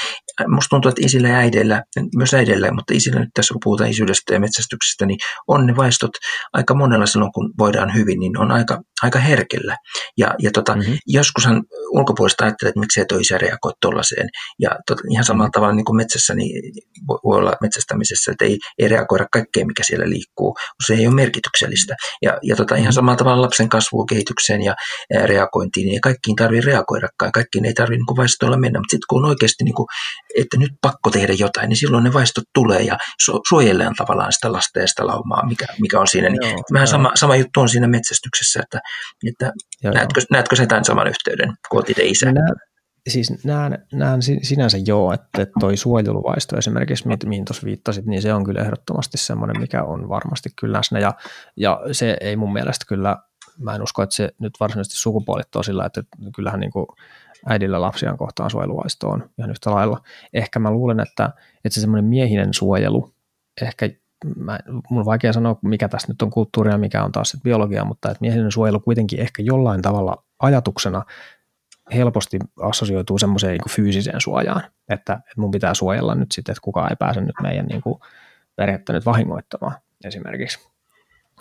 musta 0.49 0.69
tuntuu, 0.69 0.89
että 0.89 1.03
isillä 1.05 1.29
ja 1.29 1.37
äideillä, 1.37 1.83
myös 2.17 2.35
äideillä, 2.35 2.73
mutta 2.73 2.95
isillä 2.95 3.21
nyt 3.21 3.31
tässä 3.35 3.55
kun 3.55 3.61
puhutaan 3.65 3.91
isyydestä 3.91 4.35
ja 4.35 4.41
metsästyksestä, 4.41 5.07
niin 5.07 5.19
on 5.49 5.67
ne 5.67 5.77
vaistot 5.77 6.11
aika 6.53 6.75
monella 6.75 7.07
silloin, 7.07 7.33
kun 7.33 7.53
voidaan 7.59 7.95
hyvin, 7.95 8.21
niin 8.21 8.39
on 8.39 8.51
aika, 8.51 8.81
aika 9.03 9.19
herkellä. 9.19 9.77
Ja, 10.19 10.35
ja 10.39 10.51
tota, 10.51 10.77
mm-hmm. 10.77 10.97
joskushan 11.07 11.63
ulkopuolesta 11.91 12.45
ajattelee, 12.45 12.69
että 12.69 12.81
miksi 12.81 13.01
et 13.01 13.13
ole 13.13 13.21
isä 13.21 13.39
reagoi 13.39 13.73
tuollaiseen. 13.81 14.29
Ja 14.59 14.71
tota, 14.87 15.03
ihan 15.11 15.25
samalla 15.25 15.51
tavalla 15.51 15.75
niin 15.75 15.85
kuin 15.85 15.97
metsässä, 15.97 16.35
niin 16.35 16.73
voi 17.09 17.39
olla 17.39 17.53
metsästämisessä, 17.61 18.33
että 18.33 18.45
ei, 18.45 18.59
ei 18.79 18.89
reagoida 18.89 19.27
kaikkeen, 19.33 19.67
mikä 19.67 19.83
siellä 19.87 20.09
liikkuu. 20.09 20.57
Se 20.87 20.95
ei 20.95 21.07
ole 21.07 21.15
merkityksellistä. 21.15 21.95
Ja, 22.23 22.39
ja 22.43 22.57
tota, 22.57 22.75
ihan 22.75 22.85
mm-hmm. 22.85 22.93
samalla 22.93 23.17
tavalla 23.17 23.43
lapsen 23.43 23.69
kasvuun, 23.69 24.07
kehitykseen 24.07 24.63
ja 24.63 24.75
reagointiin, 25.25 25.85
niin 25.85 25.95
ei 25.95 26.01
kaikkiin 26.01 26.37
tarvitse 26.37 26.71
reagoidakaan, 26.71 27.33
kaikkiin 27.33 27.65
ei 27.65 27.75
tarvitse 27.75 28.05
niin 28.09 28.17
vaistoilla 28.17 28.57
mennä, 28.57 28.79
mutta 28.79 28.91
sitten 28.91 29.07
kun 29.09 29.25
on 29.25 29.31
oikeasti, 29.31 29.65
niin 29.65 29.75
kuin, 29.75 29.87
että 30.39 30.57
nyt 30.57 30.73
pakko 30.83 31.11
tehdä 31.11 31.33
jotain, 31.33 31.69
niin 31.69 31.77
silloin 31.77 32.05
ne 32.05 32.13
vaistot 32.13 32.45
tulee 32.55 32.83
ja 32.83 32.99
suojellaan 33.49 33.95
tavallaan 33.95 34.33
sitä 34.33 34.53
lasta 34.53 34.81
ja 34.81 34.87
sitä 34.87 35.07
laumaa, 35.07 35.47
mikä, 35.47 35.67
mikä 35.81 36.01
on 36.01 36.07
siinä. 36.07 36.29
Niin 36.29 36.51
joo, 36.51 36.63
vähän 36.73 36.89
sama, 36.89 37.13
sama 37.15 37.37
juttu 37.37 37.61
on 37.61 37.69
siinä 37.69 37.89
metsästyksessä, 37.89 38.61
että, 38.63 38.81
että 39.29 39.53
joo, 39.83 39.95
näetkö, 39.95 40.21
joo. 40.21 40.27
näetkö 40.31 40.57
sä 40.57 40.67
tämän 40.67 40.85
saman 40.85 41.09
yhteyden, 41.09 41.53
kun 41.71 41.81
otit 41.81 41.99
isä? 41.99 42.33
Nä, 42.33 42.41
siis 43.09 43.45
näen, 43.45 43.79
näen 43.93 44.21
sinänsä 44.43 44.79
joo, 44.87 45.13
että 45.13 45.47
toi 45.61 45.77
suojeluvaisto 45.77 46.59
esimerkiksi, 46.59 47.09
mihin 47.27 47.45
tuossa 47.45 47.65
viittasit, 47.65 48.07
niin 48.07 48.23
se 48.23 48.35
on 48.35 48.45
kyllä 48.45 48.61
ehdottomasti 48.61 49.19
semmoinen, 49.19 49.61
mikä 49.61 49.83
on 49.83 50.09
varmasti 50.09 50.49
kyllä 50.61 50.79
läsnä 50.79 50.99
ja, 50.99 51.15
ja 51.57 51.81
se 51.93 52.17
ei 52.21 52.37
mun 52.37 52.53
mielestä 52.53 52.85
kyllä 52.89 53.17
mä 53.59 53.75
en 53.75 53.83
usko, 53.83 54.03
että 54.03 54.17
se 54.17 54.35
nyt 54.39 54.53
varsinaisesti 54.61 54.97
sukupuolittuu 54.97 55.63
sillä, 55.63 55.87
että 55.87 56.03
kyllähän 56.37 56.61
niin 56.61 56.71
kuin 56.71 56.87
äidillä 57.47 57.81
lapsiaan 57.81 58.19
kohtaan 58.19 58.51
suojeluvaisto 58.51 59.09
on 59.09 59.31
ihan 59.39 59.51
yhtä 59.51 59.71
lailla. 59.71 60.03
Ehkä 60.33 60.59
mä 60.59 60.71
luulen, 60.71 61.01
että, 61.01 61.31
että 61.65 61.75
se 61.75 61.81
semmoinen 61.81 62.05
miehinen 62.05 62.55
suojelu, 62.55 63.15
ehkä 63.63 63.91
mä, 64.37 64.59
mun 64.91 64.99
on 65.01 65.07
vaikea 65.07 65.33
sanoa, 65.33 65.59
mikä 65.63 65.89
tässä 65.89 66.09
nyt 66.09 66.23
on 66.23 66.31
kulttuuria 66.31 66.79
mikä 66.79 67.05
on 67.05 67.13
taas 67.13 67.37
biologia, 67.43 67.85
mutta 67.85 68.11
että 68.11 68.21
miehinen 68.21 68.53
suojelu 68.53 68.81
kuitenkin 68.81 69.21
ehkä 69.21 69.43
jollain 69.43 69.83
tavalla 69.83 70.25
ajatuksena 70.39 71.03
helposti 71.95 72.39
assosioituu 72.61 73.19
semmoiseen 73.19 73.53
niin 73.53 73.71
fyysiseen 73.71 74.21
suojaan, 74.21 74.63
että, 74.89 75.13
että 75.13 75.35
mun 75.37 75.51
pitää 75.51 75.75
suojella 75.75 76.15
nyt 76.15 76.33
sitten, 76.33 76.53
että 76.53 76.63
kukaan 76.63 76.91
ei 76.91 76.97
pääse 76.97 77.21
nyt 77.21 77.35
meidän 77.43 77.67
niin 77.67 77.83
kuin 77.83 78.01
perhettä 78.57 78.93
nyt 78.93 79.07
vahingoittamaan 79.07 79.75
esimerkiksi. 80.05 80.76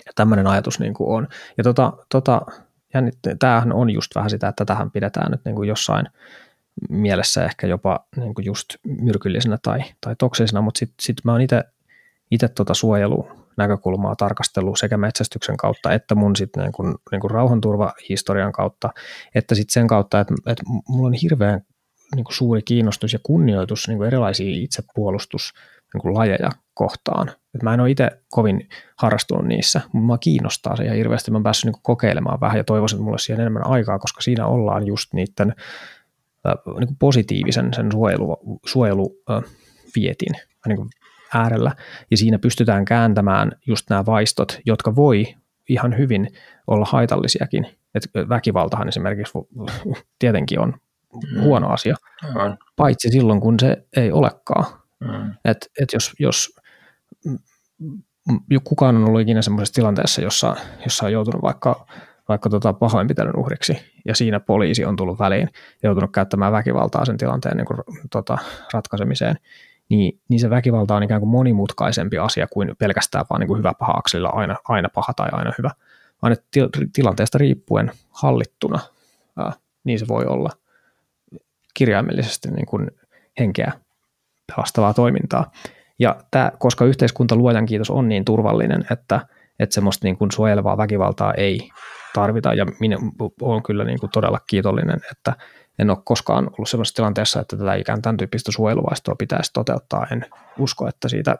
Ja 0.06 0.12
tämmöinen 0.16 0.48
ajatus 0.48 0.80
niin 0.80 0.94
kuin 0.94 1.10
on. 1.10 1.28
Ja 1.58 1.64
tota, 1.64 1.94
tota, 2.10 2.42
tämähän 3.40 3.74
on 3.74 3.90
just 3.90 4.16
vähän 4.16 4.30
sitä, 4.30 4.48
että 4.48 4.66
tähän 4.66 4.92
pidetään 4.92 5.32
nyt 5.32 5.42
niin 5.46 5.56
kuin 5.56 5.68
jossain 5.68 6.06
mielessä 6.90 7.46
ehkä 7.46 7.68
jopa 7.68 8.06
niin 8.16 8.34
kuin 8.34 8.46
just 8.46 8.70
myrkyllisenä 8.84 9.58
tai, 9.62 9.80
tai 10.02 10.16
toksisena, 10.20 10.62
mutta 10.62 10.80
sitten 10.80 10.96
sit 11.02 11.18
mä 11.24 11.32
oon 11.32 11.42
itse 12.32 12.48
tota 12.48 12.74
suojelunäkökulmaa 12.74 14.16
tarkastellut 14.16 14.80
sekä 14.80 14.98
metsästyksen 14.98 15.58
kautta 15.58 15.94
että 15.94 16.16
mun 16.16 16.36
sitten 16.36 16.64
niin 16.64 16.72
kuin, 16.72 16.96
niin 17.12 17.22
kuin 17.22 17.32
rauhanturvahistorian 17.32 18.52
kautta, 18.52 18.90
että 19.36 19.56
sitten 19.56 19.74
sen 19.74 19.88
kautta, 19.88 20.20
että, 20.20 20.34
että 20.46 20.64
mulla 20.88 21.08
on 21.08 21.14
hirveän 21.14 21.62
niin 22.16 22.24
kuin 22.24 22.36
suuri 22.36 22.62
kiinnostus 22.62 23.14
ja 23.14 23.20
kunnioitus 23.24 23.88
niin 23.88 23.98
kuin 23.98 24.08
erilaisia 24.08 24.64
itsepuolustus 24.64 25.54
niin 25.96 26.02
kuin 26.02 26.14
lajeja 26.14 26.50
kohtaan. 26.74 27.32
Et 27.56 27.64
mä 27.64 27.74
en 27.74 27.80
ole 27.80 27.92
itse 27.92 28.10
kovin 28.30 28.70
harrastunut 28.98 29.46
niissä, 29.46 29.82
mutta 29.94 30.08
mä 30.08 30.18
kiinnostaa 30.18 30.76
se 30.76 30.84
ihan 30.84 30.98
hirveästi. 30.98 31.32
Mä 31.32 31.36
oon 31.36 31.44
päässyt 31.44 31.66
niin 31.66 31.82
kokeilemaan 31.82 32.40
vähän 32.40 32.58
ja 32.58 32.64
toivoisin, 32.64 32.98
että 32.98 33.04
mulle 33.04 33.18
siihen 33.18 33.42
enemmän 33.42 33.68
aikaa, 33.68 34.00
koska 34.00 34.22
siinä 34.22 34.46
ollaan 34.46 34.88
just 34.88 35.14
niiden 35.14 35.56
äh, 36.48 36.54
niin 36.80 36.88
kuin 36.88 36.98
positiivisen 37.00 37.74
sen 37.74 37.92
suojelu, 37.92 38.60
suojeluvietin 38.66 40.36
äh, 40.36 40.42
niin 40.68 40.78
kuin 40.78 40.90
äärellä. 41.34 41.72
Ja 42.12 42.18
siinä 42.18 42.40
pystytään 42.40 42.86
kääntämään 42.86 43.52
just 43.68 43.90
nämä 43.90 44.06
vaistot, 44.06 44.60
jotka 44.66 44.96
voi 44.96 45.36
ihan 45.70 45.98
hyvin 45.98 46.28
olla 46.68 46.86
haitallisiakin. 46.90 47.68
Et 47.96 48.10
väkivaltahan 48.30 48.88
esimerkiksi 48.88 49.34
tietenkin 50.20 50.60
on 50.60 50.74
huono 51.42 51.70
asia, 51.70 51.96
paitsi 52.76 53.10
silloin 53.10 53.42
kun 53.42 53.60
se 53.60 53.86
ei 53.98 54.12
olekaan. 54.12 54.66
Mm. 55.06 55.34
Et, 55.46 55.72
et 55.82 55.94
jos, 55.94 56.14
jos 56.20 56.56
kukaan 58.64 58.96
on 58.96 59.06
ollut 59.06 59.22
ikinä 59.22 59.42
semmoisessa 59.42 59.74
tilanteessa, 59.74 60.22
jossa, 60.22 60.56
jossa 60.84 61.06
on 61.06 61.12
joutunut 61.12 61.42
vaikka, 61.42 61.86
vaikka 62.30 62.50
tota 62.50 62.74
pahoinpitelyn 62.74 63.38
uhriksi, 63.38 63.78
ja 64.06 64.16
siinä 64.16 64.40
poliisi 64.40 64.86
on 64.86 64.96
tullut 64.96 65.20
väliin 65.20 65.50
ja 65.84 65.90
joutunut 65.90 66.12
käyttämään 66.12 66.52
väkivaltaa 66.52 67.06
sen 67.06 67.18
tilanteen 67.18 67.58
niin 67.58 67.66
kuin, 67.66 67.80
tota, 68.12 68.38
ratkaisemiseen, 68.74 69.36
niin, 69.90 70.20
niin 70.30 70.40
se 70.40 70.50
väkivalta 70.50 70.96
on 70.96 71.04
ikään 71.04 71.22
kuin 71.22 71.30
monimutkaisempi 71.30 72.18
asia 72.18 72.48
kuin 72.48 72.76
pelkästään 72.78 73.26
vaan 73.30 73.40
niin 73.40 73.48
kuin 73.48 73.58
hyvä 73.58 73.74
paha 73.80 73.94
akselilla 73.94 74.30
aina, 74.30 74.56
aina 74.68 74.90
paha 74.90 75.14
tai 75.14 75.30
aina 75.32 75.52
hyvä, 75.58 75.72
vaan 76.22 76.34
että 76.34 76.46
tilanteesta 76.94 77.38
riippuen 77.38 77.92
hallittuna, 78.10 78.80
ää, 79.38 79.54
niin 79.84 80.00
se 80.00 80.08
voi 80.08 80.26
olla 80.26 80.50
kirjaimellisesti 81.74 82.52
niin 82.52 82.66
kuin 82.66 82.92
henkeä 83.40 83.72
pelastavaa 84.56 84.94
toimintaa. 84.94 85.52
Ja 86.00 86.16
tämä, 86.32 86.52
koska 86.60 86.86
yhteiskunta 86.86 87.36
luojan 87.36 87.66
kiitos 87.66 87.90
on 87.90 88.10
niin 88.10 88.26
turvallinen, 88.26 88.86
että, 88.92 89.20
että 89.60 89.74
semmoista 89.74 90.08
niin 90.08 90.18
kuin 90.18 90.32
suojelevaa 90.32 90.78
väkivaltaa 90.78 91.34
ei 91.34 91.70
tarvita, 92.14 92.54
ja 92.54 92.66
minä 92.80 92.98
olen 93.42 93.64
kyllä 93.64 93.84
niin 93.84 94.00
kuin 94.00 94.10
todella 94.14 94.40
kiitollinen, 94.48 95.00
että 95.12 95.34
en 95.80 95.90
ole 95.90 95.98
koskaan 96.04 96.48
ollut 96.48 96.70
sellaisessa 96.70 96.96
tilanteessa, 96.96 97.40
että 97.40 97.58
tätä 97.58 97.76
ikään 97.76 98.02
tämän 98.02 98.18
tyyppistä 98.18 98.52
suojeluvaistoa 98.52 99.16
pitäisi 99.16 99.54
toteuttaa. 99.54 100.08
En 100.12 100.26
usko, 100.60 100.88
että 100.88 101.10
siitä 101.10 101.36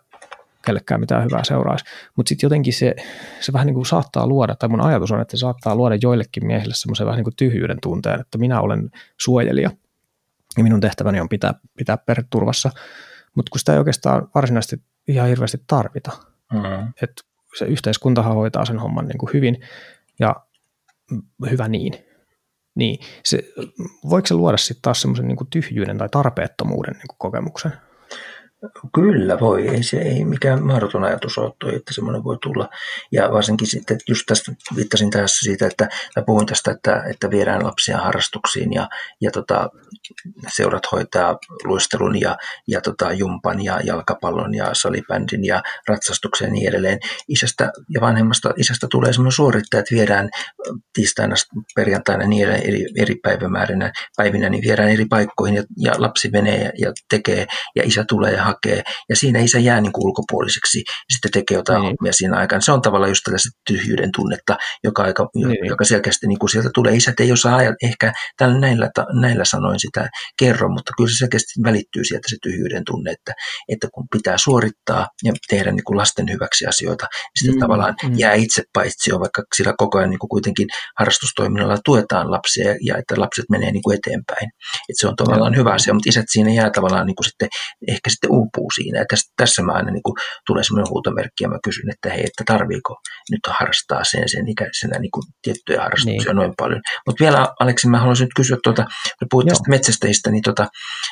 kellekään 0.66 1.00
mitään 1.00 1.24
hyvää 1.24 1.44
seuraisi. 1.44 1.86
Mutta 2.16 2.30
sitten 2.30 2.46
jotenkin 2.48 2.74
se, 2.74 2.96
se 3.40 3.54
vähän 3.54 3.66
niin 3.66 3.76
kuin 3.76 3.86
saattaa 3.86 4.28
luoda, 4.28 4.56
tai 4.56 4.70
mun 4.70 4.82
ajatus 4.82 5.12
on, 5.12 5.22
että 5.22 5.38
se 5.38 5.40
saattaa 5.40 5.76
luoda 5.76 5.98
joillekin 6.02 6.48
miehille 6.48 6.74
semmoisen 6.76 7.06
vähän 7.06 7.18
niin 7.18 7.24
kuin 7.24 7.36
tyhjyyden 7.36 7.78
tunteen, 7.84 8.20
että 8.20 8.38
minä 8.38 8.62
olen 8.62 8.90
suojelija 9.18 9.70
ja 10.58 10.64
minun 10.64 10.82
tehtäväni 10.82 11.20
on 11.20 11.30
pitää, 11.30 11.54
pitää 11.78 11.98
perhe 11.98 12.24
turvassa. 12.30 12.72
Mutta 13.36 13.50
kun 13.50 13.60
sitä 13.60 13.74
ei 13.74 13.78
oikeastaan 13.78 14.28
varsinaisesti 14.36 14.84
ihan 15.08 15.30
hirveästi 15.30 15.58
tarvita. 15.68 16.12
Mm. 16.54 16.94
että 17.02 17.24
se 17.58 17.66
yhteiskuntahan 17.66 18.36
hoitaa 18.36 18.66
sen 18.66 18.80
homman 18.80 19.08
niin 19.08 19.18
kuin 19.18 19.34
hyvin 19.34 19.62
ja 20.20 20.36
hyvä 21.50 21.68
niin. 21.68 21.94
Niin, 22.76 23.00
se, 23.24 23.44
voiko 24.10 24.28
se 24.28 24.34
luoda 24.34 24.58
sitten 24.58 24.82
taas 24.82 25.02
semmoisen 25.02 25.28
niin 25.28 25.48
tyhjyyden 25.50 25.98
tai 25.98 26.10
tarpeettomuuden 26.10 26.94
niin 26.94 27.08
kuin 27.08 27.18
kokemuksen? 27.18 27.72
Kyllä 28.94 29.40
voi, 29.40 29.68
ei 29.68 29.84
se 29.84 29.98
ei 29.98 30.26
mikään 30.26 30.64
mahdoton 30.64 31.04
ajatus 31.04 31.38
ole 31.38 31.54
toi, 31.60 31.76
että 31.76 31.94
semmoinen 31.94 32.24
voi 32.24 32.38
tulla. 32.42 32.70
Ja 33.12 33.32
varsinkin 33.32 33.68
sitten, 33.68 33.98
just 34.10 34.24
tästä 34.26 34.52
viittasin 34.76 35.12
tässä 35.12 35.44
siitä, 35.44 35.68
että 35.68 35.88
mä 36.16 36.24
puhuin 36.26 36.46
tästä, 36.46 36.72
että, 36.72 37.04
että 37.10 37.30
viedään 37.30 37.64
lapsia 37.64 37.98
harrastuksiin 37.98 38.74
ja, 38.74 38.90
ja 39.22 39.32
tota, 39.32 39.70
seurat 40.56 40.84
hoitaa 40.92 41.38
luistelun 41.64 42.22
ja, 42.22 42.38
ja 42.68 42.82
tota, 42.82 43.14
jumpan 43.14 43.64
ja 43.64 43.80
jalkapallon 43.84 44.56
ja 44.56 44.70
salibändin 44.74 45.46
ja 45.46 45.64
ratsastuksen 45.88 46.46
ja 46.46 46.52
niin 46.52 46.70
edelleen. 46.70 47.00
Isästä 47.28 47.72
ja 47.90 48.02
vanhemmasta 48.02 48.54
isästä 48.58 48.88
tulee 48.92 49.14
semmoinen 49.14 49.32
suorittaja, 49.32 49.80
että 49.80 49.96
viedään 49.96 50.30
tiistaina, 50.94 51.36
perjantaina 51.76 52.28
niin 52.28 52.50
eri, 52.50 52.86
eri 52.98 53.16
päivämäärinä, 53.16 53.92
päivinä, 54.18 54.50
niin 54.50 54.64
viedään 54.64 54.90
eri 54.90 55.06
paikkoihin 55.06 55.56
ja, 55.56 55.64
ja 55.78 55.94
lapsi 55.98 56.30
menee 56.30 56.64
ja, 56.64 56.72
ja 56.78 56.94
tekee 57.10 57.46
ja 57.76 57.84
isä 57.86 58.06
tulee 58.08 58.32
ja 58.32 58.44
hakee. 58.44 58.55
Ja 59.10 59.16
siinä 59.16 59.40
isä 59.40 59.60
jää 59.60 59.82
niin 59.82 59.94
kuin 59.94 60.06
ulkopuoliseksi 60.08 60.80
ja 60.80 61.14
sitten 61.14 61.32
tekee 61.32 61.58
jotain 61.58 61.82
niin. 61.82 61.96
hommia 62.00 62.14
siinä 62.14 62.38
aikana. 62.38 62.62
Se 62.62 62.72
on 62.72 62.82
tavallaan 62.82 63.12
just 63.12 63.22
tällaista 63.24 63.50
tyhjyyden 63.68 64.10
tunnetta, 64.16 64.58
joka, 64.84 65.04
aika, 65.04 65.30
niin. 65.36 65.66
joka 65.66 65.86
selkeästi 65.86 66.28
niin 66.28 66.40
kuin 66.40 66.50
sieltä 66.50 66.70
tulee. 66.74 66.96
Isät 66.96 67.20
ei 67.20 67.32
osaa 67.32 67.56
ajat, 67.56 67.76
ehkä 67.84 68.14
tällä 68.38 68.60
näillä, 68.60 68.90
näillä 69.22 69.46
sanoin 69.46 69.80
sitä 69.80 70.10
kerro, 70.40 70.70
mutta 70.70 70.92
kyllä 70.98 71.10
se 71.10 71.18
selkeästi 71.18 71.54
välittyy 71.64 72.04
sieltä 72.04 72.28
se 72.30 72.38
tyhjyyden 72.42 72.84
tunne, 72.86 73.12
että, 73.12 73.34
että 73.70 73.88
kun 73.94 74.06
pitää 74.12 74.38
suorittaa 74.38 75.08
ja 75.24 75.34
tehdä 75.50 75.72
niin 75.72 75.84
kuin 75.84 75.98
lasten 75.98 76.26
hyväksi 76.32 76.66
asioita, 76.66 77.06
niin 77.12 77.40
sitten 77.40 77.56
mm, 77.56 77.60
tavallaan 77.60 77.96
mm. 78.04 78.20
jää 78.20 78.34
itse 78.34 78.64
paitsi 78.74 79.10
jo, 79.10 79.20
vaikka 79.20 79.44
sillä 79.56 79.74
koko 79.78 79.98
ajan 79.98 80.10
niin 80.10 80.20
kuin 80.20 80.30
kuitenkin 80.30 80.68
harrastustoiminnalla 81.00 81.78
tuetaan 81.86 82.32
lapsia 82.32 82.68
ja, 82.68 82.76
ja 82.82 82.98
että 82.98 83.16
lapset 83.18 83.46
menee 83.50 83.72
niin 83.72 83.84
kuin 83.84 83.98
eteenpäin. 83.98 84.48
Että 84.90 85.00
se 85.00 85.08
on 85.08 85.16
tavallaan 85.16 85.52
mm. 85.52 85.58
hyvä 85.58 85.72
asia, 85.72 85.94
mutta 85.94 86.10
isät 86.10 86.26
siinä 86.30 86.54
jää 86.54 86.70
tavallaan 86.70 87.06
niin 87.06 87.16
kuin 87.16 87.26
sitten, 87.26 87.50
ehkä 87.88 88.10
sitten 88.10 88.30
uupuu 88.46 88.72
siinä. 88.72 89.00
Ja 89.00 89.06
tässä, 89.10 89.34
tässä 89.38 89.62
mä 89.62 89.72
aina 89.72 89.92
niin 89.92 90.04
kuin, 90.04 90.16
tulee 90.48 90.64
semmoinen 90.64 90.90
huutomerkki 90.90 91.44
ja 91.44 91.50
mä 91.50 91.60
kysyn, 91.64 91.90
että 91.94 92.10
hei, 92.10 92.24
että 92.30 92.44
tarviiko 92.46 92.94
nyt 93.32 93.40
harrastaa 93.48 94.04
sen, 94.04 94.30
sen 94.30 94.48
ikäisenä 94.48 95.00
niin 95.00 95.12
kuin 95.12 95.24
tiettyjä 95.42 95.82
harrastuksia 95.82 96.32
niin. 96.32 96.36
noin 96.36 96.54
paljon. 96.58 96.82
Mutta 97.08 97.24
vielä 97.24 97.48
Aleksi, 97.60 97.88
mä 97.88 98.00
haluaisin 98.00 98.26
nyt 98.26 98.36
kysyä, 98.36 98.58
tuota, 98.64 98.84
kun 99.20 99.28
puhuit 99.32 99.48
tästä 99.48 99.70
metsästäjistä, 99.70 100.32
niin 100.32 100.44
tota, 100.44 100.64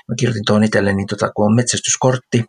mä 0.07 0.15
kirjoitin 0.19 0.45
tuon 0.47 0.63
itselle, 0.63 0.93
niin 0.93 1.07
tota, 1.07 1.31
kun 1.35 1.45
on 1.45 1.55
metsästyskortti 1.55 2.43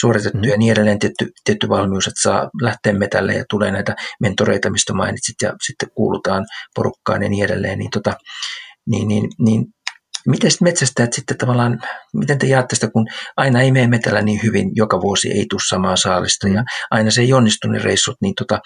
suoritettu 0.00 0.38
mm. 0.38 0.44
ja 0.44 0.56
niin 0.58 0.72
edelleen 0.72 0.98
tietty, 0.98 1.30
tietty 1.44 1.68
valmius, 1.68 2.06
että 2.06 2.22
saa 2.22 2.50
lähteä 2.62 2.92
metälle 2.92 3.34
ja 3.34 3.44
tulee 3.50 3.70
näitä 3.70 3.94
mentoreita, 4.20 4.70
mistä 4.70 4.94
mainitsit, 4.94 5.36
ja 5.42 5.52
sitten 5.66 5.88
kuulutaan 5.94 6.46
porukkaan 6.74 7.22
ja 7.22 7.28
niin 7.28 7.44
edelleen, 7.44 7.78
niin, 7.78 7.90
tota, 7.90 8.14
niin, 8.90 9.08
niin, 9.08 9.28
niin 9.38 9.64
Miten 10.30 10.50
metsästäjät 10.60 11.12
sitten 11.12 11.38
tavallaan, 11.38 11.78
miten 12.14 12.38
te 12.38 12.46
jaatte 12.46 12.74
sitä, 12.74 12.90
kun 12.90 13.06
aina 13.36 13.60
ei 13.60 13.72
mene 13.72 13.86
metällä 13.86 14.22
niin 14.22 14.40
hyvin, 14.42 14.70
joka 14.74 15.00
vuosi 15.00 15.28
ei 15.32 15.46
tule 15.50 15.60
samaa 15.68 15.96
saalista 15.96 16.48
ja 16.48 16.64
aina 16.90 17.10
se 17.10 17.20
ei 17.20 17.32
onnistu 17.32 17.68
ne 17.68 17.78
reissut, 17.78 18.16
niin 18.22 18.34
tota, 18.38 18.58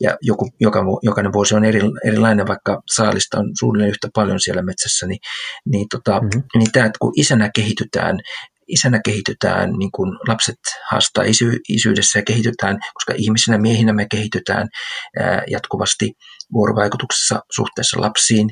ja 0.00 0.16
joku, 0.20 0.48
joka, 0.60 0.84
jokainen 1.02 1.32
vuosi 1.32 1.54
on 1.54 1.64
eri, 1.64 1.80
erilainen, 2.04 2.46
vaikka 2.46 2.82
saalista 2.94 3.38
on 3.38 3.50
suunnilleen 3.58 3.90
yhtä 3.90 4.08
paljon 4.14 4.40
siellä 4.40 4.62
metsässä, 4.62 5.06
niin, 5.06 5.18
niin, 5.66 5.86
tota, 5.90 6.20
mm-hmm. 6.20 6.42
niin 6.54 6.72
tämä, 6.72 6.86
että 6.86 6.98
kun 7.00 7.12
isänä 7.16 7.50
kehitytään 7.54 8.18
isänä 8.68 9.00
kehitytään, 9.04 9.72
niin 9.72 9.90
kuin 9.90 10.12
lapset 10.28 10.58
haastaa 10.90 11.24
isy, 11.24 11.52
isyydessä 11.68 12.18
ja 12.18 12.22
kehitytään, 12.22 12.78
koska 12.94 13.14
ihmisinä 13.16 13.58
miehinä 13.58 13.92
me 13.92 14.06
kehitytään 14.10 14.68
ää, 15.20 15.42
jatkuvasti 15.50 16.12
vuorovaikutuksessa 16.52 17.40
suhteessa 17.52 18.00
lapsiin, 18.00 18.50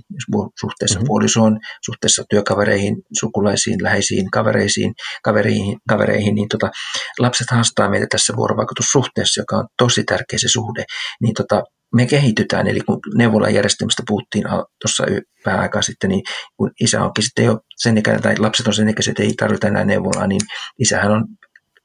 suhteessa 0.61 0.99
mm-hmm. 0.99 1.07
puolisoon, 1.07 1.59
suhteessa 1.85 2.25
työkavereihin, 2.31 2.97
sukulaisiin, 3.21 3.83
läheisiin 3.83 4.31
kavereisiin, 4.31 4.95
kavereihin, 5.25 5.79
kavereihin 5.89 6.35
niin 6.35 6.49
tota, 6.49 6.71
lapset 7.19 7.51
haastaa 7.51 7.91
meitä 7.91 8.07
tässä 8.11 8.37
vuorovaikutussuhteessa, 8.37 9.41
joka 9.41 9.57
on 9.57 9.67
tosi 9.79 10.05
tärkeä 10.05 10.39
se 10.39 10.49
suhde, 10.49 10.85
niin 11.23 11.35
tota, 11.35 11.63
me 11.95 12.07
kehitytään, 12.07 12.67
eli 12.67 12.81
kun 12.81 13.01
neuvolajärjestelmästä 13.15 14.03
puhuttiin 14.07 14.45
tuossa 14.83 15.05
vähän 15.47 15.61
aikaa 15.61 15.83
sitten, 15.83 16.11
niin 16.11 16.23
kun 16.57 16.71
isä 16.81 17.05
onkin 17.05 17.25
sitten 17.25 17.45
jo 17.45 17.59
sen 17.77 17.99
ikäinen, 17.99 18.23
tai 18.23 18.39
lapset 18.39 18.67
on 18.67 18.75
sen 18.75 18.89
ikäiset, 18.89 19.11
että 19.11 19.23
ei 19.23 19.35
tarvita 19.35 19.69
enää 19.69 19.85
neuvolaa, 19.85 20.27
niin 20.27 20.41
isähän 20.79 21.13
on 21.13 21.25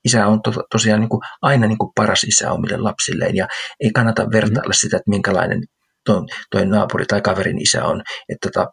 isä 0.05 0.27
on 0.27 0.41
to, 0.41 0.51
tosiaan 0.71 0.99
niin 0.99 1.09
kuin 1.09 1.21
aina 1.41 1.67
niin 1.67 1.77
kuin 1.77 1.91
paras 1.95 2.23
isä 2.23 2.51
omille 2.51 2.77
lapsilleen 2.77 3.35
ja 3.35 3.47
ei 3.79 3.91
kannata 3.91 4.27
vertailla 4.31 4.73
sitä, 4.73 4.97
että 4.97 5.09
minkälainen 5.09 5.63
toi, 6.13 6.21
toi 6.51 6.65
naapuri 6.65 7.05
tai 7.05 7.21
kaverin 7.21 7.61
isä 7.61 7.85
on, 7.85 8.01
että 8.29 8.49
tota, 8.49 8.67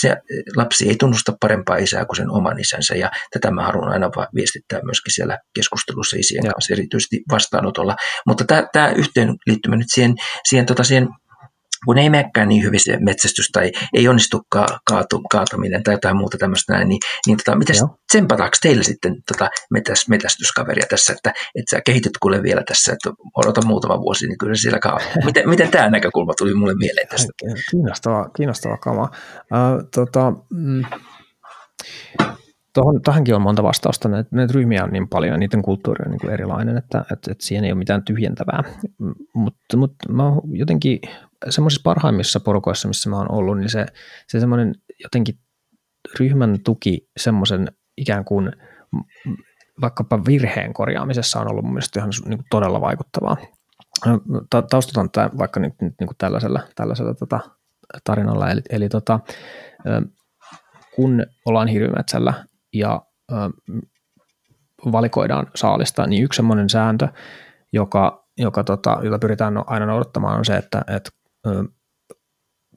se 0.00 0.16
lapsi 0.56 0.88
ei 0.88 0.96
tunnusta 0.96 1.32
parempaa 1.40 1.76
isää 1.76 2.04
kuin 2.04 2.16
sen 2.16 2.30
oman 2.30 2.60
isänsä 2.60 2.94
ja 2.94 3.10
tätä 3.32 3.50
mä 3.50 3.62
haluan 3.62 3.92
aina 3.92 4.10
viestittää 4.34 4.80
myöskin 4.82 5.14
siellä 5.14 5.38
keskustelussa 5.54 6.16
isien 6.18 6.44
ja. 6.44 6.52
kanssa, 6.52 6.74
erityisesti 6.74 7.16
vastaanotolla. 7.32 7.96
Mutta 8.26 8.44
tämä 8.72 8.88
yhteenliittymä 8.88 9.76
nyt 9.76 9.86
siihen, 9.94 10.14
siihen, 10.48 10.66
tota, 10.66 10.84
siihen 10.84 11.08
kun 11.86 11.98
ei 11.98 12.10
menekään 12.10 12.48
niin 12.48 12.62
hyvin 12.62 12.80
se 12.80 12.96
metsästys 13.00 13.48
tai 13.52 13.72
ei 13.94 14.08
onnistukaan 14.08 14.80
kaatu, 14.84 15.22
kaataminen 15.30 15.82
tai 15.82 15.94
jotain 15.94 16.16
muuta 16.16 16.38
tämmöistä 16.38 16.72
näin, 16.72 16.88
niin, 16.88 17.00
niin 17.26 17.38
tota, 17.44 17.58
miten 17.58 17.76
tsempataanko 18.12 18.56
teille 18.62 18.82
sitten 18.82 19.16
tota 19.28 19.50
metäs, 19.70 20.08
metästyskaveria 20.08 20.86
tässä, 20.90 21.12
että, 21.12 21.30
että 21.30 21.70
sä 21.70 21.80
kehityt 21.86 22.18
kuule 22.20 22.42
vielä 22.42 22.62
tässä, 22.68 22.92
että 22.92 23.10
odota 23.36 23.66
muutama 23.66 24.00
vuosi, 24.00 24.26
niin 24.26 24.38
kyllä 24.38 24.54
siellä 24.54 24.78
kaa. 24.78 24.98
Miten, 25.26 25.48
miten 25.48 25.70
tämä 25.70 25.90
näkökulma 25.90 26.34
tuli 26.38 26.54
mulle 26.54 26.74
mieleen 26.74 27.08
tästä? 27.08 27.32
Kiinnostava, 27.70 28.28
kiinnostava 28.36 28.76
kama. 28.76 29.02
Uh, 29.02 29.88
tota, 29.94 30.32
mm, 30.50 30.82
Tuohon, 32.74 33.02
tähänkin 33.02 33.34
on 33.34 33.42
monta 33.42 33.62
vastausta. 33.62 34.08
Näitä, 34.08 34.28
näitä 34.32 34.52
ryhmiä 34.52 34.84
on 34.84 34.90
niin 34.90 35.08
paljon 35.08 35.32
ja 35.32 35.38
niiden 35.38 35.62
kulttuuri 35.62 36.02
on 36.06 36.10
niin 36.10 36.20
kuin 36.20 36.32
erilainen, 36.32 36.76
että, 36.76 36.98
että, 36.98 37.32
että 37.32 37.46
siihen 37.46 37.64
ei 37.64 37.72
ole 37.72 37.78
mitään 37.78 38.04
tyhjentävää. 38.04 38.64
Mutta, 39.34 39.76
mutta 39.76 40.12
mä 40.12 40.24
jotenkin 40.52 40.98
semmoisissa 41.50 41.80
parhaimmissa 41.84 42.40
porukoissa, 42.40 42.88
missä 42.88 43.10
mä 43.10 43.16
oon 43.16 43.32
ollut, 43.32 43.58
niin 43.58 43.70
se, 43.70 43.86
se 44.28 44.40
semmoinen 44.40 44.74
jotenkin 45.02 45.38
ryhmän 46.20 46.58
tuki 46.64 47.08
semmoisen 47.16 47.72
ikään 47.96 48.24
kuin 48.24 48.52
vaikkapa 49.80 50.24
virheen 50.24 50.74
korjaamisessa 50.74 51.40
on 51.40 51.50
ollut 51.50 51.64
mun 51.64 51.72
mielestä 51.72 52.00
ihan 52.00 52.10
niin 52.24 52.38
kuin 52.38 52.46
todella 52.50 52.80
vaikuttavaa. 52.80 53.36
Taustataan 54.70 55.10
tämä 55.10 55.30
vaikka 55.38 55.60
nyt, 55.60 55.72
nyt 55.80 55.94
niin 56.00 56.06
kuin 56.08 56.16
tällaisella, 56.18 56.60
tällaisella 56.74 57.14
tota, 57.14 57.40
tarinalla. 58.04 58.50
Eli, 58.50 58.60
eli 58.70 58.88
tota, 58.88 59.20
kun 60.94 61.26
ollaan 61.46 61.68
hirvimetsällä 61.68 62.34
ja 62.72 63.02
valikoidaan 64.92 65.46
saalista, 65.54 66.06
niin 66.06 66.24
yksi 66.24 66.36
semmoinen 66.36 66.68
sääntö, 66.68 67.08
joka, 67.72 68.28
joka 68.38 68.64
tota, 68.64 68.98
jota 69.02 69.18
pyritään 69.18 69.54
no, 69.54 69.64
aina 69.66 69.86
noudattamaan, 69.86 70.38
on 70.38 70.44
se, 70.44 70.56
että, 70.56 70.84
että 70.96 71.10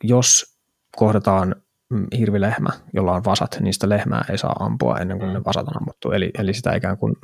jos 0.03 0.57
kohdataan 0.95 1.55
mm, 1.89 2.07
hirvilehmä, 2.17 2.69
jolla 2.93 3.13
on 3.13 3.25
vasat, 3.25 3.57
niin 3.59 3.73
sitä 3.73 3.89
lehmää 3.89 4.25
ei 4.29 4.37
saa 4.37 4.55
ampua 4.59 4.97
ennen 4.97 5.19
kuin 5.19 5.33
ne 5.33 5.43
vasat 5.45 5.67
on 5.67 5.77
ammuttu. 5.77 6.11
Eli, 6.11 6.31
eli 6.37 6.53
sitä 6.53 6.75
ikään 6.75 6.97
kuin 6.97 7.15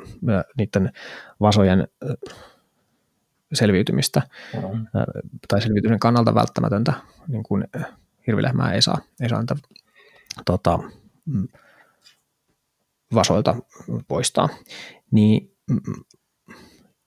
niiden 0.57 0.91
vasojen 1.39 1.87
selviytymistä 3.53 4.21
mm. 4.53 4.87
tai 5.47 5.61
selviytymisen 5.61 5.99
kannalta 5.99 6.35
välttämätöntä 6.35 6.93
niin 7.27 7.43
kuin 7.43 7.67
hirvilehmää 8.27 8.73
ei 8.73 8.81
saa, 8.81 8.97
ei 9.21 9.29
saa 9.29 9.39
niitä, 9.39 9.55
tota, 10.45 10.79
mm, 11.25 11.47
vasoilta 13.13 13.55
poistaa. 14.07 14.49
Niin 15.11 15.55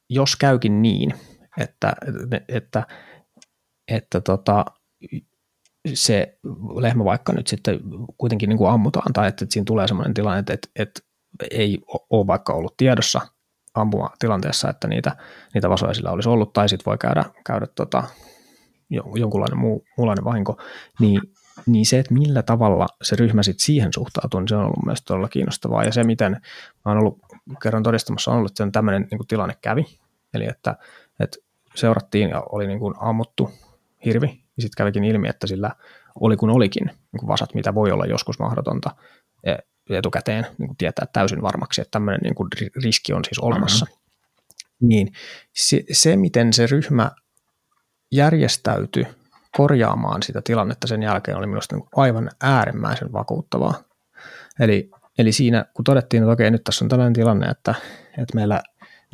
jos 0.09 0.37
käykin 0.37 0.83
niin, 0.83 1.15
että, 1.59 1.97
että 2.49 2.87
että 3.89 4.21
tota, 4.21 4.65
se 5.95 6.39
lehmä 6.81 7.05
vaikka 7.05 7.33
nyt 7.33 7.47
sitten 7.47 7.81
kuitenkin 8.19 8.49
niin 8.49 8.59
kuin 8.59 8.71
ammutaan 8.71 9.13
tai 9.13 9.29
että, 9.29 9.47
siinä 9.51 9.65
tulee 9.65 9.89
sellainen 9.89 10.15
tilanne, 10.15 10.39
että, 10.39 10.53
että, 10.53 10.69
että 10.79 11.01
ei 11.51 11.79
ole 12.11 12.27
vaikka 12.27 12.53
ollut 12.53 12.77
tiedossa 12.77 13.21
ampuma 13.75 14.11
tilanteessa, 14.19 14.71
että 14.71 14.89
niitä, 14.89 15.17
niitä 15.55 15.71
vasoja 15.71 15.95
sillä 15.95 16.11
olisi 16.11 16.29
ollut, 16.29 16.53
tai 16.53 16.69
sitten 16.69 16.87
voi 16.87 16.99
käydä, 16.99 17.25
käydä 17.47 17.67
tota, 17.67 18.05
jonkunlainen 19.15 19.59
muu, 19.59 19.85
muunlainen 19.97 20.25
vahinko, 20.25 20.61
niin, 21.01 21.21
niin 21.67 21.87
se, 21.87 21.99
että 21.99 22.15
millä 22.15 22.43
tavalla 22.43 22.87
se 23.03 23.17
ryhmä 23.17 23.43
sitten 23.43 23.65
siihen 23.65 23.93
suhtautuu, 23.95 24.41
niin 24.41 24.49
se 24.49 24.57
on 24.57 24.65
ollut 24.65 24.85
mielestäni 24.85 25.07
todella 25.07 25.29
kiinnostavaa. 25.29 25.85
Ja 25.85 25.93
se, 25.93 26.05
miten 26.05 26.33
mä 26.85 26.93
oon 26.93 26.99
ollut 26.99 27.19
kerran 27.63 27.83
todistamassa, 27.83 28.31
on 28.31 28.37
ollut, 28.37 28.51
että 28.51 28.71
tämmöinen 28.73 29.09
niin 29.11 29.27
tilanne 29.29 29.55
kävi, 29.61 29.85
eli 30.35 30.47
että, 30.47 30.77
että 31.21 31.39
seurattiin 31.75 32.31
ja 32.31 32.43
oli 32.53 32.67
niin 32.67 32.79
kuin 32.79 32.95
ammuttu 33.01 33.51
hirvi, 34.05 34.27
ja 34.27 34.63
sitten 34.63 34.77
kävikin 34.77 35.05
ilmi, 35.05 35.29
että 35.29 35.47
sillä 35.47 35.71
oli 36.21 36.37
kun 36.37 36.51
olikin 36.51 36.85
niin 36.87 37.29
vasat, 37.29 37.55
mitä 37.55 37.75
voi 37.75 37.91
olla 37.91 38.07
joskus 38.07 38.39
mahdotonta 38.39 38.91
e, 39.45 39.55
etukäteen 39.91 40.47
niin 40.59 40.69
kuin 40.69 40.77
tietää 40.77 41.07
täysin 41.13 41.43
varmaksi, 41.43 41.81
että 41.81 41.91
tämmöinen 41.91 42.21
niin 42.23 42.35
kuin 42.35 42.49
riski 42.85 43.13
on 43.13 43.25
siis 43.25 43.39
olemassa. 43.39 43.87
Mm-hmm. 43.87 44.89
Niin 44.89 45.13
se, 45.53 45.85
se, 45.93 46.17
miten 46.17 46.53
se 46.53 46.67
ryhmä 46.67 47.11
järjestäytyi 48.13 49.07
korjaamaan 49.57 50.23
sitä 50.23 50.43
tilannetta 50.45 50.87
sen 50.87 51.03
jälkeen, 51.03 51.37
oli 51.37 51.47
minusta 51.47 51.77
niin 51.77 51.89
aivan 51.97 52.31
äärimmäisen 52.43 53.13
vakuuttavaa. 53.13 53.75
Eli, 54.61 54.91
eli 55.19 55.33
siinä, 55.33 55.65
kun 55.75 55.85
todettiin, 55.85 56.23
että 56.23 56.33
okei, 56.33 56.51
nyt 56.51 56.65
tässä 56.65 56.85
on 56.85 56.89
tällainen 56.89 57.13
tilanne, 57.13 57.47
että, 57.47 57.75
että 58.19 58.35
meillä 58.35 58.63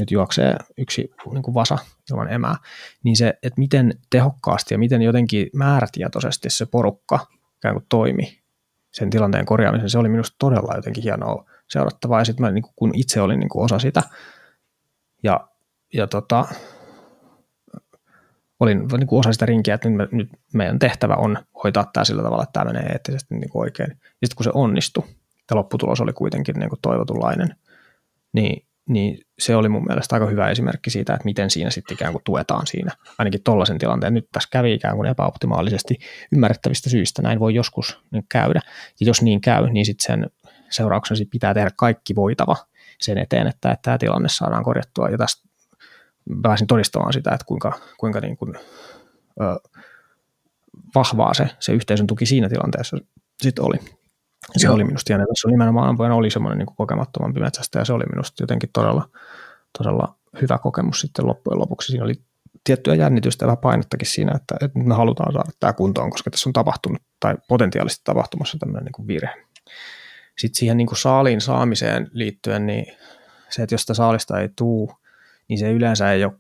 nyt 0.01 0.11
juoksee 0.11 0.57
yksi 0.79 1.11
niin 1.33 1.43
kuin 1.43 1.55
vasa 1.55 1.79
ilman 2.11 2.33
emää, 2.33 2.57
niin 3.05 3.17
se, 3.17 3.39
että 3.43 3.61
miten 3.61 3.99
tehokkaasti 4.11 4.75
ja 4.75 4.79
miten 4.79 5.03
jotenkin 5.03 5.51
määrätietoisesti 5.55 6.51
se 6.51 6.67
porukka 6.67 7.27
ikään 7.57 7.75
kuin 7.75 7.87
toimi 7.89 8.41
sen 8.93 9.11
tilanteen 9.11 9.47
korjaamisen, 9.47 9.91
se 9.91 9.99
oli 9.99 10.09
minusta 10.09 10.37
todella 10.39 10.77
jotenkin 10.77 11.03
hienoa 11.03 11.45
seurattavaa. 11.69 12.19
Ja 12.21 12.25
sitten 12.25 12.47
mä 12.47 12.51
niin 12.51 12.63
kuin, 12.63 12.73
kun 12.77 12.91
itse 12.95 13.21
olin 13.21 13.41
niin 13.41 13.49
kuin 13.49 13.65
osa 13.65 13.79
sitä 13.79 14.03
ja, 15.23 15.49
ja 15.95 16.07
tota, 16.07 16.45
olin 18.61 18.79
niin 18.79 19.07
kuin 19.07 19.21
osa 19.21 19.33
sitä 19.33 19.47
rinkiä, 19.47 19.75
että 19.75 19.89
nyt, 19.89 19.97
me, 19.97 20.09
nyt 20.13 20.29
meidän 20.55 20.79
tehtävä 20.79 21.15
on 21.15 21.39
hoitaa 21.65 21.91
tämä 21.93 22.05
sillä 22.05 22.23
tavalla, 22.23 22.43
että 22.43 22.53
tämä 22.53 22.73
menee 22.73 22.93
eettisesti 22.93 23.35
niin 23.35 23.51
kuin 23.51 23.63
oikein. 23.63 23.91
Ja 23.91 24.27
sitten 24.27 24.37
kun 24.37 24.45
se 24.45 24.51
onnistui, 24.55 25.05
ja 25.51 25.57
lopputulos 25.57 26.01
oli 26.01 26.13
kuitenkin 26.13 26.55
niin 26.59 26.69
kuin 26.69 26.81
toivotunlainen, 26.83 27.57
niin 28.33 28.67
niin 28.91 29.19
se 29.39 29.57
oli 29.57 29.69
mun 29.69 29.85
mielestä 29.89 30.17
aika 30.17 30.27
hyvä 30.27 30.51
esimerkki 30.51 30.91
siitä, 30.91 31.15
että 31.15 31.25
miten 31.25 31.51
siinä 31.51 31.71
sitten 31.71 31.95
ikään 31.95 32.13
kuin 32.13 32.25
tuetaan 32.25 32.67
siinä, 32.67 32.93
ainakin 33.19 33.43
tollaisen 33.43 33.79
tilanteen. 33.79 34.15
Nyt 34.15 34.29
tässä 34.33 34.49
kävi 34.53 34.75
ikään 34.75 34.97
kuin 34.97 35.09
epäoptimaalisesti 35.09 35.99
ymmärrettävistä 36.33 36.91
syistä, 36.91 37.23
näin 37.23 37.41
voi 37.41 37.55
joskus 37.55 37.99
käydä. 38.29 38.61
Ja 39.01 39.07
jos 39.07 39.23
niin 39.23 39.41
käy, 39.41 39.71
niin 39.71 39.87
sitten 39.87 40.07
sen 40.07 40.31
seurauksena 40.71 41.17
sit 41.17 41.31
pitää 41.31 41.55
tehdä 41.55 41.71
kaikki 41.77 42.15
voitava 42.15 42.57
sen 43.01 43.19
eteen, 43.19 43.47
että, 43.47 43.71
että 43.71 43.83
tämä 43.83 43.99
tilanne 43.99 44.29
saadaan 44.29 44.65
korjattua. 44.65 45.09
Ja 45.09 45.19
tästä 45.19 45.49
pääsin 46.43 46.67
todistamaan 46.67 47.13
sitä, 47.13 47.31
että 47.31 47.47
kuinka, 47.47 47.81
kuinka 47.99 48.21
niin 48.21 48.37
kuin, 48.37 48.55
ö, 49.41 49.69
vahvaa 50.95 51.35
se, 51.35 51.49
se 51.61 51.73
yhteisön 51.73 52.07
tuki 52.07 52.27
siinä 52.27 52.49
tilanteessa 52.49 52.97
sitten 53.43 53.65
oli 53.65 53.77
se 54.57 54.67
Joo. 54.67 54.75
oli 54.75 54.85
minusta 54.85 55.13
jännä. 55.13 55.27
Tässä 55.27 55.49
nimenomaan 55.49 55.89
ampujana 55.89 56.15
oli 56.15 56.31
semmoinen 56.31 56.59
niin 56.59 56.77
kokemattomampi 56.77 57.41
metsästä 57.41 57.79
ja 57.79 57.85
se 57.85 57.93
oli 57.93 58.05
minusta 58.05 58.43
jotenkin 58.43 58.71
todella, 58.73 59.09
todella 59.79 60.17
hyvä 60.43 60.59
kokemus 60.59 61.01
sitten 61.01 61.27
loppujen 61.27 61.59
lopuksi. 61.59 61.93
Siinä 61.93 62.05
oli 62.05 62.15
tiettyä 62.65 62.95
jännitystä 62.95 63.45
ja 63.45 63.47
vähän 63.47 63.59
painettakin 63.59 64.09
siinä, 64.09 64.33
että, 64.37 64.55
että 64.61 64.79
me 64.79 64.95
halutaan 64.95 65.33
saada 65.33 65.51
tämä 65.61 65.73
kuntoon, 65.73 66.11
koska 66.11 66.31
tässä 66.31 66.49
on 66.49 66.53
tapahtunut 66.53 67.03
tai 67.21 67.37
potentiaalisesti 67.49 68.05
tapahtumassa 68.05 68.59
tämmöinen 68.59 68.85
niin 68.85 68.93
kuin 68.93 69.07
virhe. 69.07 69.47
Sitten 70.39 70.59
siihen 70.59 70.77
niin 70.77 70.87
kuin 70.87 70.99
saaliin 70.99 71.41
saamiseen 71.41 72.11
liittyen, 72.13 72.67
niin 72.67 72.87
se, 73.49 73.63
että 73.63 73.75
jos 73.75 73.81
sitä 73.81 73.95
saalista 73.95 74.41
ei 74.41 74.49
tuu, 74.57 74.93
niin 75.49 75.59
se 75.59 75.73
yleensä 75.73 76.13
ei 76.13 76.25
ole 76.25 76.33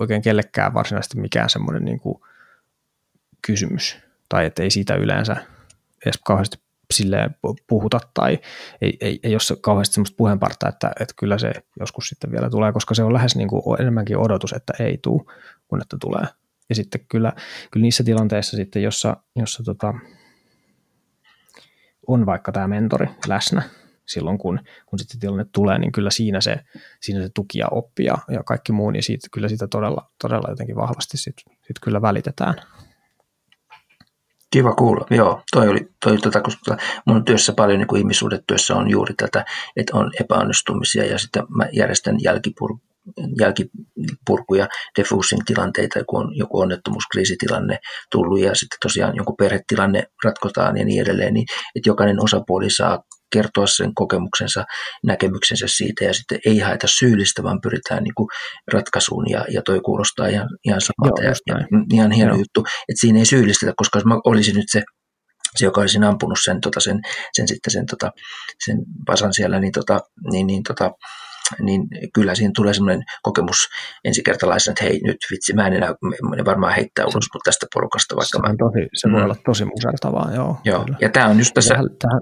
oikein 0.00 0.22
kellekään 0.22 0.74
varsinaisesti 0.74 1.20
mikään 1.20 1.50
semmoinen 1.50 1.84
niin 1.84 2.00
kuin 2.00 2.22
kysymys, 3.46 3.98
tai 4.28 4.46
että 4.46 4.62
ei 4.62 4.70
siitä 4.70 4.94
yleensä 4.94 5.36
edes 6.06 6.18
kauheasti 6.24 6.58
silleen 6.90 7.36
puhuta 7.68 8.00
tai 8.14 8.38
ei, 8.80 8.96
ei, 9.00 9.20
ei 9.22 9.34
ole 9.34 9.58
kauheasti 9.60 9.94
semmoista 9.94 10.16
puheenparta, 10.16 10.68
että, 10.68 10.92
että 11.00 11.14
kyllä 11.16 11.38
se 11.38 11.52
joskus 11.80 12.08
sitten 12.08 12.32
vielä 12.32 12.50
tulee, 12.50 12.72
koska 12.72 12.94
se 12.94 13.02
on 13.02 13.12
lähes 13.12 13.36
niin 13.36 13.48
kuin 13.48 13.80
enemmänkin 13.80 14.18
odotus, 14.18 14.52
että 14.52 14.72
ei 14.80 14.98
tule, 15.02 15.22
kun 15.68 15.82
että 15.82 15.96
tulee. 16.00 16.24
Ja 16.68 16.74
sitten 16.74 17.00
kyllä, 17.08 17.32
kyllä 17.70 17.84
niissä 17.84 18.04
tilanteissa 18.04 18.56
sitten, 18.56 18.82
jossa, 18.82 19.16
jossa 19.36 19.62
tota, 19.62 19.94
on 22.06 22.26
vaikka 22.26 22.52
tämä 22.52 22.68
mentori 22.68 23.06
läsnä, 23.26 23.62
silloin 24.06 24.38
kun, 24.38 24.60
kun 24.86 24.98
sitten 24.98 25.20
tilanne 25.20 25.46
tulee, 25.52 25.78
niin 25.78 25.92
kyllä 25.92 26.10
siinä 26.10 26.40
se, 26.40 26.56
siinä 27.00 27.22
se 27.22 27.28
tuki 27.34 27.58
ja 27.58 27.66
oppi 27.70 28.04
ja, 28.04 28.18
ja 28.28 28.42
kaikki 28.42 28.72
muu, 28.72 28.90
niin 28.90 29.02
siitä, 29.02 29.28
kyllä 29.32 29.48
sitä 29.48 29.68
todella, 29.68 30.10
todella 30.22 30.50
jotenkin 30.50 30.76
vahvasti 30.76 31.16
sit, 31.16 31.36
sit 31.46 31.76
kyllä 31.82 32.02
välitetään. 32.02 32.54
Kiva 34.52 34.74
kuulla. 34.74 35.06
Joo, 35.10 35.42
toi 35.52 35.68
oli, 35.68 35.88
toi, 36.04 36.18
tota, 36.18 36.40
koska 36.40 36.76
mun 37.06 37.24
työssä 37.24 37.52
paljon 37.52 37.78
niin 37.78 37.86
kuin 37.86 37.98
ihmissuhdetyössä 37.98 38.76
on 38.76 38.90
juuri 38.90 39.14
tätä, 39.14 39.44
että 39.76 39.96
on 39.96 40.10
epäonnistumisia 40.20 41.04
ja 41.06 41.18
sitten 41.18 41.42
mä 41.56 41.68
järjestän 41.72 42.16
jälkipur, 42.22 42.78
jälkipurkuja, 43.40 44.68
defusing 44.98 45.42
tilanteita, 45.46 46.04
kun 46.04 46.26
on 46.26 46.36
joku 46.36 46.60
onnettomuuskriisitilanne 46.60 47.78
tullut 48.12 48.40
ja 48.40 48.54
sitten 48.54 48.78
tosiaan 48.82 49.16
joku 49.16 49.34
perhetilanne 49.36 50.02
ratkotaan 50.24 50.76
ja 50.76 50.84
niin 50.84 51.02
edelleen, 51.02 51.34
niin 51.34 51.46
että 51.76 51.88
jokainen 51.88 52.24
osapuoli 52.24 52.70
saa 52.70 53.02
kertoa 53.32 53.66
sen 53.66 53.94
kokemuksensa, 53.94 54.64
näkemyksensä 55.04 55.66
siitä 55.68 56.04
ja 56.04 56.14
sitten 56.14 56.38
ei 56.46 56.58
haeta 56.58 56.86
syyllistä, 56.86 57.42
vaan 57.42 57.60
pyritään 57.60 58.02
niin 58.02 58.14
kuin 58.14 58.28
ratkaisuun 58.72 59.30
ja, 59.30 59.44
ja 59.48 59.62
toi 59.62 59.80
kuulostaa 59.80 60.26
ihan, 60.26 60.48
ihan 60.64 60.80
samalta 60.80 61.22
Joo, 61.22 61.32
ja, 61.46 61.54
ja 61.60 61.66
ihan 61.92 62.12
hieno 62.12 62.32
Joo. 62.32 62.38
juttu, 62.38 62.60
että 62.60 63.00
siinä 63.00 63.18
ei 63.18 63.26
syyllistetä, 63.26 63.72
koska 63.76 63.98
jos 63.98 64.04
mä 64.04 64.18
olisin 64.24 64.56
nyt 64.56 64.66
se 64.68 64.82
se, 65.56 65.64
joka 65.64 65.80
olisi 65.80 65.98
ampunut 65.98 66.38
sen, 66.44 66.60
tota, 66.60 66.80
sen, 66.80 67.00
sen, 67.32 67.48
sitten 67.48 67.70
sen, 67.70 67.86
tota, 67.86 68.10
sen 68.64 68.76
pasan 69.06 69.32
siellä, 69.32 69.60
niin, 69.60 69.72
tota, 69.72 70.00
niin, 70.32 70.46
niin, 70.46 70.62
tota, 70.62 70.90
niin 71.60 71.82
kyllä 72.14 72.34
siinä 72.34 72.52
tulee 72.56 72.74
semmoinen 72.74 73.02
kokemus 73.22 73.68
ensikertalaisena, 74.04 74.72
että 74.72 74.84
hei 74.84 75.00
nyt 75.04 75.16
vitsi, 75.30 75.52
mä 75.52 75.66
en 75.66 75.72
enää 75.72 75.94
ne 76.36 76.44
varmaan 76.44 76.74
heittää 76.74 77.04
ulos 77.04 77.28
mutta 77.34 77.50
tästä 77.50 77.66
porukasta. 77.74 78.16
Vaikka 78.16 78.38
se, 78.38 78.52
mä... 78.52 78.54
tosi, 78.58 78.88
se 78.94 79.08
mm. 79.08 79.12
voi 79.12 79.22
olla 79.22 79.36
tosi 79.44 79.64
musertavaa, 79.64 80.34
joo. 80.34 80.56
joo. 80.64 80.86
Ja 81.00 81.08
tämä 81.08 81.26
on 81.26 81.38
just 81.38 81.54
tässä, 81.54 81.74
tähän, 81.74 81.88
tähän, 81.98 82.20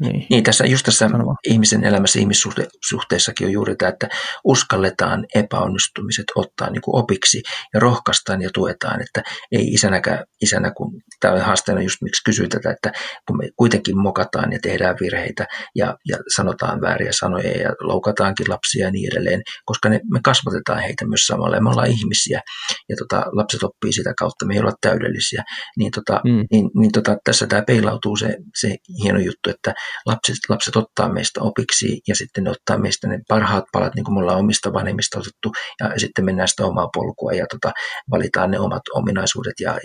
niin. 0.00 0.26
niin 0.30 0.44
tässä, 0.44 0.66
just 0.66 0.84
tässä 0.84 1.08
Sanoma. 1.08 1.34
ihmisen 1.48 1.84
elämässä, 1.84 2.18
ihmissuhteissakin 2.18 3.46
on 3.46 3.52
juuri 3.52 3.76
tämä, 3.76 3.88
että 3.88 4.08
uskalletaan 4.44 5.26
epäonnistumiset 5.34 6.24
ottaa 6.34 6.70
niin 6.70 6.82
kuin 6.82 7.02
opiksi 7.02 7.42
ja 7.74 7.80
rohkaistaan 7.80 8.42
ja 8.42 8.50
tuetaan, 8.54 9.02
että 9.02 9.22
ei 9.52 9.66
isänäkään, 9.66 10.24
isänä, 10.42 10.72
kun 10.76 10.92
tämä 11.20 11.34
on 11.34 11.40
haasteena 11.40 11.82
just 11.82 12.02
miksi 12.02 12.24
kysyy 12.24 12.48
tätä, 12.48 12.70
että 12.70 12.92
kun 13.26 13.36
me 13.36 13.48
kuitenkin 13.56 13.98
mokataan 13.98 14.52
ja 14.52 14.58
tehdään 14.62 14.96
virheitä 15.00 15.46
ja, 15.74 15.96
ja 16.08 16.16
sanotaan 16.34 16.80
vääriä 16.80 17.12
sanoja 17.12 17.50
ja 17.50 17.70
loukataankin 17.80 18.46
lapsia 18.48 18.86
ja 18.86 18.90
niin 18.90 19.12
edelleen, 19.12 19.42
koska 19.64 19.88
ne, 19.88 20.00
me 20.12 20.20
kasvatetaan 20.24 20.82
heitä 20.82 21.06
myös 21.06 21.26
samalla 21.26 21.56
ja 21.56 21.62
me 21.62 21.70
ollaan 21.70 21.90
ihmisiä 21.90 22.40
ja 22.88 22.96
tota, 22.96 23.26
lapset 23.32 23.62
oppii 23.62 23.92
sitä 23.92 24.12
kautta, 24.18 24.46
me 24.46 24.54
ei 24.54 24.60
olla 24.60 24.72
täydellisiä, 24.80 25.42
niin, 25.78 25.90
tota, 25.90 26.20
mm. 26.24 26.44
niin, 26.50 26.70
niin 26.74 26.92
tota, 26.92 27.16
tässä 27.24 27.46
tämä 27.46 27.62
peilautuu 27.62 28.16
se, 28.16 28.36
se 28.60 28.76
hieno 29.02 29.18
juttu, 29.18 29.50
että 29.50 29.74
lapset, 30.06 30.36
lapset 30.48 30.76
ottaa 30.76 31.12
meistä 31.12 31.40
opiksi 31.42 32.00
ja 32.08 32.14
sitten 32.14 32.44
ne 32.44 32.50
ottaa 32.50 32.78
meistä 32.78 33.08
ne 33.08 33.18
parhaat 33.28 33.64
palat, 33.72 33.94
niin 33.94 34.04
kuin 34.04 34.14
me 34.14 34.20
ollaan 34.20 34.38
omista 34.38 34.72
vanhemmista 34.72 35.18
otettu, 35.18 35.52
ja 35.80 35.98
sitten 35.98 36.24
mennään 36.24 36.48
sitä 36.48 36.64
omaa 36.64 36.88
polkua 36.94 37.32
ja 37.32 37.46
tota, 37.50 37.72
valitaan 38.10 38.50
ne 38.50 38.58
omat 38.58 38.82
ominaisuudet 38.94 39.54
ja 39.60 39.78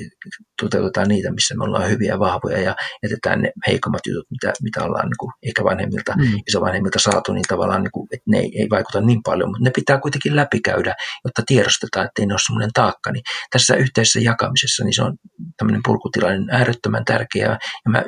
toteutetaan 0.61 1.07
niitä, 1.07 1.31
missä 1.31 1.55
me 1.55 1.63
ollaan 1.63 1.89
hyviä 1.89 2.13
ja 2.13 2.19
vahvoja 2.19 2.59
ja 2.61 2.75
jätetään 3.03 3.41
ne 3.41 3.51
heikommat 3.67 4.01
jutut, 4.07 4.25
mitä, 4.31 4.53
mitä 4.63 4.83
ollaan 4.83 5.05
niin 5.05 5.19
kuin 5.19 5.31
ehkä 5.47 5.63
vanhemmilta, 5.63 6.13
mm. 6.17 6.39
isovanhemmilta 6.47 6.99
saatu, 6.99 7.33
niin 7.33 7.45
tavallaan, 7.47 7.83
niin 7.83 7.91
kuin, 7.91 8.07
että 8.13 8.25
ne 8.27 8.37
ei, 8.37 8.51
ei 8.59 8.67
vaikuta 8.69 9.01
niin 9.01 9.21
paljon, 9.25 9.49
mutta 9.49 9.63
ne 9.63 9.71
pitää 9.75 9.99
kuitenkin 9.99 10.35
läpikäydä, 10.35 10.95
jotta 11.25 11.41
tiedostetaan, 11.47 12.05
että 12.05 12.21
ei 12.21 12.25
ne 12.25 12.33
ole 12.33 12.39
semmoinen 12.45 12.69
taakka. 12.73 13.11
Niin 13.11 13.23
tässä 13.51 13.75
yhteisessä 13.75 14.19
jakamisessa 14.19 14.83
niin 14.83 14.93
se 14.93 15.03
on 15.03 15.17
tämmöinen 15.57 15.81
purkutilainen 15.85 16.49
äärettömän 16.51 17.05
tärkeää, 17.05 17.57
ja 17.85 17.91
mä 17.91 18.03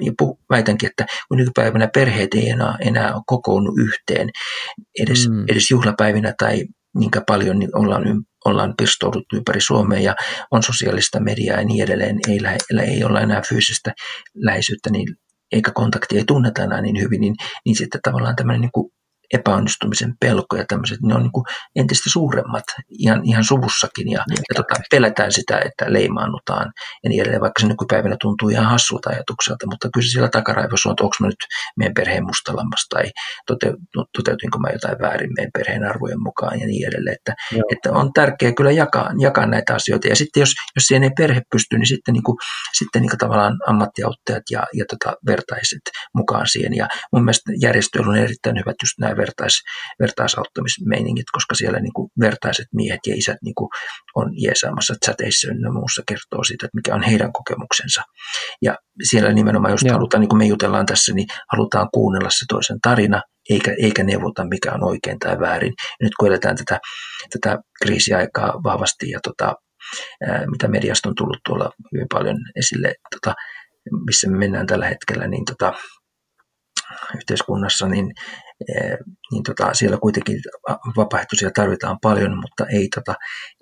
väitänkin, 0.49 0.89
että 0.89 1.05
kun 1.27 1.37
nykypäivänä 1.37 1.86
perheet 1.93 2.33
ei 2.33 2.49
enää, 2.49 2.75
enää 2.79 3.13
kokoonnu 3.25 3.73
yhteen 3.77 4.29
edes, 4.99 5.29
mm. 5.29 5.45
edes 5.47 5.71
juhlapäivinä 5.71 6.33
tai 6.37 6.63
niinkä 6.97 7.21
paljon 7.27 7.59
niin 7.59 7.77
ollaan, 7.77 8.03
ollaan 8.45 8.73
pirstouduttu 8.77 9.35
ympäri 9.35 9.61
Suomea 9.61 9.99
ja 9.99 10.15
on 10.51 10.63
sosiaalista 10.63 11.19
mediaa 11.19 11.57
ja 11.57 11.65
niin 11.65 11.83
edelleen, 11.83 12.19
ei, 12.27 12.41
lähe, 12.41 12.57
ei 12.83 13.03
olla 13.03 13.21
enää 13.21 13.41
fyysistä 13.49 13.93
läheisyyttä, 14.35 14.89
niin 14.89 15.07
eikä 15.51 15.71
kontaktia 15.71 16.17
ei 16.17 16.25
tunneta 16.27 16.63
enää 16.63 16.81
niin 16.81 17.01
hyvin, 17.01 17.21
niin, 17.21 17.35
niin 17.65 17.75
sitten 17.75 18.01
tavallaan 18.03 18.35
tämmöinen 18.35 18.61
niin 18.61 18.71
kuin 18.73 18.91
epäonnistumisen 19.33 20.13
pelko 20.19 20.55
ja 20.55 20.65
tämmöiset, 20.67 20.97
ne 21.01 21.15
on 21.15 21.23
niin 21.23 21.31
kuin 21.31 21.45
entistä 21.75 22.09
suuremmat 22.09 22.63
ihan, 22.89 23.21
ihan 23.25 23.43
suvussakin 23.43 24.11
ja, 24.11 24.23
ja 24.29 24.55
tota, 24.55 24.75
pelätään 24.91 25.31
sitä, 25.31 25.61
että 25.65 25.85
leimaannutaan 25.87 26.71
ja 27.03 27.09
niin 27.09 27.21
edelleen, 27.21 27.41
vaikka 27.41 27.61
se 27.61 27.67
nykypäivänä 27.67 28.15
tuntuu 28.21 28.49
ihan 28.49 28.65
hassulta 28.65 29.09
ajatukselta, 29.09 29.67
mutta 29.67 29.89
kyllä 29.93 30.05
se 30.05 30.11
siellä 30.11 30.29
takaraivossa 30.29 30.89
on, 30.89 30.93
että 30.93 31.03
onko 31.03 31.15
mä 31.19 31.27
nyt 31.27 31.43
meidän 31.77 31.93
perheen 31.93 32.25
mustalammas 32.25 32.87
tai 32.89 33.03
toteutinko 34.17 34.59
mä 34.59 34.69
jotain 34.69 34.99
väärin 35.01 35.29
meidän 35.37 35.51
perheen 35.57 35.83
arvojen 35.83 36.21
mukaan 36.21 36.59
ja 36.59 36.67
niin 36.67 36.87
edelleen, 36.87 37.15
että, 37.15 37.33
että 37.71 37.91
on 37.91 38.13
tärkeää 38.13 38.51
kyllä 38.57 38.71
jakaa, 38.71 39.11
jakaa 39.19 39.45
näitä 39.45 39.75
asioita. 39.75 40.07
Ja 40.07 40.15
sitten 40.15 40.41
jos, 40.41 40.53
jos 40.75 40.83
siihen 40.83 41.03
ei 41.03 41.09
perhe 41.17 41.41
pysty, 41.51 41.77
niin 41.77 41.87
sitten, 41.87 42.13
niin 42.13 42.23
kuin, 42.23 42.37
sitten 42.77 43.01
niin 43.01 43.09
kuin 43.09 43.17
tavallaan 43.17 43.57
ammattiauttajat 43.67 44.43
ja, 44.51 44.63
ja 44.73 44.85
tota, 44.89 45.17
vertaiset 45.25 45.81
mukaan 46.13 46.47
siihen. 46.47 46.75
Ja 46.75 46.87
mun 47.13 47.23
mielestä 47.23 47.51
järjestöillä 47.61 48.09
on 48.11 48.17
erittäin 48.17 48.57
hyvät 48.59 48.75
just 48.83 48.93
nämä 48.99 49.16
vertais, 49.17 49.61
vertaisauttamismeiningit, 49.99 51.25
koska 51.31 51.55
siellä 51.55 51.79
niin 51.79 51.93
kuin 51.93 52.09
vertaiset 52.19 52.65
miehet 52.75 52.99
ja 53.07 53.15
isät 53.15 53.37
niin 53.43 53.55
kuin 53.55 53.69
on 54.15 54.31
jeesaamassa 54.43 54.93
chateissa 55.05 55.47
ja 55.47 55.71
muussa 55.71 56.01
kertoo 56.07 56.43
siitä, 56.43 56.65
että 56.65 56.75
mikä 56.75 56.95
on 56.95 57.03
heidän 57.03 57.33
kokemuksensa. 57.33 58.01
Ja 58.61 58.75
siellä 59.03 59.33
nimenomaan, 59.33 59.71
jos 59.71 59.85
halutaan, 59.91 60.21
niin 60.21 60.29
kuin 60.29 60.37
me 60.37 60.45
jutellaan 60.45 60.85
tässä, 60.85 61.13
niin 61.13 61.27
halutaan 61.51 61.89
kuunnella 61.93 62.29
se 62.29 62.45
toisen 62.49 62.77
tarina, 62.81 63.21
eikä, 63.49 63.75
eikä 63.81 64.03
neuvota, 64.03 64.45
mikä 64.45 64.71
on 64.73 64.83
oikein 64.83 65.19
tai 65.19 65.39
väärin. 65.39 65.73
Ja 65.77 66.03
nyt 66.03 66.15
kun 66.19 66.27
eletään 66.27 66.55
tätä, 66.55 66.79
tätä 67.29 67.57
kriisiaikaa 67.83 68.53
vahvasti 68.63 69.09
ja 69.09 69.19
tota, 69.23 69.55
ää, 70.27 70.45
mitä 70.51 70.67
mediasta 70.67 71.09
on 71.09 71.15
tullut 71.15 71.39
tuolla 71.45 71.71
hyvin 71.93 72.07
paljon 72.13 72.37
esille, 72.55 72.93
tota, 73.15 73.35
missä 74.05 74.29
me 74.29 74.37
mennään 74.37 74.67
tällä 74.67 74.87
hetkellä, 74.87 75.27
niin 75.27 75.45
tota, 75.45 75.73
yhteiskunnassa, 77.15 77.87
niin 77.87 78.13
niin 79.31 79.43
tota, 79.43 79.73
siellä 79.73 79.97
kuitenkin 79.97 80.39
vapaaehtoisia 80.97 81.51
tarvitaan 81.51 81.97
paljon, 82.01 82.37
mutta 82.37 82.65
ei, 82.65 82.87
tota, 82.95 83.15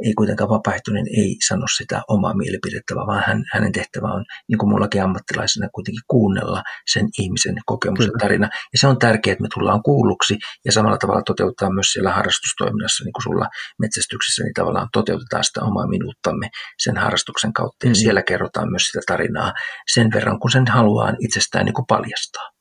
ei 0.06 0.14
kuitenkaan 0.14 0.50
vapaaehtoinen 0.50 1.06
ei 1.18 1.38
sano 1.48 1.66
sitä 1.78 2.02
omaa 2.08 2.34
mielipidettä, 2.34 2.96
vaan 2.96 3.24
hän, 3.28 3.44
hänen 3.54 3.72
tehtävä 3.72 4.08
on, 4.08 4.26
niin 4.50 4.58
kuin 4.58 4.70
mullakin 4.70 5.04
ammattilaisena, 5.04 5.70
kuitenkin 5.74 6.02
kuunnella 6.08 6.64
sen 6.92 7.08
ihmisen 7.20 7.56
kokemus 7.66 8.06
ja 8.06 8.12
tarina. 8.20 8.50
Ja 8.74 8.80
se 8.80 8.88
on 8.88 9.00
tärkeää, 9.00 9.32
että 9.32 9.42
me 9.42 9.48
tullaan 9.54 9.84
kuulluksi 9.84 10.38
ja 10.66 10.72
samalla 10.72 10.98
tavalla 10.98 11.22
toteuttaa 11.22 11.74
myös 11.74 11.88
siellä 11.88 12.12
harrastustoiminnassa, 12.12 13.04
niin 13.04 13.14
kuin 13.14 13.24
sulla 13.24 13.48
metsästyksessä, 13.80 14.44
niin 14.44 14.54
tavallaan 14.54 14.88
toteutetaan 14.94 15.44
sitä 15.44 15.62
omaa 15.62 15.88
minuuttamme 15.88 16.50
sen 16.80 16.98
harrastuksen 16.98 17.54
kautta. 17.54 17.88
Ja 17.88 17.92
mm. 17.92 17.96
siellä 17.96 18.24
kerrotaan 18.24 18.70
myös 18.70 18.84
sitä 18.84 19.00
tarinaa 19.08 19.54
sen 19.94 20.10
verran, 20.14 20.40
kun 20.40 20.52
sen 20.52 20.68
haluaa 20.68 21.14
itsestään 21.20 21.66
niin 21.66 21.74
kuin 21.74 21.86
paljastaa. 21.88 22.55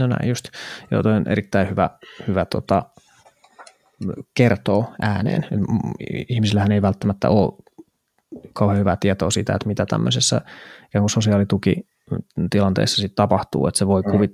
No 0.00 0.06
näin 0.06 0.28
just. 0.28 0.44
Joo, 0.90 1.02
on 1.16 1.28
erittäin 1.28 1.70
hyvä, 1.70 1.90
hyvä 2.28 2.44
tota, 2.44 2.82
kertoo 4.34 4.92
ääneen. 5.02 5.46
Ihmisillähän 6.28 6.72
ei 6.72 6.82
välttämättä 6.82 7.28
ole 7.28 7.52
kauhean 8.52 8.78
hyvää 8.78 8.96
tietoa 8.96 9.30
siitä, 9.30 9.54
että 9.54 9.68
mitä 9.68 9.86
tämmöisessä 9.86 10.40
ikään 10.86 11.02
kuin 11.02 11.10
sosiaalituki 11.10 11.88
tilanteessa 12.50 12.96
sitten 12.96 13.16
tapahtuu, 13.16 13.66
että 13.66 13.78
se 13.78 13.86
voi 13.86 14.02
mm. 14.02 14.10
kuvit, 14.10 14.32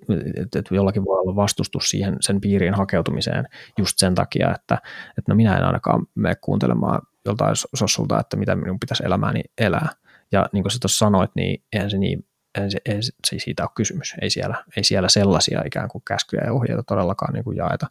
että 0.56 0.74
jollakin 0.74 1.04
voi 1.04 1.20
olla 1.20 1.36
vastustus 1.36 1.90
siihen 1.90 2.16
sen 2.20 2.40
piiriin 2.40 2.74
hakeutumiseen 2.74 3.44
just 3.78 3.98
sen 3.98 4.14
takia, 4.14 4.54
että, 4.54 4.78
että 5.18 5.32
no 5.32 5.34
minä 5.34 5.56
en 5.56 5.64
ainakaan 5.64 6.06
mene 6.14 6.34
kuuntelemaan 6.40 7.02
joltain 7.24 7.56
sossulta, 7.74 8.20
että 8.20 8.36
mitä 8.36 8.56
minun 8.56 8.80
pitäisi 8.80 9.04
elämääni 9.06 9.40
elää. 9.58 9.88
Ja 10.32 10.46
niin 10.52 10.62
kuin 10.62 10.72
sä 10.72 10.78
tuossa 10.80 10.98
sanoit, 10.98 11.30
niin 11.34 11.64
eihän 11.72 11.90
se 11.90 11.98
niin 11.98 12.25
ei, 12.62 12.70
se, 12.70 12.78
ei, 12.84 13.02
se 13.02 13.38
siitä 13.38 13.62
ole 13.62 13.70
kysymys. 13.74 14.14
Ei 14.22 14.30
siellä, 14.30 14.64
ei 14.76 14.84
siellä 14.84 15.08
sellaisia 15.08 15.62
ikään 15.66 15.88
kuin 15.88 16.02
käskyjä 16.04 16.42
ja 16.44 16.52
ohjeita 16.52 16.82
todellakaan 16.82 17.32
niin 17.32 17.44
kuin 17.44 17.56
jaeta, 17.56 17.86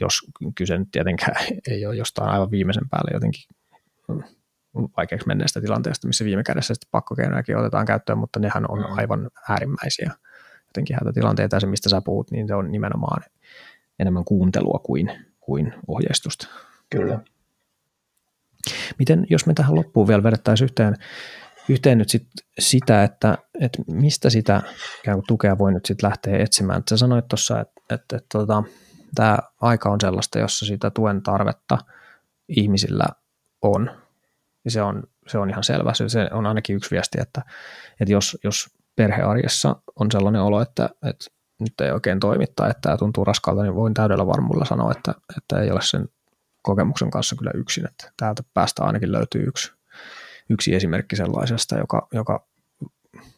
jos 0.00 0.20
kyse 0.54 0.78
nyt 0.78 0.88
tietenkään 0.92 1.36
ei 1.70 1.86
ole 1.86 1.96
jostain 1.96 2.30
aivan 2.30 2.50
viimeisen 2.50 2.88
päälle 2.88 3.10
jotenkin 3.14 3.44
vaikeaksi 4.96 5.26
menneestä 5.26 5.60
tilanteesta, 5.60 6.06
missä 6.06 6.24
viime 6.24 6.42
kädessä 6.42 6.74
sitten 6.74 6.88
pakkokeinojakin 6.90 7.56
otetaan 7.56 7.86
käyttöön, 7.86 8.18
mutta 8.18 8.40
nehän 8.40 8.70
on 8.70 8.78
mm. 8.78 8.98
aivan 8.98 9.30
äärimmäisiä 9.48 10.10
jotenkin 10.66 10.96
hätätilanteita 11.00 11.56
ja 11.56 11.60
se, 11.60 11.66
mistä 11.66 11.88
sä 11.88 12.00
puhut, 12.00 12.30
niin 12.30 12.48
se 12.48 12.54
on 12.54 12.72
nimenomaan 12.72 13.22
enemmän 13.98 14.24
kuuntelua 14.24 14.80
kuin, 14.82 15.12
kuin 15.40 15.74
ohjeistusta. 15.88 16.48
Kyllä. 16.90 17.20
Miten, 18.98 19.26
jos 19.30 19.46
me 19.46 19.54
tähän 19.54 19.74
loppuun 19.74 20.08
vielä 20.08 20.22
vedettäisiin 20.22 20.66
yhteen 20.66 20.94
yhteen 21.68 21.98
nyt 21.98 22.08
sit 22.08 22.26
sitä, 22.58 23.04
että, 23.04 23.38
että 23.60 23.82
mistä 23.86 24.30
sitä 24.30 24.62
ikään 25.00 25.16
kuin 25.16 25.26
tukea 25.26 25.58
voi 25.58 25.72
nyt 25.72 25.86
sitten 25.86 26.08
lähteä 26.08 26.38
etsimään. 26.38 26.82
Sä 26.90 26.96
sanoit 26.96 27.28
tuossa, 27.28 27.60
että, 27.60 27.80
että, 27.90 28.16
että 28.16 28.26
tota, 28.32 28.62
tämä 29.14 29.38
aika 29.60 29.90
on 29.90 30.00
sellaista, 30.00 30.38
jossa 30.38 30.66
sitä 30.66 30.90
tuen 30.90 31.22
tarvetta 31.22 31.78
ihmisillä 32.48 33.06
on. 33.62 33.90
Ja 34.64 34.70
se 34.70 34.82
on, 34.82 35.02
se 35.26 35.38
on 35.38 35.50
ihan 35.50 35.64
selvä. 35.64 35.94
Se, 35.94 36.08
se 36.08 36.28
on 36.32 36.46
ainakin 36.46 36.76
yksi 36.76 36.90
viesti, 36.90 37.20
että, 37.20 37.42
että 38.00 38.12
jos, 38.12 38.38
jos 38.44 38.66
perhearjessa 38.96 39.76
on 39.96 40.10
sellainen 40.12 40.42
olo, 40.42 40.60
että, 40.60 40.90
että 41.02 41.24
nyt 41.60 41.80
ei 41.80 41.90
oikein 41.90 42.20
toimittaa, 42.20 42.68
että 42.68 42.80
tämä 42.80 42.96
tuntuu 42.96 43.24
raskalta, 43.24 43.62
niin 43.62 43.74
voin 43.74 43.94
täydellä 43.94 44.26
varmuudella 44.26 44.64
sanoa, 44.64 44.92
että, 44.92 45.14
että 45.36 45.60
ei 45.60 45.70
ole 45.70 45.82
sen 45.82 46.08
kokemuksen 46.62 47.10
kanssa 47.10 47.36
kyllä 47.36 47.50
yksin, 47.54 47.84
että 47.84 48.12
täältä 48.16 48.42
päästä 48.54 48.84
ainakin 48.84 49.12
löytyy 49.12 49.42
yksi 49.42 49.77
yksi 50.50 50.74
esimerkki 50.74 51.16
sellaisesta, 51.16 51.78
joka, 51.78 52.08
joka 52.12 52.46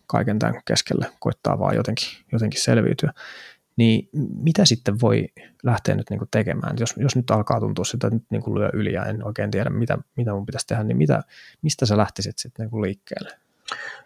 kaiken 0.06 0.38
tämän 0.38 0.62
keskellä 0.64 1.06
koittaa 1.18 1.58
vaan 1.58 1.76
jotenkin, 1.76 2.08
jotenkin 2.32 2.60
selviytyä. 2.60 3.12
Niin 3.76 4.08
mitä 4.42 4.64
sitten 4.64 5.00
voi 5.00 5.28
lähteä 5.62 5.94
nyt 5.94 6.10
niin 6.10 6.20
tekemään? 6.30 6.76
Jos, 6.80 6.94
jos 6.96 7.16
nyt 7.16 7.30
alkaa 7.30 7.60
tuntua 7.60 7.84
sitä, 7.84 8.06
että 8.06 8.16
nyt 8.16 8.24
niin 8.30 8.54
lyö 8.54 8.70
yli 8.72 8.92
ja 8.92 9.04
en 9.04 9.26
oikein 9.26 9.50
tiedä, 9.50 9.70
mitä, 9.70 9.98
mitä 10.16 10.32
mun 10.32 10.46
pitäisi 10.46 10.66
tehdä, 10.66 10.84
niin 10.84 10.96
mitä, 10.96 11.22
mistä 11.62 11.86
sä 11.86 11.96
lähtisit 11.96 12.38
sitten 12.38 12.68
niin 12.72 12.82
liikkeelle? 12.82 13.30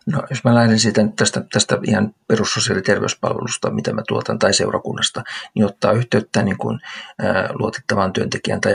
No, 0.06 0.22
jos 0.30 0.44
mä 0.44 0.54
lähden 0.54 0.78
siitä 0.78 1.08
tästä, 1.16 1.44
tästä 1.52 1.78
ihan 1.86 2.14
perussosiaali- 2.26 2.78
ja 2.78 2.82
terveyspalvelusta, 2.82 3.70
mitä 3.70 3.92
mä 3.92 4.02
tuotan, 4.08 4.38
tai 4.38 4.54
seurakunnasta, 4.54 5.22
niin 5.54 5.64
ottaa 5.64 5.92
yhteyttä 5.92 6.42
niin 6.42 6.58
kuin, 6.58 6.80
ää, 7.18 7.48
luotettavaan 7.52 8.12
työntekijän 8.12 8.60
tai 8.60 8.74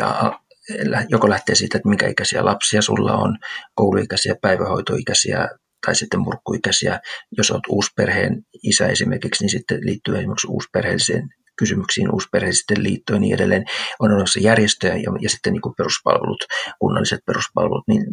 joko 1.09 1.29
lähtee 1.29 1.55
siitä, 1.55 1.77
että 1.77 1.89
minkä 1.89 2.07
ikäisiä 2.07 2.45
lapsia 2.45 2.81
sulla 2.81 3.13
on, 3.13 3.37
kouluikäisiä, 3.75 4.35
päivähoitoikäisiä 4.41 5.47
tai 5.85 5.95
sitten 5.95 6.19
murkkuikäisiä. 6.19 6.99
Jos 7.37 7.51
olet 7.51 7.63
uusperheen 7.69 8.41
isä 8.63 8.87
esimerkiksi, 8.87 9.43
niin 9.43 9.49
sitten 9.49 9.79
liittyy 9.81 10.17
esimerkiksi 10.17 10.47
uusperheelliseen 10.47 11.29
kysymyksiin, 11.59 12.13
uusperheisten 12.13 12.83
liittoon 12.83 13.17
ja 13.17 13.19
niin 13.21 13.35
edelleen. 13.35 13.65
On 13.99 14.11
olemassa 14.11 14.39
järjestöjä 14.39 14.95
ja, 14.95 15.11
ja 15.21 15.29
sitten 15.29 15.53
niin 15.53 15.61
kuin 15.61 15.75
peruspalvelut, 15.77 16.43
kunnalliset 16.79 17.19
peruspalvelut, 17.25 17.87
niin 17.87 18.03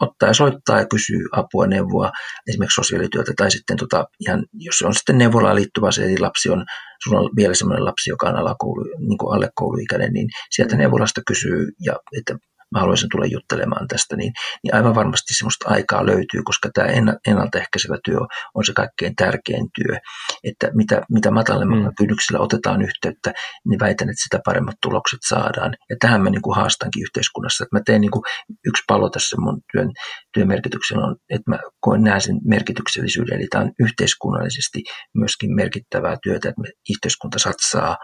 ottaa 0.00 0.28
ja 0.28 0.34
soittaa 0.34 0.78
ja 0.80 0.86
kysyy 0.86 1.22
apua, 1.32 1.66
neuvoa, 1.66 2.10
esimerkiksi 2.48 2.74
sosiaalityötä 2.74 3.32
tai 3.36 3.50
sitten 3.50 3.76
tota, 3.76 4.04
ihan, 4.20 4.44
jos 4.52 4.82
on 4.82 4.94
sitten 4.94 5.18
neuvolaan 5.18 5.56
liittyvä 5.56 5.90
se, 5.90 6.04
eli 6.04 6.18
lapsi 6.18 6.50
on, 6.50 6.64
sulla 7.04 7.20
on 7.20 7.30
vielä 7.36 7.54
sellainen 7.54 7.84
lapsi, 7.84 8.10
joka 8.10 8.28
on 8.28 8.36
alakoulu, 8.36 8.84
niin 8.98 9.18
kuin 9.18 9.34
alle 9.34 9.48
kouluikäinen, 9.54 10.12
niin 10.12 10.28
sieltä 10.50 10.76
neuvolasta 10.76 11.20
kysyy 11.26 11.68
ja 11.86 11.94
että 12.18 12.34
mä 12.72 12.80
haluaisin 12.80 13.08
tulla 13.08 13.26
juttelemaan 13.26 13.88
tästä, 13.88 14.16
niin, 14.16 14.32
niin 14.62 14.74
aivan 14.74 14.94
varmasti 14.94 15.34
semmoista 15.34 15.68
aikaa 15.68 16.06
löytyy, 16.06 16.42
koska 16.44 16.68
tämä 16.74 16.88
ennaltaehkäisevä 17.26 17.96
työ 18.04 18.18
on 18.54 18.64
se 18.64 18.72
kaikkein 18.72 19.16
tärkein 19.16 19.66
työ, 19.74 19.98
että 20.44 20.70
mitä, 20.74 21.02
mitä 21.12 21.30
matalemmalla 21.30 21.88
mm. 21.88 21.94
kynnyksellä 21.98 22.40
otetaan 22.40 22.82
yhteyttä, 22.82 23.32
niin 23.68 23.80
väitän, 23.80 24.08
että 24.08 24.22
sitä 24.24 24.40
paremmat 24.44 24.74
tulokset 24.82 25.20
saadaan. 25.28 25.74
Ja 25.90 25.96
tähän 26.00 26.22
mä 26.22 26.30
niin 26.30 26.42
kuin 26.42 26.56
haastankin 26.56 27.02
yhteiskunnassa, 27.02 27.64
että 27.64 27.76
mä 27.76 27.82
teen 27.86 28.00
niin 28.00 28.10
kuin 28.10 28.22
yksi 28.66 28.82
palo 28.88 29.10
tässä 29.10 29.36
mun 29.40 29.60
työn, 29.72 29.90
työn 30.34 30.48
merkityksellä 30.48 31.06
on, 31.06 31.16
että 31.30 31.50
mä 31.50 31.58
koen 31.80 32.02
näen 32.02 32.20
sen 32.20 32.36
merkityksellisyyden, 32.44 33.38
eli 33.38 33.46
tämä 33.50 33.64
on 33.64 33.72
yhteiskunnallisesti 33.80 34.82
myöskin 35.14 35.54
merkittävää 35.54 36.16
työtä, 36.22 36.48
että 36.48 36.60
me 36.60 36.68
yhteiskunta 36.90 37.38
satsaa 37.38 37.96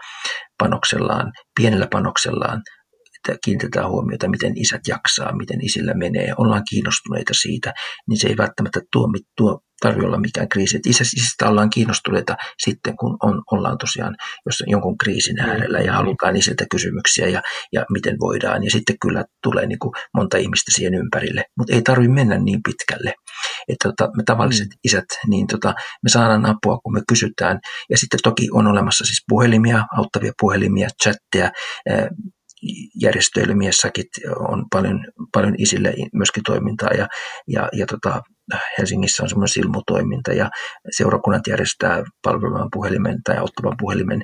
panoksellaan, 0.57 1.31
pienellä 1.59 1.87
panoksellaan 1.91 2.61
että 3.27 3.39
kiinnitetään 3.45 3.89
huomiota, 3.89 4.29
miten 4.29 4.53
isät 4.57 4.81
jaksaa, 4.87 5.35
miten 5.35 5.65
isillä 5.65 5.93
menee, 5.93 6.33
ollaan 6.37 6.63
kiinnostuneita 6.69 7.33
siitä, 7.33 7.73
niin 8.09 8.19
se 8.19 8.27
ei 8.27 8.37
välttämättä 8.37 8.81
tuo, 8.91 9.07
tuo 9.37 9.59
tarvitse 9.81 10.07
olla 10.07 10.19
mikään 10.19 10.49
kriisi. 10.49 10.75
Että 10.75 10.89
isä, 10.89 11.03
isästä 11.03 11.49
ollaan 11.49 11.69
kiinnostuneita 11.69 12.35
sitten, 12.63 12.97
kun 12.97 13.17
on, 13.23 13.41
ollaan 13.51 13.77
tosiaan 13.77 14.15
jos 14.45 14.63
jonkun 14.67 14.97
kriisin 14.97 15.35
mm. 15.35 15.49
äärellä 15.49 15.79
ja 15.79 15.93
halutaan 15.93 16.35
isiltä 16.35 16.65
kysymyksiä 16.71 17.27
ja, 17.27 17.41
ja 17.73 17.85
miten 17.91 18.15
voidaan. 18.19 18.63
Ja 18.63 18.71
sitten 18.71 18.95
kyllä 19.01 19.23
tulee 19.43 19.65
niin 19.67 19.79
kuin 19.79 19.91
monta 20.13 20.37
ihmistä 20.37 20.71
siihen 20.75 20.93
ympärille, 20.93 21.43
mutta 21.57 21.73
ei 21.73 21.81
tarvitse 21.81 22.13
mennä 22.13 22.37
niin 22.37 22.59
pitkälle. 22.67 23.13
Että 23.67 23.89
tota, 23.89 24.11
me 24.17 24.23
tavalliset 24.25 24.67
mm. 24.67 24.79
isät, 24.83 25.05
niin 25.27 25.47
tota, 25.47 25.73
me 26.03 26.09
saadaan 26.09 26.45
apua, 26.45 26.77
kun 26.77 26.93
me 26.93 27.01
kysytään. 27.07 27.59
Ja 27.89 27.97
sitten 27.97 28.19
toki 28.23 28.47
on 28.51 28.67
olemassa 28.67 29.05
siis 29.05 29.23
puhelimia, 29.29 29.85
auttavia 29.97 30.31
puhelimia, 30.41 30.87
chatteja, 31.03 31.51
järjestöille, 33.01 33.55
miessäkin 33.55 34.05
on 34.39 34.65
paljon, 34.71 35.05
paljon 35.33 35.55
isille 35.57 35.93
myöskin 36.13 36.43
toimintaa 36.43 36.89
ja, 36.89 37.07
ja, 37.47 37.69
ja 37.73 37.85
tota, 37.85 38.21
Helsingissä 38.77 39.23
on 39.23 39.29
semmoinen 39.29 39.53
silmutoiminta 39.53 40.33
ja 40.33 40.49
seurakunnat 40.97 41.47
järjestää 41.47 42.03
palvelevan 42.23 42.69
puhelimen 42.73 43.23
tai 43.23 43.37
auttavan 43.37 43.75
puhelimen 43.79 44.23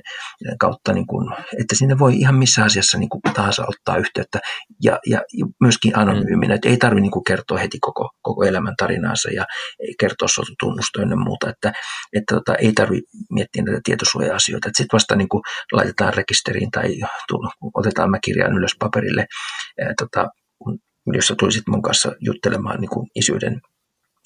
kautta, 0.58 0.92
niin 0.92 1.06
kuin, 1.06 1.34
että 1.60 1.74
sinne 1.74 1.98
voi 1.98 2.16
ihan 2.16 2.34
missä 2.34 2.64
asiassa 2.64 2.98
niin 2.98 3.08
kuin 3.08 3.22
tahansa 3.34 3.66
ottaa 3.68 3.96
yhteyttä. 3.96 4.38
Ja, 4.82 4.98
ja 5.06 5.20
myöskin 5.60 5.98
anonyyminä, 5.98 6.54
että 6.54 6.68
ei 6.68 6.76
tarvitse 6.76 7.02
niin 7.02 7.10
kuin 7.10 7.24
kertoa 7.24 7.58
heti 7.58 7.78
koko, 7.80 8.10
koko 8.22 8.44
elämän 8.44 8.74
tarinaansa 8.78 9.30
ja 9.30 9.44
kertoa 10.00 10.28
tunnusta 10.60 11.00
ja 11.00 11.16
muuta, 11.16 11.50
että, 11.50 11.72
että 12.12 12.34
tota, 12.34 12.54
ei 12.54 12.72
tarvitse 12.72 13.10
miettiä 13.30 13.62
näitä 13.62 13.80
tietosuoja-asioita, 13.84 14.68
sitten 14.68 14.96
vasta 14.96 15.16
niin 15.16 15.28
kuin 15.28 15.42
laitetaan 15.72 16.14
rekisteriin 16.14 16.70
tai 16.70 16.94
otetaan 17.74 18.10
mä 18.10 18.18
kirjaan 18.24 18.56
ylös 18.58 18.76
paperille, 18.78 19.26
ää, 19.80 19.92
tota, 19.98 20.28
jos 21.12 21.26
sä 21.26 21.34
tulisit 21.38 21.62
mun 21.68 21.82
kanssa 21.82 22.12
juttelemaan 22.20 22.80
niin 22.80 22.90
kuin 22.90 23.06
isyyden 23.14 23.60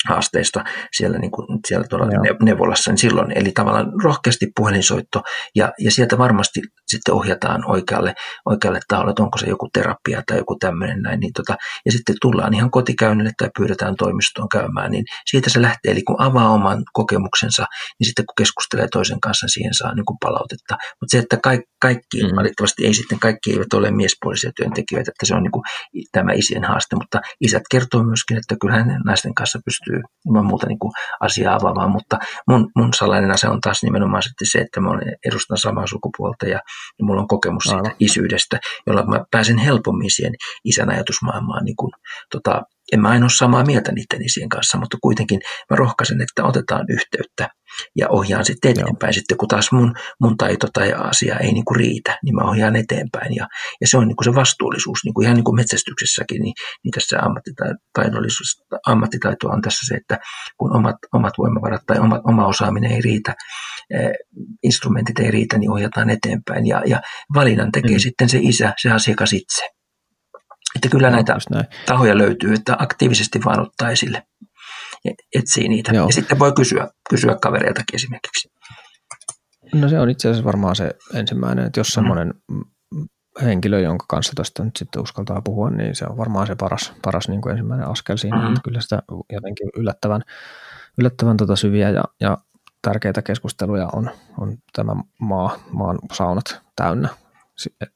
haasteista 0.09 0.65
siellä, 0.97 1.19
niin 1.19 1.31
kuin, 1.31 1.47
siellä 1.69 1.87
tuolla 1.89 2.07
neuvolassa, 2.43 2.91
niin 2.91 2.99
silloin, 2.99 3.33
eli 3.39 3.53
tavallaan 3.53 3.93
rohkeasti 4.05 4.47
puhelinsoitto, 4.57 5.23
ja, 5.57 5.73
ja 5.79 5.91
sieltä 5.91 6.19
varmasti 6.19 6.61
sitten 6.91 7.15
ohjataan 7.15 7.71
oikealle, 7.71 8.15
oikealle 8.47 8.81
taholle, 8.89 9.11
että 9.11 9.23
onko 9.23 9.39
se 9.39 9.47
joku 9.47 9.69
terapia 9.73 10.23
tai 10.27 10.39
joku 10.39 10.57
tämmöinen 10.61 11.03
näin, 11.03 11.21
niin 11.21 11.33
tota, 11.33 11.57
ja 11.87 11.93
sitten 11.93 12.17
tullaan 12.23 12.55
ihan 12.55 12.71
kotikäynnille 12.71 13.33
tai 13.39 13.49
pyydetään 13.59 13.97
toimistoon 13.97 14.49
käymään, 14.49 14.91
niin 14.91 15.05
siitä 15.31 15.51
se 15.51 15.63
lähtee, 15.63 15.93
eli 15.93 16.03
kun 16.03 16.21
avaa 16.21 16.49
oman 16.51 16.83
kokemuksensa, 16.93 17.67
niin 17.99 18.07
sitten 18.07 18.27
kun 18.27 18.35
keskustelee 18.39 18.89
toisen 18.93 19.21
kanssa, 19.21 19.47
siihen 19.49 19.75
saa 19.75 19.95
niin 19.95 20.05
kuin 20.05 20.17
palautetta, 20.21 20.75
mutta 21.01 21.11
se, 21.11 21.19
että 21.19 21.37
kaikki, 21.43 21.67
kaikki 21.81 22.23
mm-hmm. 22.23 22.37
valitettavasti 22.37 22.87
ei 22.87 22.95
sitten, 22.95 23.19
kaikki 23.19 23.53
eivät 23.53 23.73
ole 23.73 23.91
miespuolisia 23.91 24.51
työntekijöitä, 24.57 25.11
että 25.11 25.27
se 25.27 25.35
on 25.35 25.43
niin 25.43 25.53
kuin 25.53 25.65
tämä 26.13 26.33
isien 26.33 26.65
haaste, 26.65 26.97
mutta 26.97 27.21
isät 27.41 27.63
kertoo 27.71 28.03
myöskin, 28.03 28.37
että 28.37 28.57
kyllähän 28.61 29.01
naisten 29.05 29.35
kanssa 29.35 29.59
pystyy 29.65 29.92
pystyy 29.93 30.13
ilman 30.27 30.47
muuta 30.47 30.67
niin 30.67 30.79
kuin 30.79 30.93
asiaa 31.21 31.57
avaamaan, 31.57 31.91
mutta 31.91 32.19
mun, 32.49 32.71
mun 32.77 32.95
salainen 32.95 33.31
asia 33.31 33.51
on 33.51 33.61
taas 33.61 33.83
nimenomaan 33.83 34.23
sitten 34.23 34.49
se, 34.51 34.59
että 34.59 34.81
mä 34.81 34.89
edustan 35.27 35.59
samaa 35.59 35.87
sukupuolta 35.87 36.47
ja, 36.47 36.61
ja 36.99 37.05
mulla 37.05 37.21
on 37.21 37.29
kokemus 37.29 37.63
siitä 37.63 37.79
Aivan. 37.79 37.97
isyydestä, 38.01 38.59
jolla 38.87 39.07
mä 39.07 39.25
pääsen 39.31 39.59
helpommin 39.59 40.11
siihen 40.11 40.35
isän 40.65 40.91
ajatusmaailmaan 40.91 41.65
niin 41.65 41.77
kuin, 41.77 41.93
tota, 42.33 42.63
en 42.93 43.01
mä 43.01 43.09
aina 43.09 43.25
ole 43.25 43.31
samaa 43.31 43.65
mieltä 43.65 43.93
niiden 43.93 44.27
isien 44.27 44.49
kanssa, 44.49 44.79
mutta 44.79 44.97
kuitenkin 45.03 45.41
mä 45.71 45.77
rohkaisen, 45.77 46.21
että 46.23 46.45
otetaan 46.45 46.87
yhteyttä 46.89 47.49
ja 47.97 48.09
ohjaan 48.09 48.45
sitten 48.45 48.71
eteenpäin. 48.71 49.09
Joo. 49.09 49.13
Sitten 49.13 49.37
kun 49.37 49.49
taas 49.49 49.73
mun, 49.73 49.95
mun 50.21 50.37
taito 50.37 50.67
tai 50.73 50.93
asia 50.93 51.39
ei 51.39 51.53
niin 51.53 51.65
kuin 51.65 51.77
riitä, 51.77 52.19
niin 52.25 52.35
mä 52.35 52.43
ohjaan 52.45 52.77
eteenpäin. 52.77 53.35
Ja, 53.35 53.49
ja 53.81 53.89
se 53.89 53.99
on 53.99 54.09
niin 54.09 54.17
kuin 54.17 54.25
se 54.25 54.35
vastuullisuus, 54.35 54.99
niin 55.05 55.15
kuin 55.15 55.25
ihan 55.25 55.37
niin 55.37 55.45
kuin 55.45 55.57
metsästyksessäkin, 55.57 56.43
niin, 56.43 56.55
niin 56.85 56.93
tässä 56.93 57.19
ammattitaidollisuus, 57.23 58.63
ammattitaito 58.87 59.49
on 59.49 59.63
tässä 59.63 59.87
se, 59.87 59.95
että 59.95 60.19
kun 60.59 60.77
omat, 60.77 60.97
omat 61.13 61.35
voimavarat 61.39 61.83
tai 61.87 61.99
oma, 61.99 62.21
oma 62.25 62.47
osaaminen 62.47 62.93
ei 62.93 63.01
riitä, 63.01 63.35
eh, 63.95 64.11
instrumentit 64.63 65.19
ei 65.19 65.31
riitä, 65.31 65.59
niin 65.59 65.71
ohjataan 65.71 66.11
eteenpäin. 66.11 66.67
Ja, 66.67 66.83
ja 66.87 67.01
valinnan 67.35 67.73
tekee 67.73 67.97
mm. 67.97 68.01
sitten 68.01 68.29
se 68.29 68.39
isä, 68.43 68.73
se 68.83 68.91
asiakas 68.91 69.33
itse. 69.33 69.69
Että 70.77 70.89
kyllä 70.89 71.11
näitä 71.11 71.37
tahoja 71.87 72.19
löytyy, 72.19 72.55
että 72.55 72.77
aktiivisesti 72.79 73.41
vaan 73.45 73.61
ottaa 73.61 73.91
esille 73.91 74.23
etsii 75.35 75.69
niitä. 75.69 75.93
Joo. 75.93 76.07
Ja 76.07 76.13
sitten 76.13 76.39
voi 76.39 76.53
kysyä, 76.53 76.89
kysyä 77.11 77.37
kavereiltakin 77.43 77.95
esimerkiksi. 77.97 78.53
No 79.75 79.89
se 79.89 80.01
on 80.01 80.11
itse 80.11 80.29
asiassa 80.29 80.45
varmaan 80.45 80.77
se 80.77 80.91
ensimmäinen, 81.15 81.67
että 81.67 81.81
jos 81.81 81.89
mm. 81.89 81.95
semmoinen 81.95 82.35
henkilö, 83.43 83.81
jonka 83.81 84.05
kanssa 84.09 84.33
tästä 84.37 84.65
nyt 84.65 84.77
sitten 84.77 85.03
uskaltaa 85.03 85.43
puhua, 85.43 85.71
niin 85.71 85.95
se 85.95 86.05
on 86.05 86.17
varmaan 86.17 86.47
se 86.47 86.55
paras, 86.55 86.93
paras 87.03 87.29
niin 87.29 87.41
kuin 87.41 87.51
ensimmäinen 87.51 87.89
askel 87.89 88.17
siinä, 88.17 88.37
mm-hmm. 88.37 88.53
että 88.53 88.61
kyllä 88.65 88.81
sitä 88.81 89.03
jotenkin 89.33 89.69
yllättävän, 89.77 90.23
yllättävän 90.99 91.37
tota 91.37 91.57
syviä 91.57 91.91
ja, 91.91 92.05
ja 92.21 92.39
tärkeitä 92.83 93.23
keskusteluja 93.23 93.89
on, 93.93 94.11
on 94.39 94.59
tämä 94.73 94.93
maa, 95.21 95.59
maan 95.71 95.99
saunat 96.13 96.61
täynnä 96.77 97.09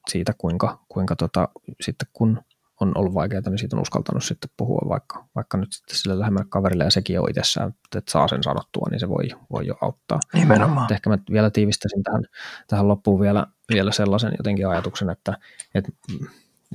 siitä, 0.09 0.33
kuinka, 0.37 0.79
kuinka 0.89 1.15
tota, 1.15 1.49
sitten 1.81 2.07
kun 2.13 2.39
on 2.81 2.91
ollut 2.95 3.13
vaikeaa, 3.13 3.41
niin 3.45 3.57
siitä 3.57 3.75
on 3.75 3.81
uskaltanut 3.81 4.23
sitten 4.23 4.49
puhua 4.57 4.89
vaikka, 4.89 5.25
vaikka 5.35 5.57
nyt 5.57 5.73
sitten 5.73 5.97
sille 5.97 6.19
lähemmälle 6.19 6.47
kaverille 6.49 6.83
ja 6.83 6.91
sekin 6.91 7.19
on 7.19 7.29
itsessään, 7.29 7.73
että 7.95 8.11
saa 8.11 8.27
sen 8.27 8.43
sanottua, 8.43 8.87
niin 8.91 8.99
se 8.99 9.09
voi, 9.09 9.29
voi 9.51 9.67
jo 9.67 9.77
auttaa. 9.81 10.19
Nimenomaan. 10.33 10.79
Mutta 10.79 10.93
ehkä 10.93 11.09
mä 11.09 11.17
vielä 11.31 11.49
tiivistäisin 11.49 12.03
tähän, 12.03 12.23
tähän 12.67 12.87
loppuun 12.87 13.21
vielä, 13.21 13.47
vielä 13.73 13.91
sellaisen 13.91 14.33
jotenkin 14.37 14.67
ajatuksen, 14.67 15.09
että, 15.09 15.37
että, 15.75 15.91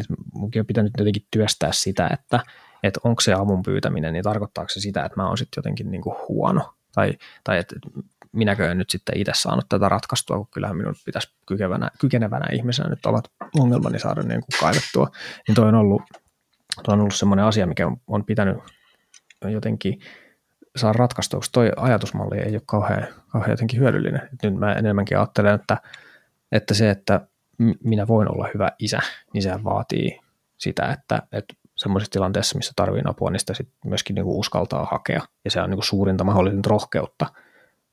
että 0.01 0.15
munkin 0.35 0.61
on 0.61 0.67
pitänyt 0.67 0.93
jotenkin 0.99 1.27
työstää 1.31 1.73
sitä, 1.73 2.09
että, 2.13 2.41
että 2.83 3.01
onko 3.05 3.21
se 3.21 3.35
avun 3.35 3.63
pyytäminen, 3.63 4.13
niin 4.13 4.25
tarkoittaako 4.25 4.69
se 4.69 4.81
sitä, 4.81 5.05
että 5.05 5.21
mä 5.21 5.29
oon 5.29 5.39
sitten 5.39 5.59
jotenkin 5.59 5.91
niin 5.91 6.03
kuin 6.03 6.17
huono, 6.29 6.75
tai, 6.95 7.13
tai 7.45 7.59
että 7.59 7.77
minäkö 8.33 8.71
en 8.71 8.79
nyt 8.79 8.91
sitten 8.91 9.19
itse 9.19 9.33
saanut 9.35 9.65
tätä 9.69 9.89
ratkaistua, 9.89 10.37
kun 10.37 10.49
kyllähän 10.51 10.77
minun 10.77 10.95
pitäisi 11.05 11.35
kykenevänä, 11.47 11.91
kykenevänä 12.01 12.47
ihmisenä 12.53 12.89
nyt 12.89 13.07
ovat 13.07 13.25
ongelmani 13.59 13.99
saada 13.99 14.23
niin 14.23 14.41
kuin 14.41 14.61
kaivettua. 14.61 15.11
Niin 15.49 15.55
toi 15.55 15.69
on 15.69 15.75
ollut, 15.75 16.03
toi 16.85 16.93
on 16.93 17.01
ollut 17.01 17.15
semmoinen 17.15 17.45
asia, 17.45 17.67
mikä 17.67 17.91
on 18.07 18.25
pitänyt 18.25 18.57
jotenkin 19.45 20.01
saada 20.77 20.99
ratkaistua, 20.99 21.39
koska 21.39 21.53
toi 21.53 21.71
ajatusmalli 21.77 22.39
ei 22.39 22.53
ole 22.53 22.63
kauhean, 22.67 23.07
kauhean 23.29 23.51
jotenkin 23.51 23.81
hyödyllinen. 23.81 24.29
Et 24.33 24.43
nyt 24.43 24.55
mä 24.55 24.73
enemmänkin 24.73 25.19
ajattelen, 25.19 25.55
että, 25.55 25.77
että 26.53 26.75
se, 26.75 26.91
että 26.91 27.21
minä 27.85 28.07
voin 28.07 28.33
olla 28.33 28.49
hyvä 28.55 28.69
isä, 28.79 29.01
niin 29.33 29.43
sehän 29.43 29.65
vaatii 29.65 30.21
sitä, 30.59 30.87
että, 30.87 31.23
että 31.33 31.55
semmoisessa 31.77 32.13
tilanteessa, 32.13 32.59
missä 32.59 32.73
tarvii 32.77 33.03
apua, 33.05 33.31
niin 33.31 33.41
sitä 33.41 33.55
sit 33.55 33.69
myöskin 33.85 34.15
niin 34.15 34.25
kuin 34.25 34.39
uskaltaa 34.39 34.89
hakea. 34.91 35.21
Ja 35.45 35.51
se 35.51 35.61
on 35.61 35.71
niin 35.71 35.77
kuin 35.77 35.85
suurinta 35.85 36.25
mahdollisinta 36.25 36.71
rohkeutta– 36.71 37.27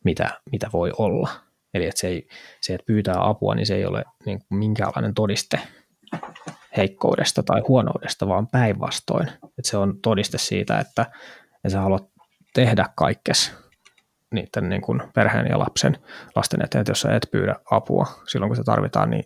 mitä, 0.03 0.41
mitä 0.51 0.69
voi 0.73 0.91
olla. 0.97 1.29
Eli 1.73 1.87
että 1.87 1.99
se, 1.99 2.07
ei, 2.07 2.27
se, 2.61 2.73
että 2.73 2.85
pyytää 2.85 3.27
apua, 3.29 3.55
niin 3.55 3.65
se 3.65 3.75
ei 3.75 3.85
ole 3.85 4.05
niin 4.25 4.39
kuin 4.39 4.59
minkäänlainen 4.59 5.13
todiste 5.13 5.59
heikkoudesta 6.77 7.43
tai 7.43 7.61
huonoudesta, 7.67 8.27
vaan 8.27 8.47
päinvastoin. 8.47 9.27
Että 9.27 9.69
se 9.69 9.77
on 9.77 10.01
todiste 10.01 10.37
siitä, 10.37 10.79
että, 10.79 11.01
että 11.55 11.69
sä 11.69 11.81
haluat 11.81 12.09
tehdä 12.53 12.85
kaikkes 12.95 13.53
niiden 14.33 14.69
niin 14.69 14.81
kuin 14.81 15.01
perheen 15.15 15.47
ja 15.47 15.59
lapsen 15.59 15.97
lasten 16.35 16.63
eteen, 16.63 16.81
että 16.81 16.91
jos 16.91 17.01
sä 17.01 17.15
et 17.15 17.27
pyydä 17.31 17.55
apua 17.71 18.05
silloin, 18.27 18.49
kun 18.49 18.57
se 18.57 18.63
tarvitaan, 18.63 19.09
niin 19.09 19.23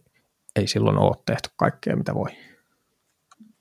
ei 0.56 0.68
silloin 0.68 0.98
ole 0.98 1.16
tehty 1.26 1.50
kaikkea, 1.56 1.96
mitä 1.96 2.16
voi. 2.16 2.30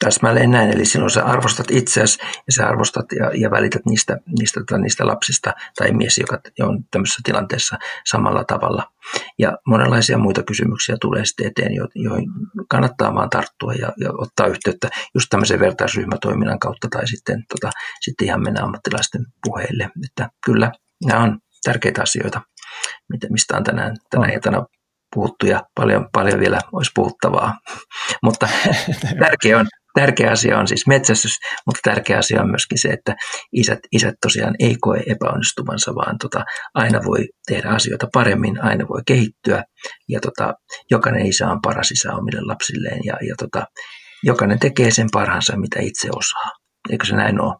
Täsmälleen 0.04 0.50
näin, 0.50 0.70
eli 0.70 0.84
silloin 0.84 1.10
sä 1.10 1.24
arvostat 1.24 1.70
itseäsi 1.70 2.18
ja 2.20 2.52
sä 2.52 2.68
arvostat 2.68 3.06
ja, 3.18 3.30
ja 3.34 3.50
välität 3.50 3.82
niistä, 3.86 4.18
niistä, 4.38 4.60
tota, 4.60 4.78
niistä 4.78 5.06
lapsista 5.06 5.52
tai 5.76 5.92
mies, 5.92 6.18
joka 6.18 6.40
on 6.60 6.84
tämmöisessä 6.90 7.20
tilanteessa 7.24 7.78
samalla 8.06 8.44
tavalla. 8.44 8.92
Ja 9.38 9.58
monenlaisia 9.66 10.18
muita 10.18 10.42
kysymyksiä 10.42 10.96
tulee 11.00 11.24
sitten 11.24 11.46
eteen, 11.46 11.72
joihin 11.94 12.28
kannattaa 12.68 13.14
vaan 13.14 13.30
tarttua 13.30 13.72
ja, 13.72 13.92
ja 13.96 14.10
ottaa 14.18 14.46
yhteyttä 14.46 14.88
just 15.14 15.26
tämmöisen 15.30 15.60
vertaisryhmätoiminnan 15.60 16.58
kautta 16.58 16.88
tai 16.90 17.08
sitten, 17.08 17.44
tota, 17.48 17.70
sitten 18.00 18.26
ihan 18.26 18.42
mennä 18.42 18.62
ammattilaisten 18.62 19.26
puheille. 19.44 19.90
Että 20.04 20.30
kyllä, 20.44 20.72
nämä 21.04 21.22
on 21.22 21.38
tärkeitä 21.64 22.02
asioita, 22.02 22.40
mistä 23.30 23.56
on 23.56 23.64
tänään, 23.64 23.96
tänään 24.10 24.32
iltana 24.32 24.66
puhuttu 25.14 25.46
ja 25.46 25.60
paljon, 25.74 26.08
paljon 26.12 26.40
vielä 26.40 26.58
olisi 26.72 26.90
puhuttavaa. 26.94 27.54
Mutta 28.24 28.48
tärkeä 29.24 29.58
on, 29.58 29.66
tärkeä 29.94 30.30
asia 30.30 30.58
on 30.58 30.68
siis 30.68 30.86
metsästys, 30.86 31.38
mutta 31.66 31.80
tärkeä 31.84 32.18
asia 32.18 32.42
on 32.42 32.50
myöskin 32.50 32.78
se, 32.78 32.88
että 32.88 33.16
isät, 33.52 33.78
isät 33.92 34.14
tosiaan 34.22 34.54
ei 34.58 34.76
koe 34.80 35.02
epäonnistuvansa, 35.06 35.94
vaan 35.94 36.18
tota, 36.18 36.44
aina 36.74 37.00
voi 37.04 37.28
tehdä 37.46 37.68
asioita 37.68 38.06
paremmin, 38.12 38.64
aina 38.64 38.88
voi 38.88 39.02
kehittyä 39.06 39.64
ja 40.08 40.20
tota, 40.20 40.54
jokainen 40.90 41.26
isä 41.26 41.50
on 41.50 41.60
paras 41.62 41.90
isä 41.90 42.14
omille 42.14 42.40
lapsilleen 42.40 43.00
ja, 43.04 43.14
ja 43.28 43.34
tota, 43.38 43.66
jokainen 44.22 44.58
tekee 44.58 44.90
sen 44.90 45.08
parhaansa, 45.12 45.56
mitä 45.56 45.80
itse 45.80 46.08
osaa. 46.16 46.50
Eikö 46.90 47.06
se 47.06 47.16
näin 47.16 47.40
ole? 47.40 47.54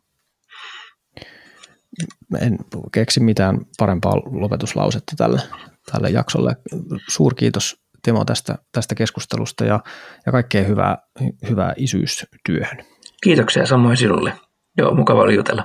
En 2.41 2.59
keksi 2.93 3.21
mitään 3.21 3.59
parempaa 3.79 4.17
lopetuslausetta 4.17 5.13
tälle, 5.17 5.41
tälle 5.93 6.11
jaksolle. 6.11 6.57
Suurkiitos 7.09 7.82
Timo 8.03 8.25
tästä, 8.25 8.59
tästä 8.73 8.95
keskustelusta 8.95 9.65
ja, 9.65 9.81
ja 10.27 10.33
kaikkea 10.33 10.65
hyvää, 10.65 10.99
hyvää 11.49 11.73
isyystyöhön. 11.77 12.85
Kiitoksia 13.23 13.67
samoin 13.67 13.97
sinulle. 13.97 14.33
Joo, 14.79 14.95
mukava 14.95 15.23
oli 15.23 15.35
jutella. 15.35 15.65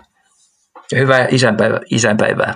Ja 0.92 0.98
hyvää 0.98 1.28
isänpäivä, 1.32 1.80
isänpäivää. 1.92 2.54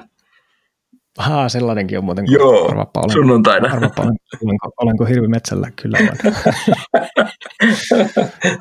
Haa, 1.18 1.50
sellainenkin 1.50 1.98
on 1.98 2.04
muuten. 2.04 2.26
Joo, 2.28 2.70
arvappa, 2.70 3.00
olen, 3.00 3.14
sunnuntaina. 3.14 3.74
Arvappa, 3.74 4.04
olenko, 4.44 4.72
olenko 4.82 5.06
hirvimetsällä? 5.06 5.72
Kyllä 5.82 5.98
olen. 5.98 6.18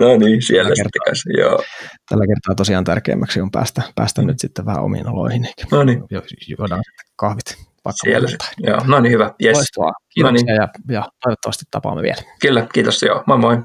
no 0.01 0.17
niin, 0.17 0.43
siellä 0.43 0.69
tällä 0.69 0.75
sitten 0.75 1.03
kanssa, 1.05 1.31
joo. 1.39 1.63
Tällä 2.09 2.27
kertaa 2.27 2.55
tosiaan 2.55 2.85
tärkeämmäksi 2.85 3.41
on 3.41 3.51
päästä, 3.51 3.83
päästä 3.95 4.23
nyt 4.23 4.39
sitten 4.39 4.67
vähän 4.67 4.85
omiin 4.85 5.09
oloihin. 5.09 5.47
No 5.71 5.83
niin. 5.83 6.03
Juodaan 6.59 6.83
kahvit 7.17 7.70
vaikka 7.85 7.99
Siellä. 8.03 8.29
Joo, 8.59 8.81
no 8.85 9.01
niin 9.01 9.13
hyvä. 9.13 9.31
Yes. 9.45 9.57
Loistavaa. 9.57 9.93
Kiitoksia 10.15 10.45
no 10.45 10.53
niin. 10.53 10.57
ja, 10.57 10.95
ja 10.95 11.09
toivottavasti 11.25 11.65
tapaamme 11.71 12.03
vielä. 12.03 12.23
Kyllä, 12.41 12.67
kiitos. 12.73 13.03
Joo, 13.03 13.23
moi 13.27 13.39
moi. 13.39 13.59